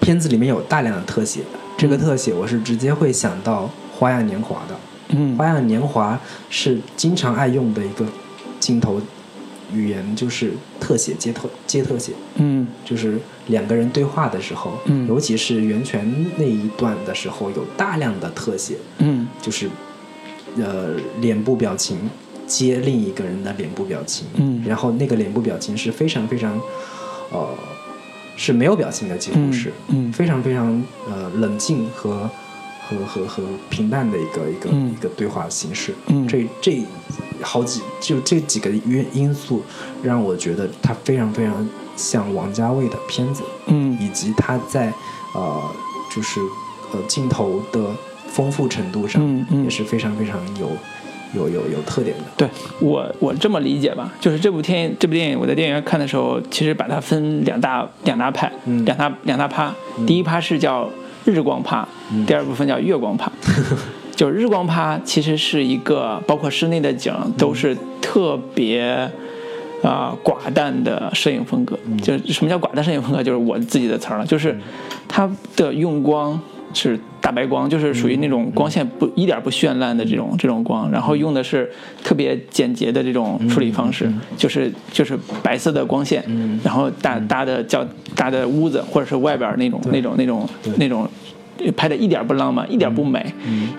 [0.00, 1.42] 片子里面有大量的特写，
[1.76, 3.64] 这个特写我是直接会想到
[3.98, 4.74] 《花样年华》的，
[5.10, 6.14] 嗯《花样年华》
[6.48, 8.06] 是经常爱用的一个
[8.58, 8.98] 镜头
[9.72, 12.66] 语言，就是特写接特接特写，嗯。
[12.84, 13.18] 就是
[13.48, 15.06] 两个人对话的时候，嗯。
[15.06, 19.28] 尤其是袁泉那一段的时候，有大量的特写，嗯。
[19.42, 19.68] 就是
[20.56, 22.10] 呃脸部表情
[22.46, 24.62] 接另一个人的脸部表情，嗯。
[24.66, 26.60] 然后那个脸部表情是非常非常
[27.30, 27.48] 呃
[28.36, 32.28] 是没有表情的，几乎嗯是，嗯非常非常呃冷静和
[32.88, 34.90] 和和和平淡的一个一个、嗯。
[34.92, 35.94] 一个对话形式。
[36.06, 36.26] 嗯。
[36.26, 36.82] 这这
[37.40, 39.62] 好几就这几个因因素
[40.02, 43.96] 让我觉得他非常非常像王家卫的片子，嗯。
[44.00, 44.92] 以及他在
[45.34, 45.62] 呃
[46.14, 46.40] 就是
[46.92, 47.90] 呃镜头的
[48.28, 49.64] 丰富程度上、嗯嗯。
[49.64, 50.70] 也是非常非常有
[51.34, 52.24] 有有有特点的。
[52.36, 52.48] 对
[52.80, 59.74] 我我这么理解吧，就是这部电影这部电影我在电影院看的时候，其实把它分两大两大派，嗯两大两大趴。
[60.06, 60.88] 第一趴是叫
[61.24, 63.30] 日光趴，嗯第二部分叫月光趴。
[64.14, 69.10] 就是日光趴其实是一个包括室内的景都是特别。
[69.82, 73.20] 啊、寡淡的摄影风格，就是什么叫寡淡摄影风格？
[73.20, 74.56] 就是我自己的词儿了，就是
[75.08, 76.40] 它的用光
[76.72, 81.70] 是大白光，就是属于那种光线不一点不绚烂的这种这种光，然后用的是
[82.02, 86.24] 特别简洁的这种处理方式，就是就是白色的光线，
[86.64, 91.08] 然后搭搭的较搭的屋子或者是外边那种那种那种那种。
[91.76, 93.24] 拍的一点不浪漫，一点不美，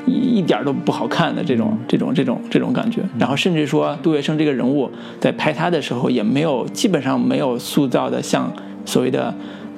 [0.05, 3.01] 一一点都不好看的这种这种这种这种感觉。
[3.19, 4.89] 然后甚至说杜月笙这个人物
[5.19, 8.49] 在拍他的时候，也没有基本上没有塑造的像
[8.85, 9.33] 所谓的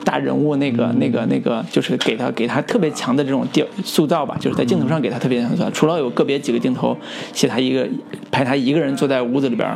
[0.06, 5.70] 大人物那个那个那个，就是给他给他特别强的这种调塑造吧，就是在镜头上给他特别强的塑造。
[5.72, 6.96] 除了有个别几个镜头
[7.34, 7.86] 写他一个
[8.32, 9.68] 拍他一个人坐在屋子里边。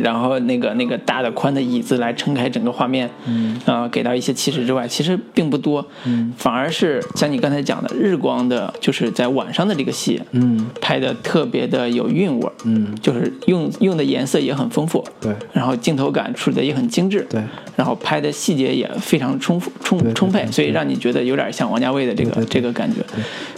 [0.00, 10.66] 然后那个那个大的宽的椅子来撑开整个画面，嗯，呃，给到一些气势之外，其实并不多，嗯，反而是像你刚才讲的日光的，就是在晚上的这个戏，嗯。
[10.80, 15.34] 拍的特别的有韵味，嗯，就是用用的颜色也很丰富，对。
[15.52, 17.42] 然后镜头感处理的也很精致，对，
[17.76, 23.00] 然后拍的细节也非常充富充充沛，所以让你觉得有点像王家卫的这个这个感觉，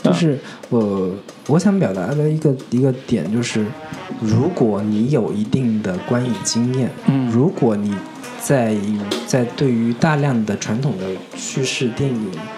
[0.03, 0.39] 就是
[0.71, 1.11] 我
[1.49, 3.67] 我想表达的一个一个点就是，
[4.21, 7.25] 如果你有一定的观影经验，嗯。
[7.31, 7.93] 如果你
[8.41, 8.77] 在
[9.27, 12.54] 在对于大量的传统的叙事电影，呃，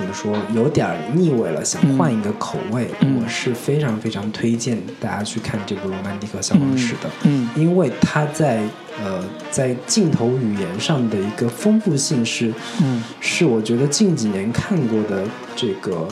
[0.00, 3.20] 怎么说有点腻味了，想换一个口味，嗯。
[3.22, 7.10] 我是非常非常推荐大家去看这部《罗曼蒂克消亡史》的。
[7.24, 7.50] 嗯。
[7.54, 8.62] 因为它在
[8.98, 12.50] 呃在镜头语言上的一个丰富性是，
[12.80, 13.04] 嗯。
[13.20, 15.24] 是我觉得近几年看过的
[15.54, 16.08] 这个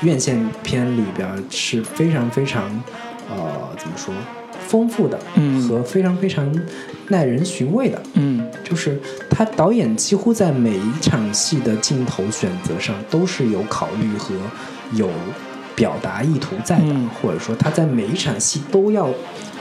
[0.00, 2.64] 院线片里边是非常非常
[3.28, 4.14] 呃怎么说
[4.68, 5.60] 丰富的，嗯。
[5.66, 6.48] 和非常非常
[7.08, 8.00] 耐人寻味的。
[8.14, 8.46] 嗯。
[8.62, 14.34] 就是他导演几乎在每一场戏的镜头选择上都是有考虑和
[14.92, 15.10] 有
[15.74, 17.08] 表达意图在的，嗯。
[17.20, 19.08] 或者说他在每一场戏都要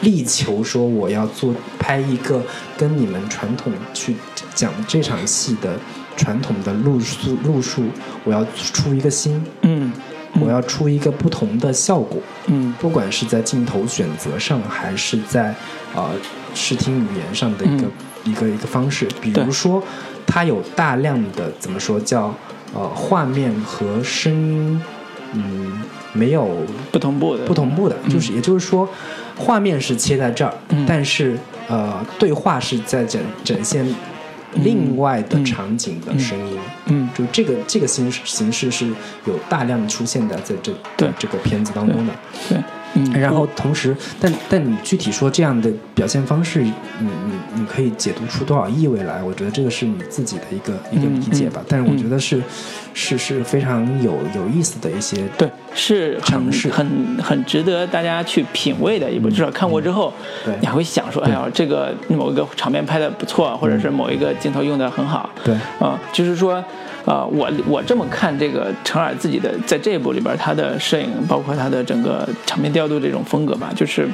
[0.01, 2.43] 力求说我要做拍一个
[2.77, 4.15] 跟你们传统去
[4.53, 5.79] 讲这场戏的
[6.15, 7.83] 传统的路数路数，
[8.23, 9.91] 我要出一个新，嗯
[10.41, 12.19] 我要出一个不同的效果。
[12.47, 12.73] 嗯。
[12.79, 15.53] 不管是在镜头选择上，还是在
[15.95, 16.09] 呃
[16.53, 17.87] 视听语言上的一个、
[18.23, 19.81] 一个一个方式，比如说，
[20.25, 22.33] 它有大量的怎么说叫
[22.73, 24.81] 呃画面和声音，
[25.33, 25.81] 嗯，
[26.13, 26.49] 没有
[26.91, 28.87] 不同步的不同步的，就是也就是说，
[29.35, 30.85] 画面是切在这儿，嗯。
[30.87, 31.37] 但是
[31.67, 33.85] 呃对话是在展展现
[34.63, 36.57] 另外的场景的声音。
[36.87, 38.87] 嗯就这个这个形式形式是
[39.25, 42.13] 有大量出现的在这对这个片子当中的。
[42.49, 42.57] 对，
[42.93, 49.21] 嗯，然后同时，但但你具体说这样的表现方式，你你你可以解读出多少意味来？
[49.23, 51.61] 我觉得这个是你自己的一个一个嗯理解吧。
[51.67, 52.41] 但是我觉得是
[52.93, 59.29] 是是非常有有意思的一些对，是很很很值得大家去品味的一部。
[59.29, 60.11] 至少看过之后，
[60.43, 65.29] 对你还会想说，哎呀，这个某一个场面拍的不错，或者是某一个镜头用的很好。
[65.43, 66.63] 对啊、就是说，
[67.07, 74.09] 呃，我我这么看这个陈耳自己的在这一部里边，他的摄影包括他的整个场面调度这种风格吧，就是，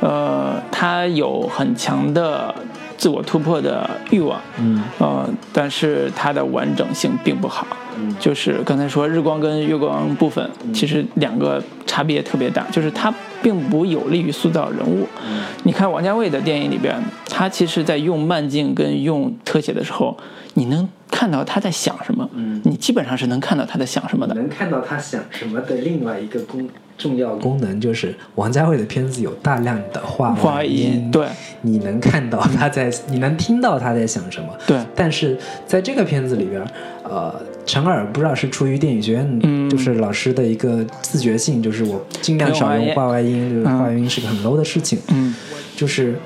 [0.00, 2.54] 呃，他有很强的
[2.98, 7.66] 自我突破的欲望，嗯呃，但是他的完整性并不好。
[8.00, 15.04] 嗯就是刚才说日光跟月光部分，其实两个差别特别大，就是它并不有利于塑造人物。
[15.26, 16.94] 嗯你看王家卫的电影里边，
[17.28, 20.16] 他其实在用慢镜跟用特写的时候，
[20.58, 22.60] 你能看到他在想什么，嗯。
[22.64, 24.34] 你基本上是能看到他在想什么的。
[24.34, 26.68] 能看到他想什么的另外一个功
[26.98, 31.28] 重要功能，就是王家卫的片子有大量的话话外音对，
[31.62, 34.48] 你能看到他在，你能听到他在想什么。
[34.66, 34.76] 对。
[34.96, 36.60] 但是在这个片子里边，
[37.04, 37.32] 呃，
[37.64, 39.70] 陈耳不知道是出于电影学院，嗯。
[39.70, 44.98] 就是老师的一个自觉性，就是我尽量少用画外音，就是画外音是个很 low 的事情。
[45.12, 45.32] 嗯。
[45.76, 46.18] 就是，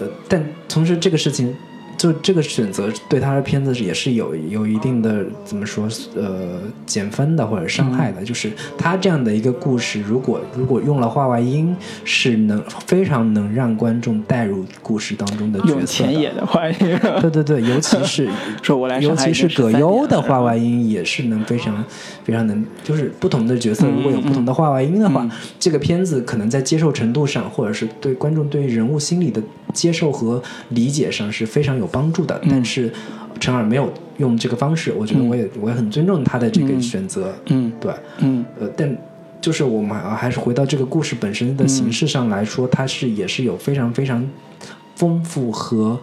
[0.00, 1.54] 呃，但同时这个事情，
[1.98, 8.14] 就这个选择对他的片子也是有有一定的怎么说，呃，减分的或者伤害嗯。
[8.14, 8.24] 的。
[8.24, 16.76] 就是他这样的一个故事，如果如果用了画外音，是能非常能让观众带入故事当中的角色用前野的话音，
[17.20, 18.28] 对对对，尤其是
[18.62, 21.84] 说我来上尤其是葛优的年了话外音也是能非常
[22.24, 25.30] 非常能，就是不同的角色嗯如果有不同的画外音的话，嗯。
[25.58, 29.42] 这个片子可能在接受程度上，或者是对观众对人物心理的
[29.72, 32.40] 接受和理解上是非常有帮助的。
[32.48, 32.92] 但是
[33.40, 37.34] 陈耳没有用这个方式，我觉得我也、我也很尊重他的这个嗯选择。
[37.46, 38.96] 嗯对，嗯呃，但
[39.40, 44.28] 就是我们还还是回到这个故事本身的形式上来说，它是也是有非常非常
[44.96, 46.00] 丰富和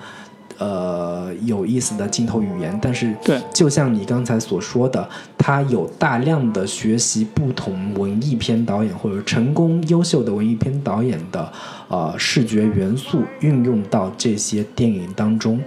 [0.58, 3.42] 呃有意思的镜头语言，但是对。
[3.54, 5.08] 就像你刚才所说的，
[5.38, 11.52] 他有大量的学习不同文艺片导演或者成功优秀的文艺片导演的
[11.88, 15.60] 呃视觉元素运用到这些电影当中，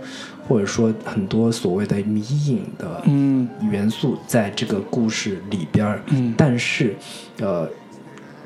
[0.49, 3.49] 或者说很多所谓的迷影的嗯。
[3.71, 6.95] 元素在这个故事里边儿，嗯但是，
[7.41, 7.69] 呃，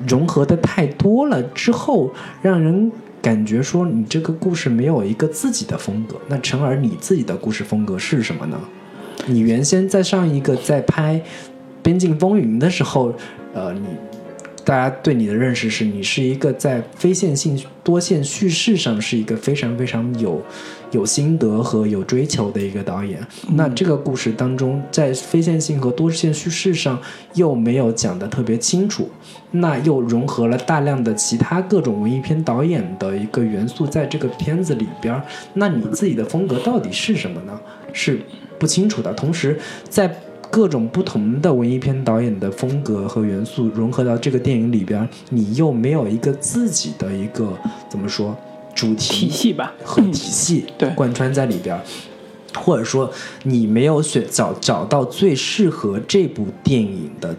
[0.07, 2.11] 融合的太多了之后，
[2.41, 2.91] 让人
[3.23, 6.17] 感觉说你这个故事没有一个自己的风格。
[6.27, 8.59] 那陈儿，你自己的故事风格是什么呢？
[9.27, 11.15] 你原先在上一个在拍
[11.81, 13.13] 《边境风云》的时候，
[13.53, 13.87] 呃，你
[14.65, 20.41] 大家对你的认识是你是一个在非线性多线叙事上是一个非常非常有
[20.93, 23.19] 有心得和有追求的一个导演。
[23.49, 26.97] 那这个故事当中，在非线性和多线叙事上
[27.33, 29.09] 又没有讲得特别清楚，
[29.51, 35.21] 那又融合了大量的其他各种文艺片导演的一个元素在这个片子里边儿。
[35.55, 37.59] 那你自己的风格到底是什么呢？
[37.91, 38.21] 是
[38.57, 39.13] 不清楚的。
[39.13, 39.59] 同时，
[39.89, 40.15] 在
[40.49, 47.57] 各种不同的文艺片导演的风格和元素融合到这个电影里边，你又没有一个自己的一个
[47.89, 48.37] 怎么说
[48.75, 50.89] 主题体系吧，和体系对。
[50.91, 51.81] 贯穿在里边儿，
[52.55, 53.11] 或者说
[53.43, 57.35] 你没有选找找到最适合这部电影的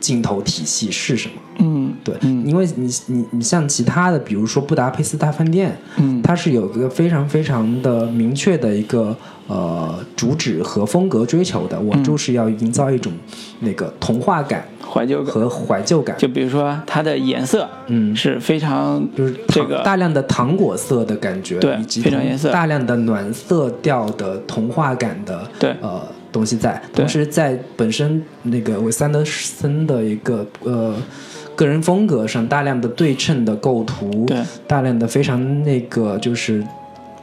[0.00, 1.34] 镜头体系是什么？
[1.58, 2.46] 嗯对，嗯。
[2.46, 6.22] 因为你你你像其他的，比如说《布达佩斯大饭店》，嗯。
[6.22, 9.16] 它是有一个非常非常的明确的一个
[9.46, 12.04] 呃主旨和风格追求的，我嗯。
[12.04, 13.12] 就是要营造一种
[13.60, 15.32] 那个童话感怀旧感。
[15.32, 18.14] 和怀旧感，就比如说它的颜色，嗯。
[18.14, 30.94] 是非常就是这个大量的糖果色的感觉，对以及同非常颜色大量的暖色调的童话感的对呃东西在，同时在本身那个韦斯安德森的一个呃
[31.58, 34.40] 个人风格上，大量的对称的构图，对。
[34.68, 36.64] 大量的非常那个就是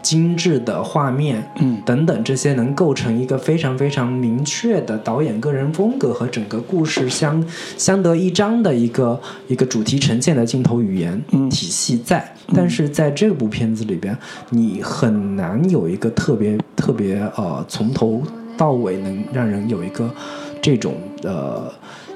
[0.01, 1.81] 精致的画面，嗯。
[1.85, 7.41] 等等，这些能构成一个非常非常明确的导演个人风格和整个故事相
[7.77, 9.17] 相得益彰的一个
[9.47, 11.49] 一个主题呈现的镜头语言嗯。
[11.49, 12.29] 体系在。
[12.53, 14.17] 但是在这部片子里边，
[14.49, 18.21] 你很难有一个特别特别呃从头
[18.57, 20.13] 到尾能让人有一个
[20.61, 21.71] 这种呃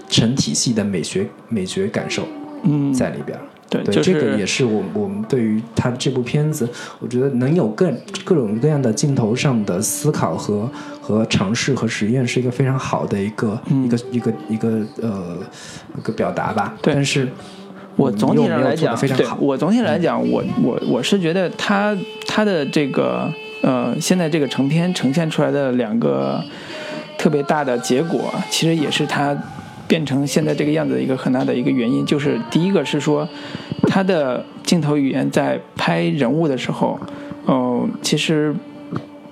[0.10, 2.28] 成体系的美学美学感受
[2.64, 3.40] 嗯，在里边。
[3.70, 6.68] 对，对，就是这个也是我我们对于他这部片子，
[7.00, 7.94] 我觉得能有各
[8.26, 10.68] 各种各样的镜头上的思考和
[11.00, 13.86] 和尝试和实验，是一个非常好的一个、嗯。
[13.86, 15.38] 一个一个一个呃
[15.96, 16.76] 一个表达吧。
[16.82, 16.96] 对。
[16.96, 17.30] 但是
[17.96, 19.38] 我总体上来讲，非常好。
[19.40, 21.96] 我总体来讲，我我我是觉得他
[22.26, 23.32] 他的这个
[23.62, 26.44] 呃，现在这个成片呈现出来的两个
[27.20, 29.38] 特别大的结果，其实也是它
[29.90, 32.06] 变成现在这个样子的一个很大的一个原因。
[32.06, 33.28] 就是第一个是说，
[33.88, 36.98] 他的镜头语言在拍人物的时候，
[37.46, 38.56] 呃，其实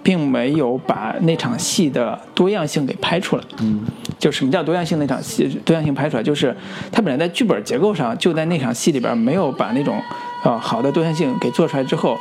[0.01, 3.43] 并没有把那场戏的多样性给拍出来。
[3.59, 3.85] 嗯，
[4.17, 4.97] 就什么叫多样性？
[4.97, 6.55] 那场戏多样性拍出来，就是
[6.91, 10.01] 他本来在剧本结构上就在那场戏里边没有把那种
[10.43, 12.17] 呃好的多样性给做出来之后，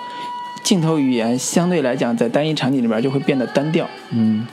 [0.63, 3.89] 镜头语言相对来讲在单一场景里边就会变得单调。
[4.11, 4.47] 嗯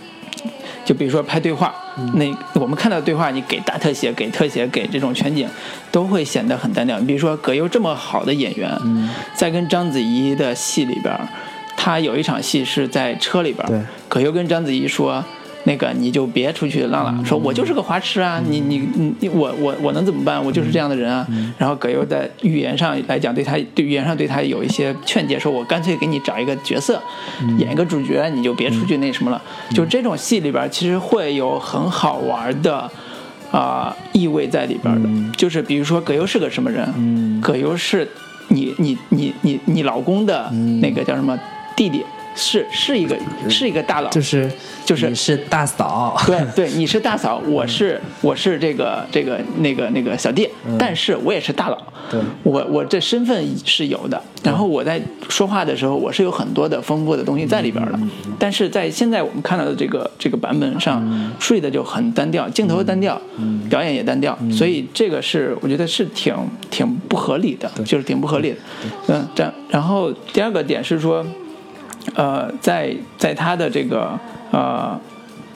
[0.85, 1.73] 就比如说拍对话，
[2.15, 2.26] 那
[2.60, 5.47] 我们看到对话，你给大特写、给特写、给这种全景，
[5.91, 6.99] 都会显得很单调。
[6.99, 8.69] 你比如说葛优这么好的演员，
[9.34, 11.15] 在跟章子怡的戏里边，
[11.77, 15.23] 他有一场戏是在车里边，葛优跟章子怡说。
[15.65, 20.44] 那个你就别出去浪了，说我就是个花痴啊，你你你你我我我能怎么办？
[20.44, 21.26] 我就是这样的人啊。
[21.57, 27.02] 然后葛优在语言上来讲，对他对语言上对他有一些劝解，说我干脆给你找一个角色，
[27.57, 29.41] 演一个主角，你就别出去那什么了。
[29.73, 32.90] 就这种戏里边，其实会有很好玩的
[33.52, 36.91] 啊、意味在里边的，就是比如说葛优是个什么人？
[36.98, 37.40] 嗯。
[37.40, 38.07] 葛优是
[38.49, 41.38] 你你你你你老公的那个叫什么
[41.76, 42.03] 弟弟，
[42.35, 43.18] 是是一个
[43.49, 44.49] 是一个大佬，就是
[44.85, 51.77] 就是你是大嫂，对对，你是大嫂，我是我是这个这个那个那个小弟，但是我也是大佬，
[52.10, 52.19] 对。
[52.43, 57.99] 我我这身份是有的，然后我在说话的时候，我是有很多的丰富的东西在里边的，
[58.39, 63.19] 但是在现在我们看到的这个这个版本上，睡的就很单调，镜头单调，
[63.69, 66.35] 表演也单调，所以这个是我觉得是挺
[66.69, 68.57] 挺不合理的，就是挺不合理的，
[69.07, 71.26] 嗯，这样，然后第二个点是说。
[72.15, 74.19] 呃，在在他的这个
[74.51, 74.99] 呃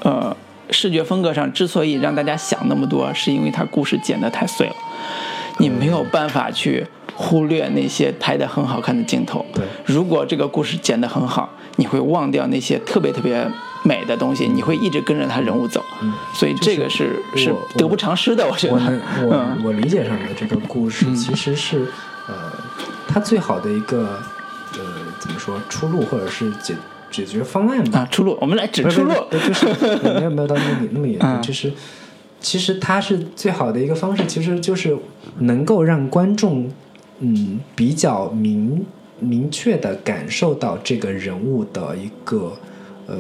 [0.01, 0.35] 呃
[0.71, 4.75] 视觉风格上，之所以让大家想那么多，是因为他故事剪得太碎了，
[5.59, 9.45] 你没有办法去忽略那些拍得很好看的镜头。
[9.53, 13.45] 对如果这个故事剪得很好，你会忘掉那些特别特别
[13.83, 15.83] 美的东西，你会一直跟着他人物走。
[16.01, 19.01] 嗯所以这个是是我得不偿失的，我觉得。
[19.21, 21.87] 嗯我理解上的这个故事其实是
[22.27, 22.33] 呃，
[23.07, 24.21] 它最好的一个呃
[25.27, 26.73] 怎么说出路或者是解
[27.11, 27.99] 解决方案吧。
[27.99, 29.13] 啊，出路，我们来指出路。
[29.29, 29.65] 就是
[30.15, 31.71] 没有没有到那么那么严重，嗯就是
[32.39, 34.97] 其实它是最好的一个方式，其实就是
[35.39, 36.71] 能够让观众
[37.19, 38.85] 嗯比较明
[39.19, 42.53] 明确的感受到这个人物的一个
[43.07, 43.15] 呃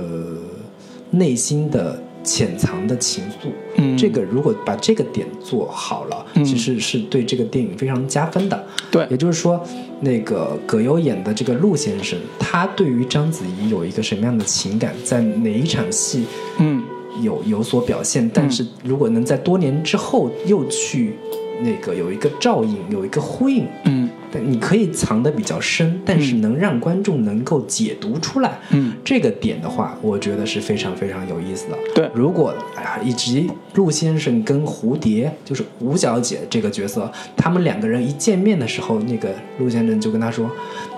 [1.11, 3.47] 内心的潜藏的情愫。
[3.77, 8.65] 嗯这个如果把这个点做好了，嗯其实是对这个电影非常加分的。
[8.91, 9.63] 对也就是说，
[10.01, 16.25] 那个葛优演的这个陆先生，他对于章子怡有一个什么样的情感，在哪一场戏
[16.59, 16.83] 嗯
[17.21, 18.29] 有有所表现？
[18.33, 21.13] 但是如果能在多年之后又去
[21.61, 28.59] 那个有一个照应，有一个呼应，嗯但你可以藏得比较深，但是能让观众能够解读出来。
[28.69, 31.77] 嗯，这个点的话，我觉得是非常非常有意思的。
[31.95, 40.49] 对如果哎呀，以及陆先生跟蝴蝶，就是吴小姐这个角色，他们两个人一见面的时候，那个陆先生就跟他说：“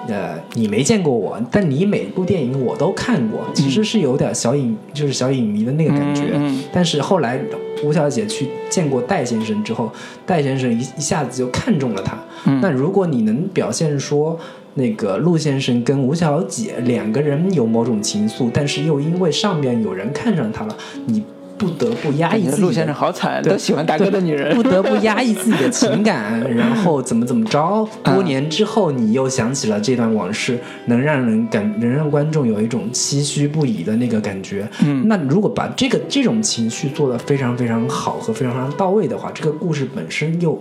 [0.07, 6.39] 呃，你没见过我，但你每部电影我都看过。”其实是有点小影，就是小影迷的那个感觉。
[6.71, 7.39] 但是后来
[7.84, 9.91] 吴小姐去见过戴先生之后，
[10.26, 12.17] 戴先生一一下子就看中了她。
[12.45, 14.39] 嗯那如果你能表现说，
[14.76, 21.23] 那个陆先生跟吴小姐两个人有某种情愫，但是又因为上面有人看上他了，你
[21.60, 24.56] 不得不压抑自己的陆先生好惨，都喜欢大哥的女人。
[24.56, 27.88] 不得不压抑自己的情感，然后怎么怎么着？
[28.06, 34.68] 嗯多年之后，你又想起了这段往事，能让人感，能让观众有一种唏嘘不已的那个感觉。
[34.81, 40.57] 嗯那如果把这个这种情绪做得非常非常好和非常非常到位的话，这个故事本身又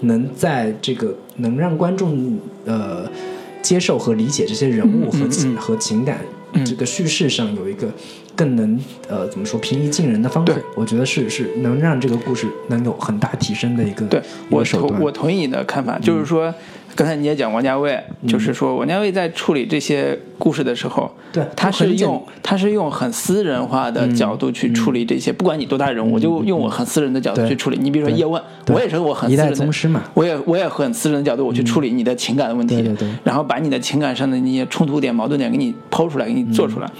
[0.00, 3.08] 能在这个能让观众呃
[3.62, 7.88] 接受和理解这些人物和情、嗯嗯嗯和情感、嗯这个叙事上有一个
[8.34, 8.78] 更能
[9.08, 14.64] 呃怎么说平易近人的方式，我觉得是是能让这个故事能有很大提升的一个对我。
[14.64, 16.54] 同我同意你的看法，就是说，
[16.94, 27.78] 刚才你也讲王家卫，就是说王家卫在处理这些故事的时候，对他是用他是用很私人化的角度去处理这些，不管你多大人物，我就用我很私人的角度去处理。
[27.80, 33.08] 你比如说叶问，我也是我很私人的宗师嘛我也我也很私人的角度我去处理你的情感的问题，对对对。
[33.24, 36.90] 然后把你的情感上的那些冲突点、矛盾点给你抛出来，给你做出来。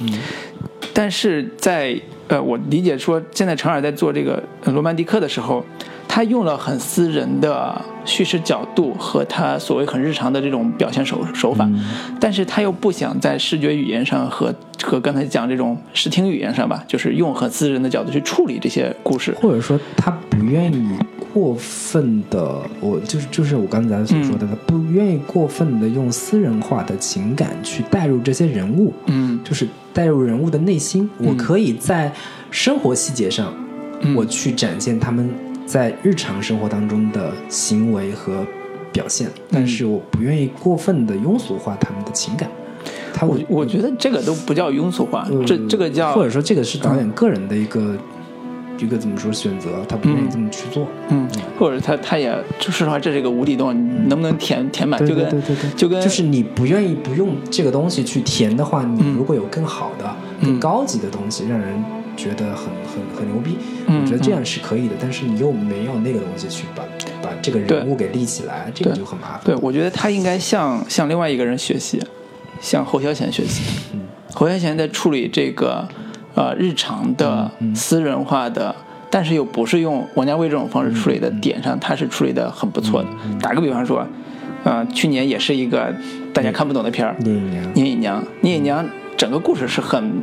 [0.93, 1.99] 但是在
[2.29, 5.65] 呃，我理解说，现在陈尔在做这个呃罗曼蒂克的时候，
[6.13, 11.71] 他用了很私人的叙事角度和他所谓很日常的这种表现手手法，
[12.19, 19.33] 但是他又不想在视觉语言上和和刚才讲这种视听语言上吧，就是用很私人的角度去处理这些故事。
[19.41, 20.99] 或者说他不愿意
[21.33, 28.93] 过分的，我就是就是我刚才所说的，他不愿意过分的用私人化的情感去带入这些人物。
[29.07, 29.39] 嗯。
[29.45, 29.65] 就是
[29.95, 32.13] 带入人物的内心，我可以在
[32.51, 33.55] 生活细节上，
[34.01, 34.17] 嗯。
[34.17, 35.31] 我去展现他们
[35.71, 38.45] 在日常生活当中的行为和
[38.91, 42.51] 表现，但是我不愿意过分的庸俗化他们的情感。
[43.15, 47.97] 他我我觉得这个都不叫庸俗化，这这个叫或者说这个是导演个人的一个、
[48.79, 50.89] 一个怎么说选择，他不愿意这么去做。
[51.11, 54.99] 嗯，或者他他也说实话，这是一个无底洞，你能不能填填满？
[54.99, 55.71] 对就跟对对对。
[55.71, 61.69] 对，就跟就是你不愿意不用这个东西去填的话，你如果有更好的、更高级的东西，让人
[62.17, 63.57] 觉得很很很牛逼，
[63.87, 64.95] 嗯我觉得这样是可以的。
[65.01, 66.83] 但是你又没有那个东西去把
[67.23, 69.41] 把这个人物给立起来，这个就很麻烦。
[69.45, 72.01] 对，我觉得他应该向向另外一个人学习，
[72.61, 73.63] 向侯孝贤学习。
[73.95, 74.01] 嗯
[74.33, 75.89] 侯孝贤在处理这个
[76.37, 78.75] 呃日常的嗯私人化的，
[79.11, 83.09] 但是又不是用王家卫这种方式处理的点上，他是处理的很不错的。
[83.27, 84.07] 嗯打个比方说，
[84.63, 85.93] 呃，去年也是一个
[86.33, 90.23] 大家看不懂的片儿，聂隐娘，聂隐娘，聂隐娘整个故事是很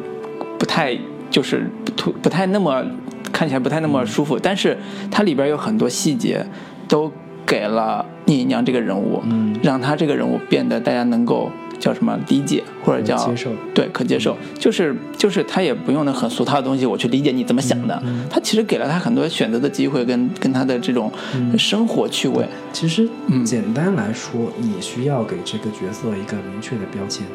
[0.58, 0.98] 不太，
[1.30, 2.84] 就是不突不太那么
[3.32, 4.78] 看起来不太那么舒服，但是
[5.12, 6.46] 它里边有很多细节
[6.88, 7.12] 都
[7.46, 21.58] 给了聂隐娘这个人物，嗯让她这个人物变得大家能够叫什么理解或者叫接受对可接受，就是就是他也不用那很俗套的东西我去理解你怎么想的，嗯他其实给了他很多选择的机会跟跟他的这种嗯。
[21.58, 23.46] 生活趣味，其实嗯。
[23.46, 27.26] 简单来说，你需要给这个角色一个明确的标签。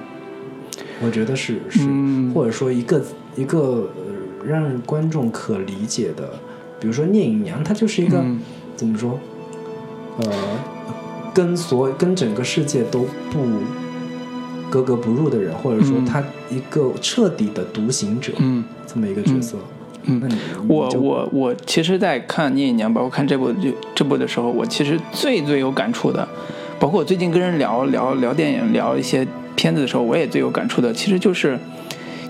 [1.05, 2.33] 我觉得是是，嗯。
[2.35, 3.01] 或者说一个
[3.37, 3.59] 一个
[3.97, 6.31] 呃让观众可理解的，
[6.81, 8.41] 比如说聂隐娘，她就是一个、嗯
[8.75, 9.19] 怎么说，
[10.19, 10.33] 呃，
[11.33, 13.39] 跟所跟整个世界都不
[14.71, 18.65] 格格不入的人，或者说嗯她一个彻底的独行者，嗯。
[18.87, 19.57] 这么一个角色。
[20.05, 20.21] 嗯
[20.69, 26.29] 我我我其实，在看《聂隐娘》包括看这部剧这部的时候，我其实最最有感触的，
[26.81, 31.57] 包括我最近跟人聊聊聊电影、聊一些片子的时候，我也最有感触的，其实就是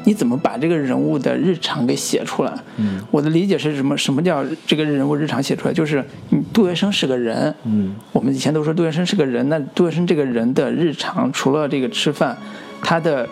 [0.04, 2.52] 你怎么把这个人物的日常给写出来。
[2.76, 3.96] 嗯我的理解是什么？
[3.96, 5.74] 什么叫这个人物日常写出来？
[5.74, 12.36] 就是你杜月笙是个人，嗯我们以前都说杜月笙是个人，那杜月笙这个人的日常，除了这个吃饭，
[12.80, 13.28] 他的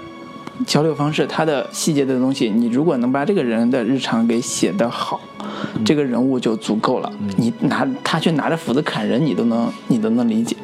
[0.66, 5.20] 交流方式，他的细节的东西，你如果能把这个人的日常给写得好，
[5.84, 7.10] 这个人物就足够了。
[7.36, 10.54] 你拿他去拿着斧子砍人，你都能你都能理解。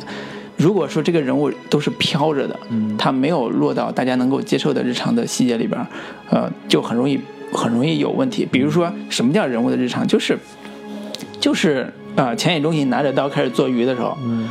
[0.57, 2.59] 如果说这个人物都是飘着的，
[2.99, 5.87] 他没有落到大家能够接受的日常的细节里边，
[6.31, 7.21] 呃，就很容易
[7.53, 8.47] 很容易有问题。
[8.51, 10.07] 比如说，什么叫人物的日常？
[10.07, 10.39] 就是
[11.39, 14.49] 就是呃，浅野忠信拿着刀开始做鱼的时候，嗯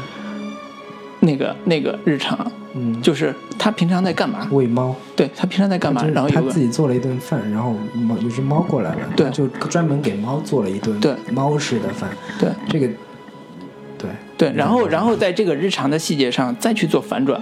[1.22, 4.48] 那个那个日常，嗯，就是他平常在干嘛？
[4.52, 4.96] 喂猫。
[5.16, 6.08] 对他平常在干嘛就？
[6.08, 12.10] 是然后他自己做了一顿饭，然后猫有只猫过来了，对就专门给猫做了一顿对猫式的饭。
[12.40, 12.94] 对这个，
[14.38, 17.42] 对对，然后然后在这个日常的细节上再去做反转。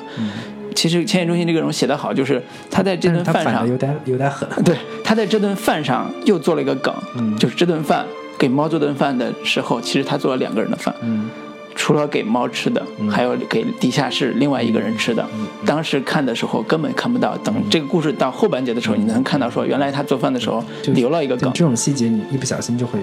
[0.75, 2.41] 其实千叶中心这个人写得好，就是
[2.71, 4.49] 他在这顿饭上有点有点狠。
[4.65, 8.03] 对，他在这顿饭上又做了一个梗，嗯就是这顿饭
[8.39, 11.29] 给猫做顿饭的时候，其实他做了两个人的饭，嗯
[11.75, 15.23] 除了给猫吃的，还有给地下室另外一个人吃的。
[15.35, 21.51] 嗯当时看的时候根本看不到，等这个故事到后半截的时候，你能看到说原来他做饭的时候留了一个梗。
[21.53, 22.99] 这种细节，你一不小心就会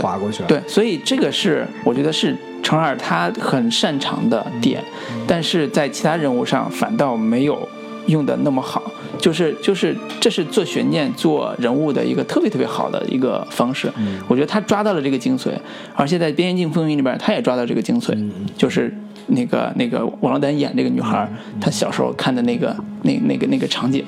[0.00, 0.48] 划过去了。
[0.48, 4.82] 对，所以这个是我觉得是程二他很擅长的点，
[5.26, 7.68] 但是在其他人物上反倒没有
[8.06, 8.82] 用的那么好。
[9.18, 13.92] 就是就是，这是做悬念、做人物的一个特别特别好的一个方式。
[14.26, 15.50] 我觉得他抓到了这个精髓，
[15.94, 18.16] 而且在《边缘镜风云》里边，他也抓到这个精髓，
[18.56, 18.90] 就是
[19.28, 21.28] 那个那个王珞丹演这个女孩，
[21.60, 24.04] 她小时候看的那个那那个那个场景，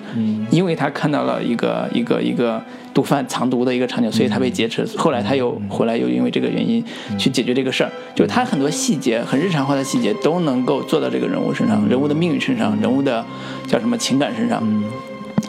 [0.50, 2.62] 因为她看到了一个一个一个
[2.92, 4.84] 毒贩藏毒的一个场景，所以她被劫持。
[4.96, 6.84] 后来她又回来，又因为这个原因
[7.18, 7.90] 去解决这个事儿。
[8.14, 13.24] 就是她很多细节，很日常化的细节都能够做到这个人物身上，人物的命运身上，人物的
[13.66, 14.62] 叫什么情感身上。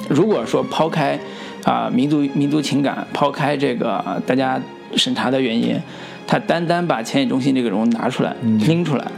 [0.09, 1.19] 如果说抛开
[1.63, 4.61] 啊、民族民族情感，抛开这个啊大家
[4.97, 5.79] 审查的原因，
[6.27, 9.09] 他单单把钱野中心这个人物拿出来、拎出来，就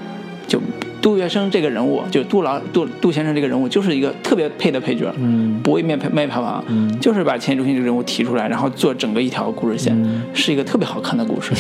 [1.06, 5.62] 杜月笙这个人物，就杜老杜杜先生这个人物，就是一个特别配的配角，嗯。
[5.62, 6.66] 不为卖卖票房，
[7.00, 9.96] 就是把钱钟书这个人物提出来，然后做整个一条故事线，
[10.34, 11.54] 是一个特别好看的故事。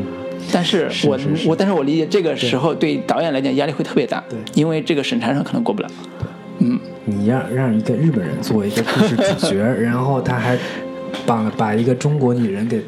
[0.52, 4.38] 但是我我但是我理解这个时候对导演来讲压力会特别大，对。
[4.52, 5.88] 因为这个审查上可能过不了。
[6.58, 6.78] 嗯。
[7.06, 10.58] 你让让一个日本人做一个故事主角， 然后他还
[11.24, 12.82] 把把一个中国女人给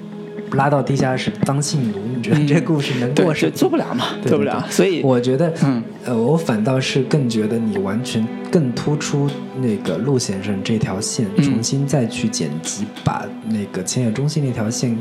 [0.55, 3.57] 拉到地下室当性奴，你觉得这故事能过审就？
[3.57, 4.65] 做不了嘛，对做不了。
[4.70, 9.31] 所以我觉得，嗯，呃，我反倒是更觉得你完全更突出
[9.61, 14.97] 那个陆先生这条线，嗯重新再去剪辑，把那个千叶中心那条线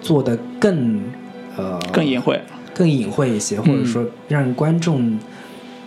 [0.00, 1.00] 做得更
[1.56, 2.40] 呃更隐晦。
[2.74, 5.18] 更隐晦一些，或者说让观众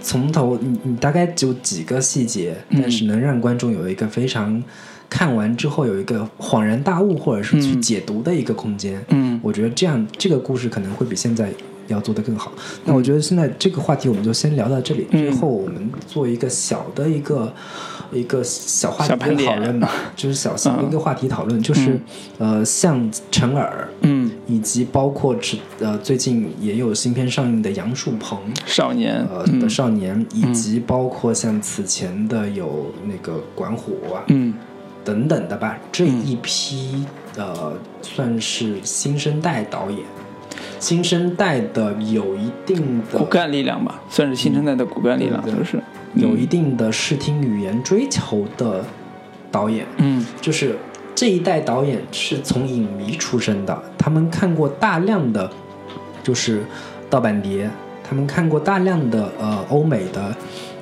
[0.02, 4.62] 从头，你你大概就几个细节，嗯但是能让观众有一个非常
[5.10, 7.82] 看完之后有一个恍然大悟，或者是去嗯。
[7.82, 9.04] 解读的一个空间。
[9.10, 9.40] 嗯。
[9.44, 11.50] 我觉得这样这个故事可能会比现在
[11.88, 12.52] 要做得更好。
[12.86, 15.24] 那我觉得现在这个话题我们就先聊到这里，嗯。
[15.24, 17.54] 之后我们做一个小的一个
[18.12, 22.00] 一个小话题讨论吧， 就是小型的一个话题讨论，就是、
[22.38, 23.88] 呃，像陈耳。
[24.02, 29.16] 嗯，以及包括之呃最近也有新片上映的杨树鹏，少年。
[29.32, 29.60] 呃嗯。
[29.60, 34.54] 的少年，以及包括像此前的有那个管虎啊，嗯
[35.06, 37.06] 等等的吧，这一批、
[37.38, 37.72] 呃
[38.02, 40.00] 算是新生代导演，
[40.80, 45.80] 新生代的有一定的骨干力量吧，算是新生代的骨干力量，就是
[46.16, 48.84] 有一定的视听语言追求的
[49.52, 50.26] 导演，嗯。
[50.42, 50.76] 就是
[51.14, 55.50] 这一代导演是从影迷出身的，他们看过大量的
[56.24, 56.64] 就是
[57.10, 57.70] 盗版碟，
[58.04, 60.36] 他们看过大量的呃欧美的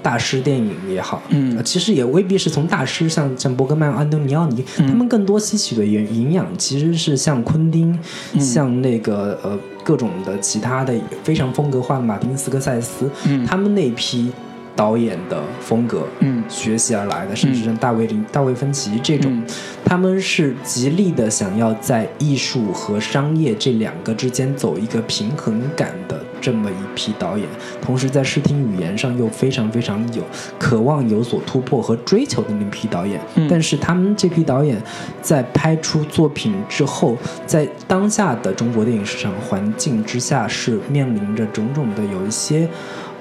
[0.04, 1.56] 大师电影也好，嗯。
[1.58, 7.98] 呃其实也未必是从大师像像伯格曼、安东尼奥尼，他们更多吸取的营营养其实是像昆汀，
[8.40, 10.94] 像那个呃各种的其他的
[11.24, 13.46] 非常风格化的马丁斯科塞斯，嗯。
[13.46, 14.30] 他们那批
[14.76, 16.44] 导演的风格，嗯。
[16.50, 19.44] 学习而来的，甚至像大卫林、大卫芬奇这种，嗯。
[19.86, 27.48] 他们是极力的想要在艺术和商业这两个之间走一个平衡感的这么一批导演，
[27.82, 30.22] 同时在视听语言上又非常非常有
[30.60, 33.22] 渴望有所突破和追求的那批导演。
[33.36, 34.82] 嗯但是他们这批导演
[35.22, 37.18] 在拍出作品之后，
[37.48, 42.68] 在当下的中国电影市场环境之下，是面临着种种的有一些。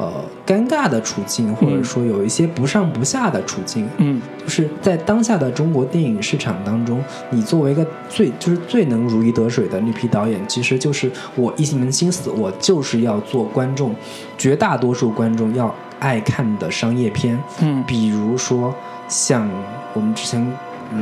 [0.02, 0.12] 呃，
[0.44, 4.20] 尴尬的处境，或者说有一些不上不下的处境，嗯。
[4.42, 7.00] 就是在当下的中国电影市场当中，
[7.30, 13.94] 你作为一个最就是最能如鱼得水的那批导演，其实就是我一门心思，我就是要做观众
[14.36, 17.84] 绝大多数观众要爱看的商业片，嗯。
[17.86, 18.74] 比如说
[19.06, 19.48] 像
[19.94, 20.44] 我们之前
[20.90, 20.98] 呃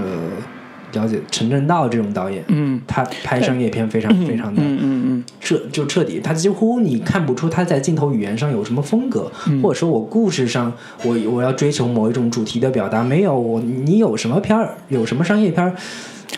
[0.92, 10.72] 了解陈正道这种导演，嗯他拍商业片非常非常的嗯嗯彻就彻底，他几乎你看不出他在镜头语言上有什么风格，嗯或者说我故事上
[11.04, 15.74] 我我要追求某一种主题的表达，没有我你有什么片儿，有什么商业片儿，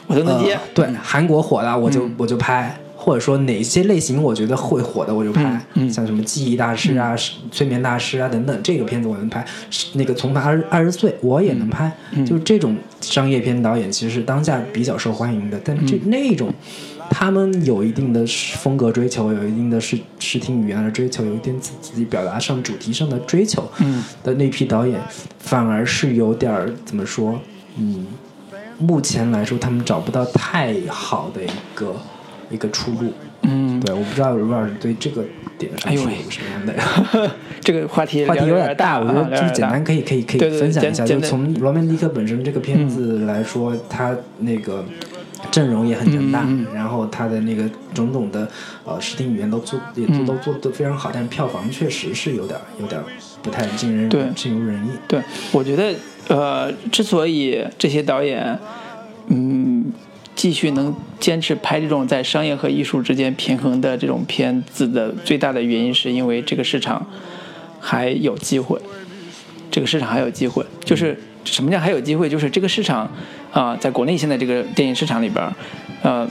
[0.07, 0.61] 我都能接呃。
[0.75, 2.77] 对，韩国火了我就、嗯我就拍。
[3.05, 5.61] 或者说哪些类型我觉得会火的我就拍，
[5.91, 7.17] 像什么记忆大师啊、
[7.51, 9.45] 催眠大师啊等等，这个片子我能拍。
[9.95, 15.87] 那个从二二十岁我也能拍，嗯就是这种商业片导演其实是当下比较受欢迎的，但嗯。
[15.87, 16.55] 这、那种
[17.11, 18.25] 他们有一定的
[18.59, 24.05] 风格追求，有一定的视视听语言的追求，有一点自自己表达上主题上的追求嗯。
[24.23, 25.01] 的那批导演，
[25.41, 27.41] 反而是有点儿怎么说，
[27.77, 28.07] 嗯，
[28.79, 31.97] 目前来说他们找不到太好的一个
[32.53, 33.13] 一个出路。
[33.43, 35.25] 嗯，对，我不知道卢老师对这个
[35.59, 36.75] 点上有什么样的。
[37.61, 44.85] 这个话题话题有点大，我觉啊得就是简单可以可以可以分享一下，就从罗曼蒂克本身这个片子来说，它那个
[45.51, 48.49] 阵容也很强大，嗯然后它的那个种种的
[48.85, 53.01] 呃视听语言都做也都都做得非常好，但票房确实是有点有点
[53.43, 54.27] 不太尽人对。
[54.37, 54.91] 尽如人意。
[55.09, 55.21] 对，
[55.51, 55.93] 我觉得
[56.29, 58.57] 呃，之所以这些导演
[59.27, 59.93] 嗯
[60.43, 67.07] 继续能坚持拍这种在商业和艺术之间平衡的这种片子的最大的原因，是因为这个市场
[67.79, 68.77] 还有机会。
[69.71, 72.29] 这个市场还有机会，就是什么叫还有机会？
[72.29, 73.09] 就是这个市场
[73.53, 75.53] 啊、在国内现在这个电影市场里边儿，
[76.03, 76.29] 呃，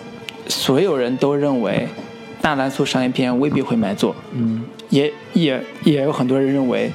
[0.50, 1.88] 所有人都认为
[2.42, 6.92] 大蓝素商业片未必会卖座，嗯也也也有很多人认为，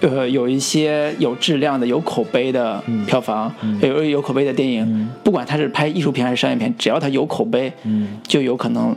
[0.00, 8.94] 呃，有一些有质量的、有口碑的票房，有有口碑的电影，不管它是拍艺术片还是商业片，只要它有口碑，嗯就有可能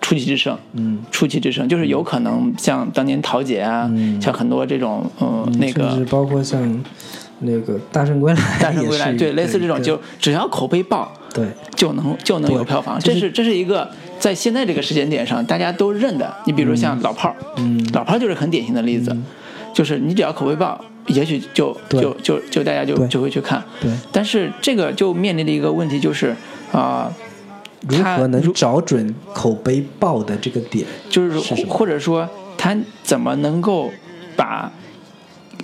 [0.00, 0.56] 出奇制胜。
[0.74, 6.84] 嗯，出奇制胜就是有可能像当年桃姐啊，嗯像很多这种嗯、那甚至个包括像
[7.40, 13.90] 那个《大圣归来 》大圣归来，对，类似这种就只要口碑爆，对就能就能有票房，就是这是这是一个
[14.20, 16.32] 在现在这个时间点上大家都认的。
[16.46, 19.16] 你比如像老炮儿，嗯老炮儿就是很典型的例子，
[19.72, 23.62] 就是你只要口碑爆，也许就就就就大家就就会去看。
[23.80, 26.34] 对，但是这个就面临的一个问题就是
[26.72, 27.12] 啊、
[27.88, 30.86] 如何能找准口碑爆的这个点？
[31.10, 33.90] 就是或者说他怎么能够
[34.36, 34.70] 把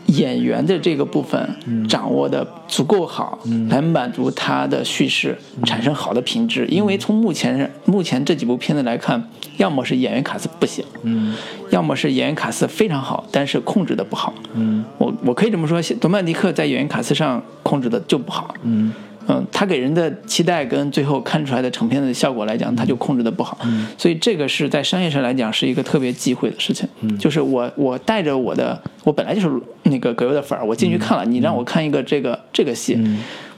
[0.09, 6.67] 演员的这个部分嗯掌握的足够好，来满足他的叙事，嗯产生好的品质。
[6.67, 9.23] 因为从目前目前这几部片子来看，
[9.59, 11.35] 要么是演员卡斯不行，嗯
[11.71, 14.33] 要么是演员卡斯非常好，但是控制的不好。
[14.55, 18.55] 嗯我我可以这么说，罗曼蒂克在演员卡斯上控制的就不好。
[18.63, 18.93] 嗯
[19.31, 23.59] 嗯，他给人的期待跟最后看出来的成片的效果来讲，他就控制的不好，
[23.99, 26.89] 所以这个是在商业上来讲是一个特别忌讳的事情。
[27.19, 29.51] 就是我我带着我的，我本来就是
[29.83, 32.99] 那个葛优的粉儿，我进去看了，你让我看一个这个这个戏，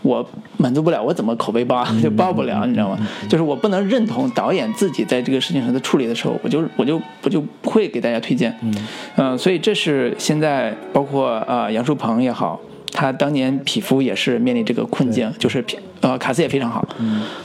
[0.02, 1.96] 我满足不了，我怎么口碑报啊？
[2.02, 2.98] 就报不了，你知道吗？
[3.28, 8.52] 就是我不能认同导演自己在这个事情上的处理的时候，我就我就我就不会给大家推荐。
[8.62, 8.74] 嗯，
[9.14, 12.60] 呃，所以这是现在包括呃杨树鹏也好。
[13.00, 16.86] 他当年匹夫也是面临这个困境，就是匹呃卡斯也非常好，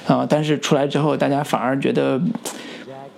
[0.06, 2.19] 啊、但是出来之后，大家反而觉得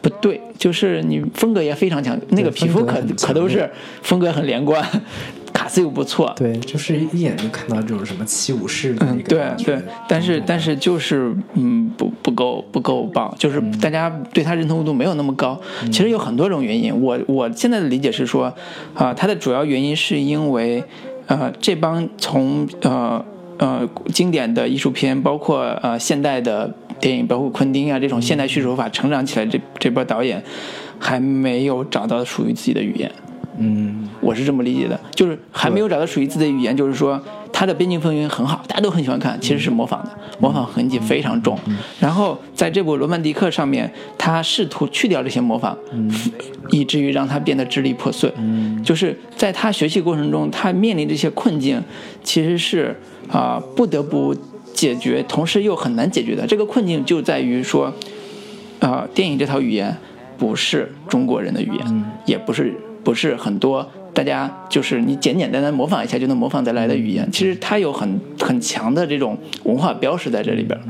[0.01, 3.67] 不对，就是你风格也非常强，那个皮肤可可都是
[4.03, 4.87] 风格很连贯，
[5.51, 13.71] 卡斯又不错，对，就是一眼就看到这种什么七武士的嗯那，个对对，但是但是就是嗯不不够不够棒，就是嗯。
[13.79, 15.59] 大家对他认同度没有那么高。
[15.85, 18.53] 其实有很多种原因，我我现在的理解是说，
[18.93, 20.83] 啊、他的主要原因是因为
[21.27, 23.23] 呃这帮从呃
[23.57, 30.43] 呃经典的艺术片，包括呃现代的电影，包括昆汀啊这种现代叙事手法成长起来这这波导演，
[30.99, 33.11] 还没有找到属于自己的语言。
[33.59, 37.19] 嗯，我是这么理解的，就是还没有找到属于自己的语言，就是说
[37.51, 41.57] 它的边境风云很好，大家都很喜欢看，其实是模仿的，模仿痕迹非常重。
[41.99, 45.75] 然后在这部《罗曼蒂克》上面，他试图去掉这些模仿，
[46.69, 48.31] 以至于让他变得支离破碎。
[48.83, 51.81] 就是在他学习过程中，他面临这些困境，
[52.23, 52.95] 其实是
[53.29, 54.35] 啊、不得不
[54.73, 56.45] 解决，同时又很难解决的。
[56.45, 57.93] 这个困境就在于说，
[58.79, 59.97] 啊，电影这套语言
[60.37, 67.29] 不是中国人的语言，也不是不是很多大家就是你简简单单模仿一下就能模仿得来的语言。
[67.31, 70.81] 其实它有很很强的这种文化标识在这里边儿。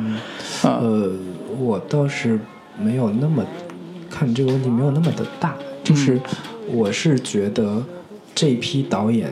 [0.66, 1.12] 啊、呃，
[1.60, 2.40] 我倒是
[2.82, 3.46] 没有那么
[4.10, 6.18] 看这个问题没有那么的大，就是
[6.72, 7.84] 我是觉得
[8.34, 9.30] 这批导演，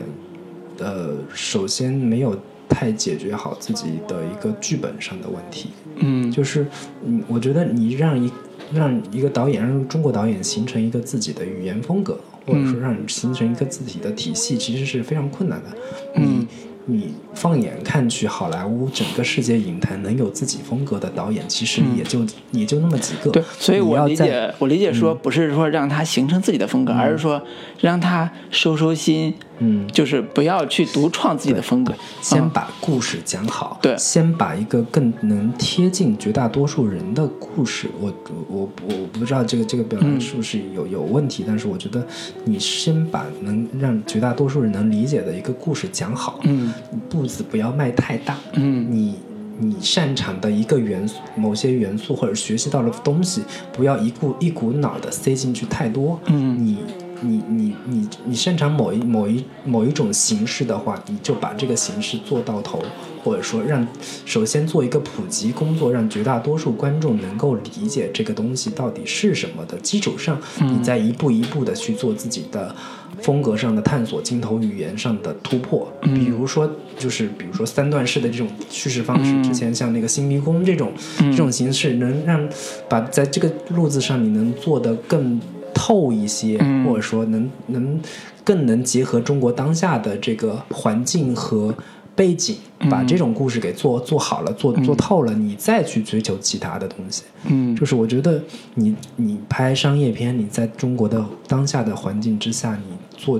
[0.78, 6.30] 呃，首先没有太解决好自己的一个剧本上的问题，嗯。
[6.30, 6.66] 就是
[7.02, 8.30] 嗯，我觉得你让一
[8.74, 15.70] 让一个导演，让中国导演形成一个自己的语言风格，或者说让你形成一个自己的体系，其实是非常困难的。
[16.14, 16.46] 嗯你
[16.88, 23.30] 你放眼看去，好莱坞整个世界影坛能有自己风格的导演，其实也就、也就那么几个。
[23.32, 27.42] 对，所以我要在解，我理解说不是说让他形成自己的风格，而是说
[27.80, 29.84] 让他收收心，嗯。
[29.92, 31.92] 就是不要去独创自己的风格。
[32.20, 42.06] 先把故事讲好，对先把一个更能贴近绝大多数人的故事，我我我我不知道这个这个表达是不是有、有问题，但是我觉得
[42.44, 46.66] 你先把能让绝大多数人能理解的一个故事讲好，嗯。
[46.66, 46.75] 你
[47.08, 49.16] 步子不要迈太大，嗯你
[49.58, 53.42] 你擅长的一个元素、某些元素或者学习到的东西，
[53.72, 56.20] 不要一股一股脑的塞进去太多。
[56.26, 56.78] 嗯你
[57.22, 62.82] 你你你你擅长某一某一某一种形式的话，你就把这个形式做到头，
[63.24, 63.86] 或者说让
[64.26, 72.76] 首先做一个普及工作，让绝大多数观众能够理解这个东西到底是什么的基础上，你再一步一步的去做自己的。
[73.20, 82.48] 风格上的探索，镜头语言上的突破，比如说就是比如说三段式的这种叙事方式，之前像那个新迷宫这种、这种形式，能让
[82.88, 85.40] 把在这个路子上你能做得更
[85.74, 88.00] 透一些，或者说能能
[88.44, 91.74] 更能结合中国当下的这个环境和
[92.16, 92.56] 背景，
[92.90, 97.22] 把这种故事给做做好了，做做透了，你再去追求其他的东西。
[97.44, 98.42] 嗯就是我觉得
[98.74, 103.38] 你你拍商业片，你在中国的当下的环境之下，你做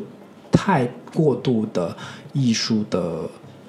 [0.52, 1.96] 太过度的
[2.34, 3.22] 艺术的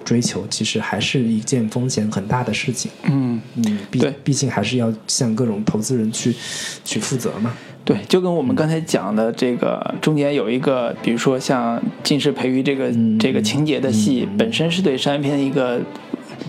[0.04, 2.92] 追求，其实还是一件风险很大的事情。
[3.04, 6.36] 嗯，嗯，毕毕竟还是要向各种投资人去
[6.84, 7.56] 去负责嘛。
[7.88, 15.80] 对，就跟我们刚才讲的这个中间有一个，比如说像近视培育这个、嗯这个情节的戏，本身是对商业片的一个。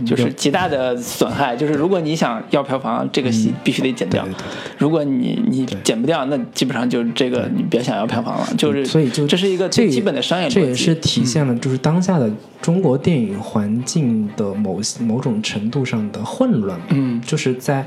[0.07, 4.25] 就是极大的损害，就是如果你想要票房，这个戏必须得剪掉。
[4.77, 8.47] 如果你你剪不掉，那基本上就这个你别想要票房了。
[8.57, 10.61] 就是所以就这是一个最基本的商业逻辑。
[10.61, 12.31] 这也是体现了就是当下的
[12.63, 16.81] 中国电影环境的某某种程度上的混乱。
[16.91, 17.85] 嗯就是在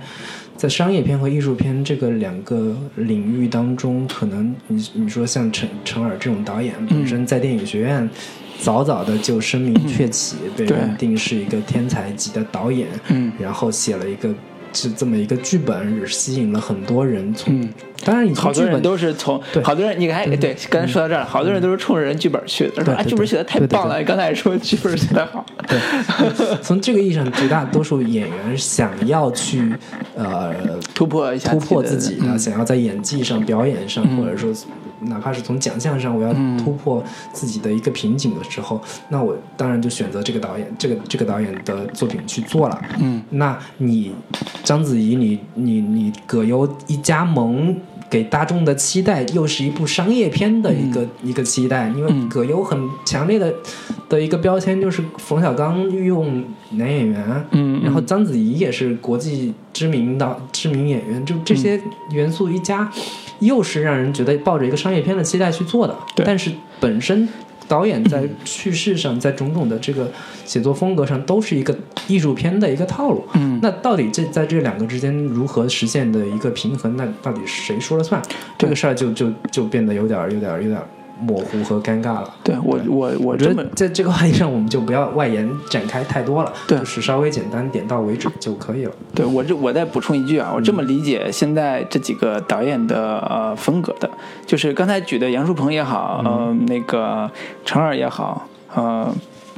[0.62, 8.08] 在商业片和艺术片这个两个领域当中，可能你你说像陈陈尔这种导演，本身在电影学院
[8.60, 14.32] 早早的就声名鹊起，被认定是一个天才级的导演，嗯然后写了一个。
[14.74, 17.68] 是这么一个剧本，吸引了很多人从。
[18.02, 19.64] 嗯当然，好多人都是从对。
[19.64, 24.04] 好多人，你还对，刚才说到这儿，好多人都是冲着人剧本去的，说啊，对对剧本写的太棒了。
[24.04, 25.80] 刚才也说剧本写的好，对。
[26.62, 29.74] 从这个意义上，绝大多数演员想要去
[30.16, 30.54] 呃
[30.94, 34.52] 突破一下突破自己，啊，想要在演技上、表演上，嗯或者说
[35.02, 37.04] 哪怕是从奖项上，我要突破
[37.34, 42.82] 自己的一个瓶颈的时候，那我当然就选择这个导演，这个这个导演的作品去做了。
[43.00, 44.14] 嗯，那你
[44.64, 47.76] 章子怡，你你你葛优一加盟。
[48.12, 52.28] 给大众的期待又是一部商业片的一个、一个期待，因为嗯。
[52.30, 53.54] 葛优很强烈的
[54.08, 61.82] 的一个标签就是冯小刚御用男演员，嗯，然后章子怡也是国际知名的知名演员，就这些
[62.12, 62.90] 元素一加，
[63.40, 65.94] 又是让人觉得抱着一个商业片的期待去做的。
[66.24, 67.28] 但是本身
[67.72, 70.12] 导演在叙事上，在种种的这个
[70.44, 71.74] 写作风格上，都是一个
[72.10, 73.24] 艺术片的一个套路。
[73.36, 76.98] 嗯，那到底这在这两个之间如何实现的一个平衡？
[76.98, 78.22] 那到底谁说了算？
[78.58, 80.86] 这个事儿就就就变得有点儿有点儿有点儿
[81.22, 82.34] 模糊和尴尬了。
[82.44, 88.92] 对我我我我觉得在这个话题上，我们就不要外延展开太多了，对就是稍微简单点到为止就可以了。
[89.14, 94.10] 对我这我再补充一句啊，我这么理解现在这几个导演的呃风格的，
[94.46, 97.30] 就是刚才举的杨树鹏也好，呃那个
[97.64, 99.14] 程耳也好，呃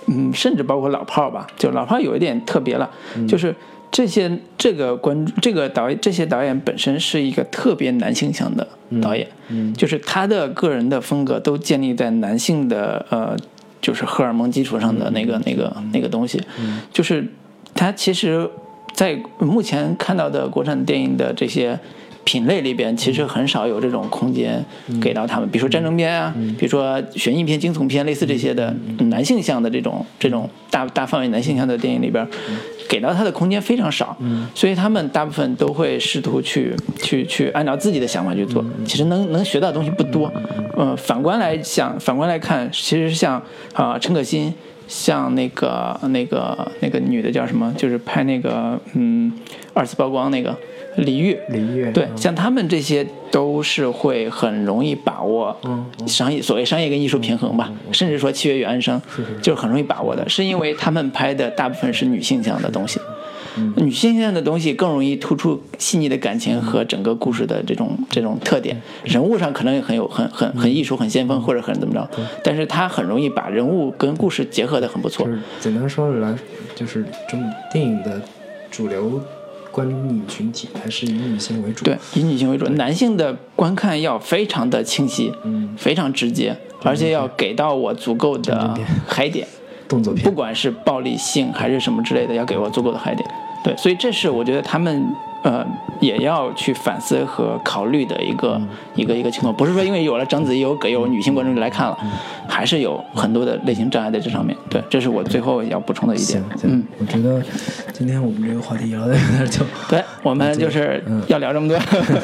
[0.07, 2.89] 嗯，甚至包括老炮儿吧，就老炮儿有一点特别了，
[3.25, 3.55] 就是
[3.93, 8.67] 这些这个观这个导演这些导演本身是一个特别男性向的
[8.99, 13.37] 导演，嗯就是他的个人的风格都建立在男性的呃，
[13.79, 16.41] 就是荷尔蒙基础上的那个、那个那个东西，
[16.91, 17.23] 就是
[17.75, 18.49] 他其实，
[18.93, 21.79] 在目前看到的国产电影的这些
[22.23, 24.63] 品类里边，其实很少有这种空间
[25.01, 28.73] 给到他们，比如说战争片啊，比如说悬疑片、惊悚片，类似这些的
[29.09, 32.27] 男性向的这种这种大大范围男性向的电影里边，
[32.87, 34.17] 给到他的空间非常少，
[34.55, 40.31] 所以他们大部分都会试图去去去按照自己的想法去做，其实能能学到的东西不多。
[40.75, 43.41] 呃，反观来想，反观来看，其实像
[43.73, 44.53] 啊、陈可辛。
[44.85, 47.73] 像那个那个那个女的叫什么？
[47.77, 49.31] 就是拍那个嗯
[49.73, 50.55] 二次曝光那个
[50.97, 55.55] 李玉，李玉对，像他们这些都是会很容易把握
[56.05, 59.01] 商业，所谓商业跟艺术平衡吧，甚至说契约与安生，
[59.41, 62.99] 就是很容易把握的，是因为他们拍的大部分是女性向的东西。
[63.75, 72.09] 女性向的东西更容易突出细腻的感情和整个故事的这种这种特点，人物上可能很有很很很艺术、很先锋或者很怎么着，
[72.43, 75.27] 但是它很容易把人物跟故事结合的很不错。
[75.27, 75.31] 就。
[75.31, 76.35] 是简单说来，
[76.73, 78.19] 就是中电影的
[78.71, 79.21] 主流
[79.73, 81.83] 观影群体还是以女性为主。
[81.83, 85.75] 对，以女性为主，男性的观看要非常的清晰，嗯。
[85.75, 88.77] 非常直接，而且要给到我足够的
[89.07, 89.47] 嗨点，
[89.87, 93.27] 不动作片，管是暴力性还是什么之类的，要给我足够的嗨点。
[93.63, 95.03] 对，所以这是我觉得他们
[95.43, 95.65] 呃
[95.99, 98.59] 也要去反思和考虑的一个、
[98.95, 101.97] 一个一个情况，不是说因为有了章子怡有葛优，女性观众就来看了，
[102.47, 104.55] 还是有很多的类型障碍在这上面。
[104.69, 106.63] 对，这是我最后要补充的一点行。
[106.63, 107.41] 嗯，，我觉得
[107.93, 109.65] 今天我们这个话题聊的有点久。
[109.89, 111.77] 对，我们就是要聊这么多，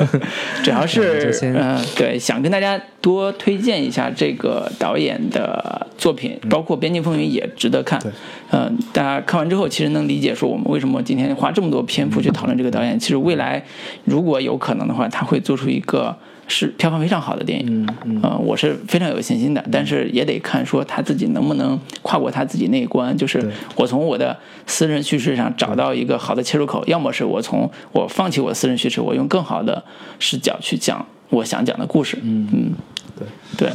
[0.63, 7.99] 主要是先嗯、对，想跟大家多推荐一下这个导演的作品，包括《边境风云》也值得看。
[7.99, 8.11] 对
[8.51, 12.99] 嗯、大家看完之后，其实能理解说我们为什么今天花这么多篇幅去讨论这个导演。
[13.10, 13.65] 其实未来
[14.06, 16.15] 如果有可能的话，他会做出一个
[16.48, 17.84] 是票房非常好的电影。
[17.84, 23.44] 嗯嗯呃，我是非常有信心的，但是也得看说他自己能不能跨过他自己那一关，就是
[23.76, 24.38] 我从我的
[24.68, 29.84] 私人叙事上找到一个好的切入口，要么是我从我放弃我私人叙事，我用更好的
[30.19, 32.15] 视角去讲我想讲的故事。
[32.22, 32.73] 嗯嗯，
[33.18, 33.27] 对。
[33.57, 33.72] 对，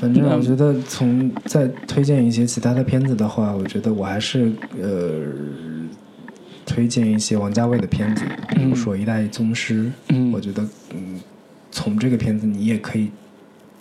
[0.00, 4.52] 反正我觉得从再推荐一些其他的片子的话，我觉得我还是
[4.82, 5.22] 呃
[6.66, 10.32] 推荐一些王家卫的片子，比如说《一代宗师》，嗯。
[10.32, 10.62] 我觉得
[10.92, 11.20] 嗯
[11.70, 13.10] 从这个片子你也可以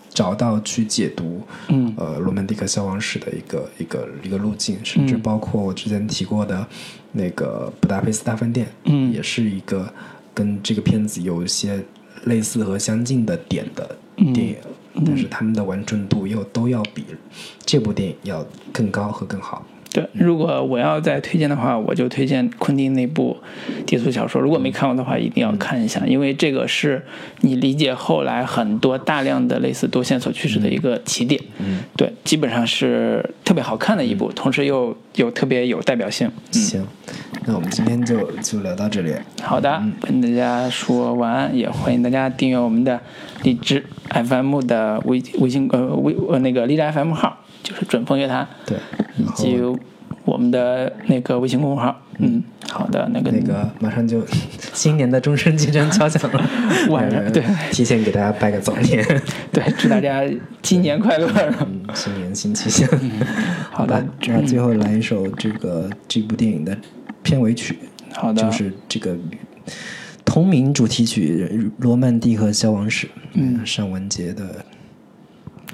[0.09, 1.93] 找到去解读嗯。
[1.97, 5.21] 呃罗曼蒂克消亡史的一个一个一个路径，甚至嗯。
[5.21, 6.67] 包括我之前提过的
[7.11, 9.11] 那个《布达佩斯大饭店》，嗯。
[9.11, 9.91] 也是一个
[10.33, 11.83] 跟这个片子有一些
[12.25, 14.33] 类似和相近的点的嗯。
[14.33, 14.55] 电影，
[15.05, 17.05] 但是他们的完整度又都要比
[17.65, 19.65] 这部电影要更高和更好。
[19.93, 23.37] 对，如果我要再推荐的话，我就推荐昆汀那部
[23.85, 24.41] 低俗小说。
[24.41, 27.05] 如果没看过的话，一定要看一下，因为这个是
[27.41, 31.39] 你理解后来很多大量的类似多线索叙事的一个起点。
[31.59, 36.27] 嗯，对，基本上是特别好看的一部，同时又有特别有代表性。
[36.49, 36.83] 行，
[37.45, 39.13] 那我们今天就就聊到这里。
[39.43, 42.99] 好的，跟大家说晚安，也欢迎大家订阅我们的
[43.43, 48.77] 荔枝 FM 的微微信呃微呃那个荔枝 FM 号，就是准风乐坛，对，
[49.17, 49.57] 以及
[50.25, 51.99] 我们的那个微信公众号。
[52.19, 54.23] 嗯，好的，那个那个马上就
[54.71, 59.03] 新年的钟声即将敲响了， 呃晚上对提前给大家拜个早年，
[59.51, 60.21] 对，祝大家
[60.61, 61.27] 新年快乐。
[61.61, 62.87] 嗯，新年新气象。
[63.71, 66.77] 好的吧，那最后来一首这个这部电影的
[67.23, 67.79] 片尾曲，
[68.13, 69.17] 好的，就是这个
[70.23, 71.49] 同名主题曲
[71.79, 74.63] 《罗曼蒂和消亡史》，嗯，尚雯婕的。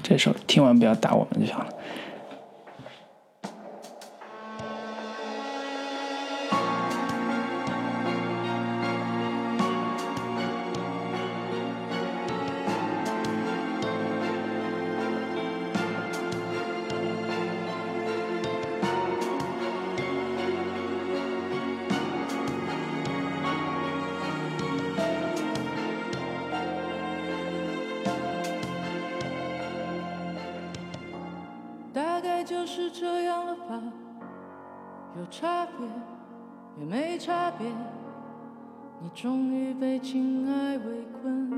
[0.02, 1.66] 这首听完不要打我们就行了。
[35.30, 35.86] 差别
[36.76, 37.66] 也没差别，
[39.00, 41.50] 你终于被情爱围困。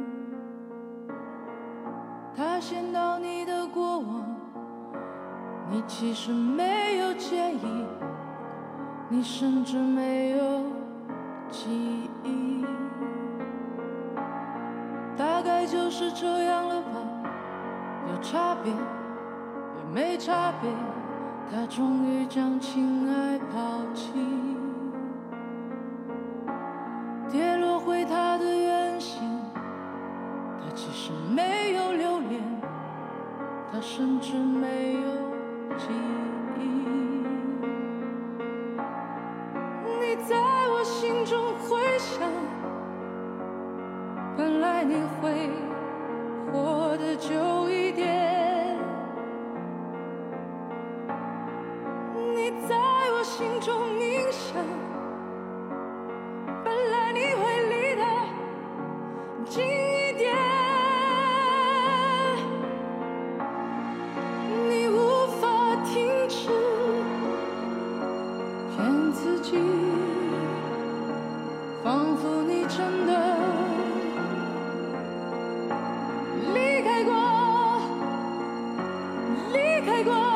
[2.37, 4.25] 他先到你的过往，
[5.71, 7.87] 你其实没有介意，
[9.09, 10.65] 你甚至没有
[11.51, 12.65] 记忆。
[15.17, 16.89] 大概就是这样了吧，
[18.11, 20.71] 有差别也没差别，
[21.51, 24.13] 他终于将情爱抛弃，
[27.31, 29.23] 跌落回他的原形。
[29.55, 32.41] 他其实没有留恋，
[33.71, 35.01] 他甚至没有
[35.77, 35.87] 记
[36.59, 36.63] 忆。
[40.01, 40.37] 你在
[40.69, 42.21] 我心中回响。
[44.35, 45.51] 本来你会
[46.51, 48.52] 活得久一点，
[52.69, 54.57] 在我心中冥想，
[56.65, 58.03] 本来你会离得
[59.47, 60.35] 近一点，
[64.69, 65.45] 你无法
[65.85, 65.93] 停
[66.29, 66.49] 止
[68.75, 69.59] 骗自己，
[71.83, 73.11] 仿佛你真的
[76.55, 77.13] 离开过。
[79.53, 80.32] 离开过。